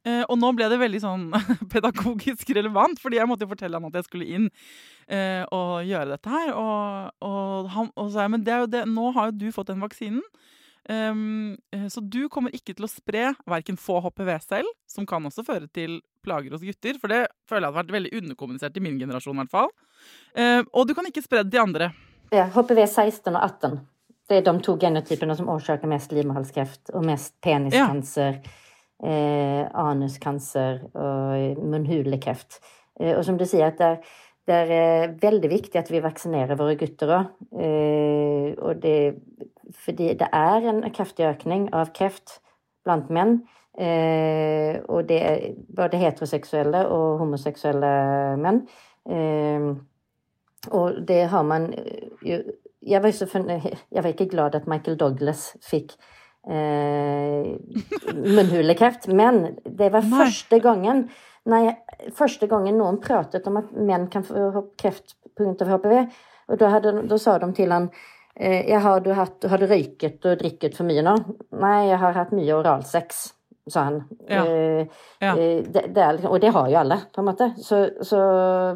Uh, 0.08 0.24
og 0.30 0.38
nå 0.40 0.54
ble 0.56 0.70
det 0.72 0.80
veldig 0.80 1.02
sånn 1.04 1.26
pedagogisk 1.74 2.50
relevant, 2.56 3.00
fordi 3.04 3.20
jeg 3.20 3.28
måtte 3.28 3.44
jo 3.44 3.52
fortelle 3.52 3.80
han 3.80 3.90
at 3.90 3.98
jeg 4.00 4.08
skulle 4.08 4.28
inn 4.38 4.48
uh, 4.48 5.44
og 5.52 5.88
gjøre 5.88 6.14
dette 6.14 6.32
her. 6.32 6.54
Og, 6.56 7.10
og, 7.28 7.72
han, 7.76 7.92
og 7.96 8.08
så 8.08 8.14
sa 8.16 8.28
jeg 8.28 8.36
men 8.38 8.46
det 8.48 8.56
er 8.56 8.64
jo 8.64 8.72
det, 8.78 8.86
nå 8.88 9.12
har 9.18 9.32
jo 9.32 9.40
du 9.42 9.50
fått 9.56 9.74
den 9.74 9.84
vaksinen. 9.84 10.24
Um, 10.88 11.58
så 11.92 12.00
du 12.00 12.30
kommer 12.32 12.54
ikke 12.56 12.72
til 12.78 12.86
å 12.88 12.90
spre 12.92 13.34
verken 13.50 13.76
få 13.76 13.98
HPV 14.06 14.30
selv, 14.46 14.70
som 14.88 15.06
kan 15.10 15.26
også 15.28 15.44
føre 15.44 15.68
til 15.76 15.98
plager 16.24 16.54
hos 16.56 16.64
gutter, 16.64 16.96
for 17.02 17.12
det 17.12 17.26
føler 17.50 17.66
jeg 17.68 17.74
hadde 17.74 17.80
vært 17.82 17.96
veldig 17.98 18.14
underkommunisert 18.22 18.78
i 18.80 18.84
min 18.86 18.96
generasjon 19.02 19.36
i 19.36 19.42
hvert 19.44 19.52
fall. 19.52 19.70
Eh, 20.36 20.62
og 20.72 20.88
du 20.88 20.94
kan 20.96 21.08
ikke 21.10 21.24
spre 21.26 21.44
det 21.44 21.52
til 21.56 21.64
andre. 21.66 21.90
Ja, 22.32 22.48
HPV 22.56 22.82
16 22.88 23.36
og 23.36 23.42
18. 23.44 23.78
Det 24.28 24.40
er 24.42 24.48
de 24.48 24.54
to 24.64 24.74
genotypene 24.80 25.36
som 25.40 25.48
årsaker 25.54 25.88
mest 25.88 26.12
livmorhalskreft 26.16 26.92
og 26.96 27.06
mest 27.08 27.36
peniskancer, 27.44 28.42
eh, 29.04 29.64
anuskancer 29.72 30.82
og 30.96 31.62
munnhulekreft. 31.64 32.60
Eh, 33.00 33.14
og 33.16 33.24
som 33.28 33.38
du 33.40 33.46
sier, 33.48 33.68
at 33.72 33.78
det, 33.80 33.92
er- 33.92 34.24
det 34.48 34.58
er 34.64 34.74
eh, 34.76 35.14
veldig 35.24 35.50
viktig 35.52 35.80
at 35.80 35.92
vi 35.92 36.00
vaksinerer 36.04 36.60
våre 36.60 36.76
gutter 36.80 37.12
òg. 37.22 37.32
Eh, 37.60 38.52
og 38.64 38.80
det 38.84 38.98
fordi 39.74 40.14
det 40.20 40.30
er 40.34 40.68
en 40.70 40.84
kraftig 40.94 41.28
økning 41.28 41.68
av 41.76 41.92
kreft 41.96 42.40
blant 42.88 43.10
menn. 43.14 43.42
Eh, 43.78 44.80
og 44.90 45.08
det 45.10 45.18
er 45.22 45.44
både 45.78 46.00
heteroseksuelle 46.02 46.86
og 46.94 47.20
homoseksuelle 47.22 47.92
menn. 48.42 48.64
Eh, 49.10 49.68
og 50.72 51.02
det 51.08 51.28
har 51.32 51.44
man 51.48 51.72
eh, 51.74 52.08
jo 52.26 52.42
jeg 52.88 53.04
var, 53.04 53.12
jeg 53.12 54.04
var 54.04 54.08
ikke 54.08 54.30
glad 54.32 54.56
at 54.56 54.68
Michael 54.70 54.96
Douglas 55.00 55.50
fikk 55.66 55.98
eh, 56.48 57.58
munnhulekreft, 58.16 59.10
men 59.12 59.58
det 59.66 59.90
var 59.92 60.06
Nei. 60.06 60.20
første 60.22 60.60
gangen 60.64 61.08
nei, 61.48 61.64
første 62.16 62.48
gangen 62.48 62.78
noen 62.80 63.00
pratet 63.04 63.48
om 63.50 63.60
at 63.62 63.72
menn 63.76 64.08
kan 64.12 64.24
få 64.28 64.68
kreft 64.80 65.18
pga. 65.38 65.54
HPV. 65.68 65.98
Og 66.48 66.60
da, 66.60 66.70
hadde, 66.72 66.94
da 67.10 67.18
sa 67.20 67.38
de 67.42 67.50
til 67.56 67.74
han 67.76 67.90
eh, 68.40 68.70
«Ja, 68.70 68.80
har, 68.80 69.00
du 69.02 69.12
hatt, 69.18 69.44
har 69.50 69.58
du 69.58 69.66
røyket 69.68 70.26
og 70.30 70.38
drikket 70.40 70.76
for 70.78 70.86
mye 70.90 71.04
nå? 71.06 71.16
Nei, 71.58 71.88
jeg 71.90 72.00
har 72.00 72.14
hatt 72.14 72.32
mye 72.38 72.56
oralsex, 72.60 73.34
sa 73.70 73.84
han. 73.90 74.02
Ja. 74.30 74.44
Eh, 74.46 74.88
Ja. 75.22 75.34
eh, 75.36 75.64
det, 75.66 75.86
det 75.94 76.04
er, 76.04 76.14
liksom- 76.18 76.32
og 76.32 76.42
det 76.42 76.54
har 76.54 76.70
jo 76.70 76.78
alle, 76.80 76.98
på 77.14 77.20
en 77.24 77.30
måte. 77.32 77.50
Så, 77.62 77.82
så 78.06 78.20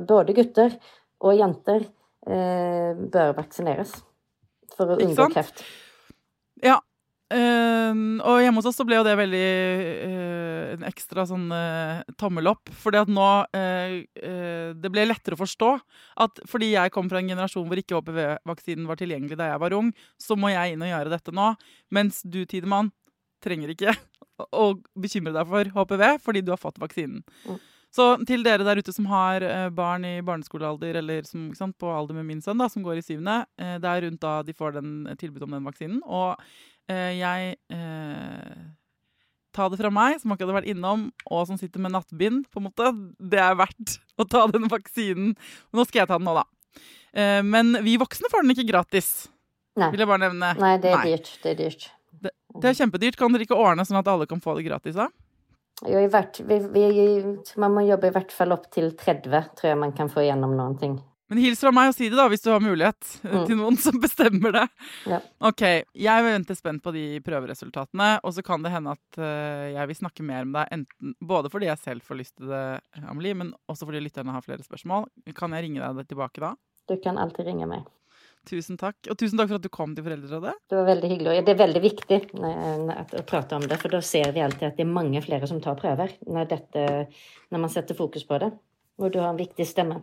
både 0.07 0.33
gutter 0.35 0.73
og 1.21 1.35
jenter 1.37 1.85
eh, 2.27 2.93
bør 2.97 3.35
vaksineres 3.37 3.93
for 4.75 4.87
å 4.93 4.97
unngå 5.01 5.29
kreft. 5.33 5.63
Ja. 6.63 6.79
Ehm, 7.31 8.19
og 8.27 8.41
hjemme 8.43 8.59
hos 8.59 8.67
oss 8.67 8.77
så 8.81 8.85
ble 8.87 8.97
jo 8.97 9.05
det 9.07 9.13
veldig 9.15 9.45
uh, 9.47 10.73
en 10.75 10.85
ekstra 10.89 11.23
sånn 11.29 11.47
uh, 11.53 12.03
tommel 12.19 12.51
opp. 12.51 12.71
Fordi 12.83 12.99
at 13.01 13.11
nå 13.11 13.27
eh, 13.57 14.01
Det 14.75 14.91
ble 14.91 15.07
lettere 15.07 15.37
å 15.37 15.41
forstå 15.41 15.71
at 16.23 16.41
fordi 16.49 16.73
jeg 16.73 16.93
kom 16.93 17.09
fra 17.11 17.21
en 17.21 17.31
generasjon 17.31 17.67
hvor 17.69 17.79
ikke 17.79 17.99
HPV-vaksinen 17.99 18.87
var 18.89 18.99
tilgjengelig 18.99 19.39
da 19.39 19.51
jeg 19.51 19.61
var 19.63 19.75
ung, 19.77 19.91
så 20.19 20.37
må 20.39 20.51
jeg 20.51 20.75
inn 20.75 20.85
og 20.85 20.91
gjøre 20.91 21.13
dette 21.13 21.35
nå. 21.35 21.51
Mens 21.93 22.21
du, 22.23 22.43
Tidemann, 22.49 22.91
trenger 23.43 23.73
ikke 23.73 23.95
å 24.53 24.73
bekymre 24.97 25.33
deg 25.35 25.49
for 25.49 25.75
HPV 25.75 26.07
fordi 26.23 26.43
du 26.45 26.51
har 26.53 26.61
fått 26.61 26.81
vaksinen. 26.81 27.21
Mm. 27.45 27.61
Så 27.91 28.05
til 28.23 28.45
dere 28.45 28.63
der 28.63 28.79
ute 28.79 28.93
som 28.95 29.09
har 29.11 29.43
barn 29.75 30.05
i 30.07 30.13
barneskolealder, 30.23 31.01
eller 31.01 31.25
som, 31.27 31.49
sant, 31.57 31.75
på 31.75 31.89
alder 31.91 32.15
med 32.15 32.29
min 32.29 32.43
sønn, 32.43 32.61
da, 32.61 32.69
som 32.71 32.85
går 32.85 33.01
i 33.01 33.03
syvende, 33.03 33.41
det 33.59 33.89
er 33.89 34.05
rundt 34.05 34.21
da 34.23 34.37
de 34.47 34.55
får 34.55 34.77
den 34.77 34.93
tilbud 35.19 35.43
om 35.43 35.57
den 35.57 35.67
vaksinen. 35.67 35.97
Og 36.07 36.39
jeg 36.89 37.55
eh, 37.73 38.61
Ta 39.51 39.65
det 39.67 39.81
fra 39.81 39.89
meg, 39.91 40.15
som 40.21 40.31
akkurat 40.31 40.53
har 40.53 40.61
vært 40.61 40.71
innom, 40.71 41.09
og 41.27 41.41
som 41.49 41.57
sitter 41.59 41.81
med 41.83 41.91
nattbind, 41.91 42.45
på 42.47 42.61
en 42.61 42.69
måte. 42.69 42.85
Det 43.19 43.39
er 43.43 43.57
verdt 43.59 43.97
å 44.21 44.23
ta 44.23 44.45
den 44.47 44.69
vaksinen. 44.71 45.33
Nå 45.75 45.83
skal 45.87 46.05
jeg 46.05 46.11
ta 46.11 46.19
den 46.21 46.29
nå, 46.29 46.35
da. 46.39 46.45
Eh, 47.11 47.41
men 47.43 47.75
vi 47.83 47.97
voksne 47.99 48.31
får 48.31 48.45
den 48.45 48.55
ikke 48.55 48.69
gratis, 48.69 49.27
Nei. 49.75 49.89
vil 49.91 50.05
jeg 50.05 50.07
bare 50.07 50.23
nevne. 50.23 50.53
Nei, 50.55 50.77
det 50.79 50.93
er 50.93 51.01
Nei. 51.01 51.09
dyrt. 51.11 51.33
Det 51.43 51.51
er 51.51 51.59
dyrt. 51.65 51.89
Det 52.21 52.69
er 52.69 52.77
kjempedyrt. 52.79 53.19
Kan 53.19 53.35
dere 53.35 53.43
ikke 53.47 53.59
ordne 53.59 53.83
sånn 53.87 53.99
at 53.99 54.07
alle 54.11 54.27
kan 54.29 54.39
få 54.43 54.55
det 54.57 54.65
gratis? 54.69 54.95
da? 54.95 55.09
Jo, 55.81 55.97
i 55.97 56.09
hvert, 56.13 56.37
vi, 56.45 56.59
vi, 56.71 56.81
man 57.59 57.73
må 57.73 57.83
jobbe 57.87 58.11
i 58.11 58.13
hvert 58.13 58.33
fall 58.35 58.53
opp 58.53 58.67
til 58.73 58.91
30, 58.93 59.47
tror 59.57 59.71
jeg 59.71 59.79
man 59.81 59.95
kan 59.97 60.11
få 60.13 60.23
igjennom 60.23 60.53
noen 60.55 60.75
ting. 60.77 60.99
Men 61.31 61.39
hils 61.39 61.61
fra 61.63 61.71
meg 61.71 61.93
og 61.93 61.95
si 61.95 62.09
det, 62.11 62.17
da, 62.19 62.25
hvis 62.27 62.43
du 62.43 62.49
har 62.51 62.59
mulighet 62.59 63.11
Mm. 63.23 63.45
til 63.47 63.55
noen 63.55 63.77
som 63.79 63.95
bestemmer 64.03 64.51
det. 64.57 64.65
Ja. 65.07 65.21
Ok, 65.47 65.61
jeg 65.95 66.25
venter 66.27 66.57
spent 66.59 66.83
på 66.83 66.91
de 66.91 67.05
prøveresultatene, 67.23 68.09
og 68.27 68.33
så 68.35 68.43
kan 68.43 68.61
det 68.65 68.73
hende 68.73 68.97
at 68.97 69.19
eh, 69.21 69.71
jeg 69.77 69.87
vil 69.87 69.99
snakke 70.01 70.25
mer 70.27 70.43
om 70.43 70.51
deg, 70.57 70.67
enten, 70.75 71.15
både 71.23 71.51
fordi 71.53 71.69
jeg 71.71 71.79
selv 71.85 72.03
får 72.03 72.19
lyst 72.19 72.35
til 72.41 72.51
det, 72.51 72.61
Amelie, 73.07 73.37
men 73.39 73.53
også 73.71 73.87
fordi 73.87 74.03
lytterne 74.03 74.35
har 74.35 74.43
flere 74.43 74.65
spørsmål. 74.67 75.07
Kan 75.37 75.55
jeg 75.55 75.69
ringe 75.69 75.79
deg 75.95 76.11
tilbake 76.11 76.43
da? 76.43 76.53
Du 76.91 76.97
kan 76.99 77.17
alltid 77.21 77.47
ringe 77.47 77.69
meg. 77.71 77.87
Tusen 78.49 78.75
takk. 78.81 78.97
Og 79.05 79.15
tusen 79.21 79.37
takk 79.37 79.51
for 79.51 79.59
at 79.61 79.65
du 79.65 79.69
kom 79.69 79.91
til 79.95 80.03
Foreldrerådet. 80.03 80.55
Det 80.67 80.77
var 80.79 80.87
veldig 80.89 81.09
hyggelig. 81.11 81.33
Og 81.37 81.45
det 81.45 81.53
er 81.53 81.59
veldig 81.61 81.81
viktig 81.83 82.17
eh, 82.41 83.03
å 83.21 83.25
prate 83.29 83.55
om 83.59 83.67
det, 83.69 83.77
for 83.79 83.93
da 83.93 83.99
ser 84.03 84.33
vi 84.35 84.41
alltid 84.41 84.65
at 84.71 84.79
det 84.79 84.83
er 84.83 84.95
mange 84.99 85.21
flere 85.23 85.47
som 85.47 85.61
tar 85.61 85.77
prøver 85.79 86.15
når, 86.25 86.49
dette, 86.49 86.85
når 87.53 87.61
man 87.67 87.71
setter 87.71 87.95
fokus 87.95 88.25
på 88.27 88.39
det. 88.41 88.49
Hvor 88.97 89.13
du 89.13 89.19
har 89.21 89.29
en 89.31 89.39
viktig 89.39 89.67
stemme. 89.69 90.01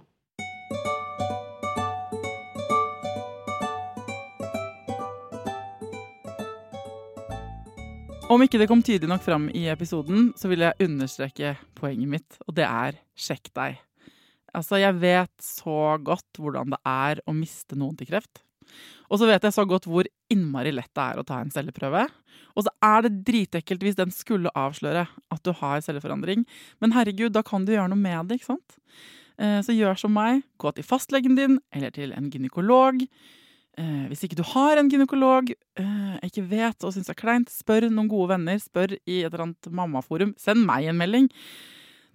Om 8.29 8.43
ikke 8.45 8.59
det 8.61 8.67
kom 8.69 8.83
tydelig 8.85 9.09
nok 9.09 9.23
fram 9.25 9.47
i 9.57 9.65
episoden, 9.73 10.33
så 10.37 10.51
vil 10.51 10.61
jeg 10.67 10.85
understreke 10.85 11.55
poenget 11.79 12.11
mitt, 12.13 12.37
og 12.45 12.59
det 12.59 12.67
er 12.67 12.99
sjekk 13.17 13.49
deg. 13.57 13.79
Altså, 14.57 14.77
jeg 14.81 14.97
vet 15.01 15.33
så 15.45 15.95
godt 16.05 16.41
hvordan 16.41 16.75
det 16.75 16.79
er 16.89 17.23
å 17.25 17.35
miste 17.37 17.79
noen 17.79 17.97
til 17.97 18.11
kreft. 18.11 18.43
Og 19.09 19.21
så 19.21 19.29
vet 19.31 19.47
jeg 19.47 19.57
så 19.57 19.65
godt 19.69 19.89
hvor 19.89 20.05
innmari 20.29 20.75
lett 20.77 20.93
det 20.93 21.05
er 21.07 21.21
å 21.21 21.25
ta 21.25 21.39
en 21.41 21.53
celleprøve. 21.53 22.05
Og 22.53 22.67
så 22.67 22.73
er 22.85 23.07
det 23.07 23.23
dritekkelt 23.25 23.87
hvis 23.87 23.97
den 23.97 24.13
skulle 24.13 24.53
avsløre 24.53 25.07
at 25.09 25.43
du 25.47 25.55
har 25.57 25.81
celleforandring. 25.85 26.45
Men 26.85 26.93
herregud, 26.97 27.33
da 27.33 27.41
kan 27.47 27.65
du 27.65 27.73
gjøre 27.73 27.89
noe 27.95 28.01
med 28.03 28.29
det, 28.29 28.41
ikke 28.43 28.53
sant? 28.53 28.77
Eh, 29.41 29.61
Så 29.65 29.73
gjør 29.73 29.97
som 29.97 30.13
meg, 30.13 30.45
gå 30.61 30.75
til 30.77 30.85
fastlegen 30.85 31.39
din 31.39 31.61
eller 31.73 31.95
til 31.97 32.13
en 32.13 32.29
gynekolog. 32.29 33.07
Eh, 33.79 34.05
hvis 34.11 34.25
ikke 34.27 34.39
du 34.39 34.45
har 34.55 34.81
en 34.81 34.91
gynekolog, 34.91 35.53
jeg 35.79 36.31
ikke 36.33 36.47
vet 36.51 36.85
og 36.87 36.95
syns 36.95 37.11
er 37.13 37.19
kleint, 37.19 37.51
spør 37.53 37.87
noen 37.89 38.11
gode 38.11 38.33
venner. 38.35 38.59
Spør 38.59 38.97
i 38.99 39.21
et 39.23 39.29
eller 39.31 39.49
annet 39.49 39.71
mammaforum. 39.71 40.35
Send 40.41 40.67
meg 40.67 40.89
en 40.91 40.99
melding. 40.99 41.31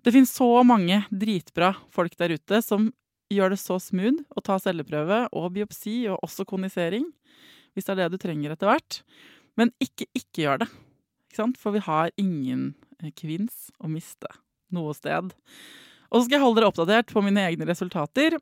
Det 0.04 0.12
finnes 0.12 0.34
så 0.36 0.50
mange 0.68 1.06
dritbra 1.08 1.72
folk 1.94 2.18
der 2.20 2.36
ute 2.36 2.60
som 2.66 2.92
gjør 3.32 3.54
det 3.54 3.62
så 3.62 3.80
smooth 3.82 4.20
å 4.36 4.44
ta 4.44 4.58
celleprøve 4.62 5.26
og 5.32 5.54
biopsi 5.56 6.04
og 6.12 6.20
også 6.28 6.46
konisering. 6.50 7.08
Hvis 7.74 7.88
det 7.88 7.96
er 7.96 8.02
det 8.04 8.14
du 8.14 8.22
trenger 8.22 8.54
etter 8.54 8.70
hvert. 8.70 9.00
Men 9.60 9.72
ikke 9.82 10.10
ikke 10.18 10.44
gjør 10.44 10.64
det. 10.66 10.70
Ikke? 11.32 11.48
For 11.62 11.76
vi 11.76 11.84
har 11.86 12.14
ingen 12.22 12.74
eh, 13.00 13.14
kvinns 13.16 13.70
å 13.80 13.90
miste 13.90 14.30
noe 14.74 14.94
sted. 14.98 15.34
Og 16.12 16.20
så 16.20 16.26
skal 16.28 16.38
jeg 16.38 16.44
holde 16.44 16.60
dere 16.60 16.70
oppdatert 16.70 17.14
på 17.14 17.24
mine 17.26 17.42
egne 17.48 17.68
resultater. 17.70 18.38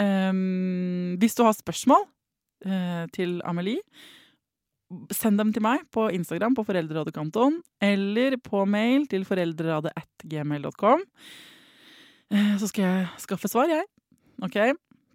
Um, 0.00 1.18
hvis 1.20 1.36
du 1.36 1.42
har 1.44 1.52
spørsmål 1.52 2.06
eh, 2.06 2.10
til 3.12 3.40
Amelie, 3.48 3.82
send 5.14 5.40
dem 5.40 5.52
til 5.54 5.64
meg 5.64 5.84
på 5.94 6.08
Instagram 6.14 6.56
på 6.56 6.64
Foreldrerådekontoen, 6.68 7.60
eller 7.82 8.36
på 8.44 8.64
mail 8.68 9.06
til 9.10 9.24
foreldrerådet.gmail.com. 9.28 11.04
Eh, 12.32 12.54
så 12.60 12.68
skal 12.70 12.84
jeg 12.86 13.08
skaffe 13.26 13.50
svar, 13.50 13.68
jeg. 13.68 13.84
Ok? 14.42 14.58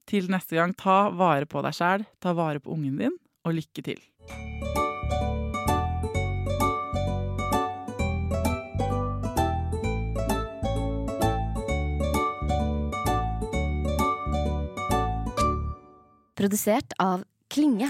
Til 0.07 0.29
neste 0.31 0.57
gang, 0.57 0.75
ta 0.77 1.07
vare 1.09 1.49
på 1.49 1.63
deg 1.65 1.75
sjæl, 1.75 2.05
ta 2.21 2.33
vare 2.37 2.61
på 2.63 2.71
ungen 2.75 3.01
din, 3.01 3.17
og 3.45 3.57
lykke 3.57 3.83
til. 3.89 4.03
Produsert 16.37 16.93
av 17.01 17.25
Klinge. 17.57 17.89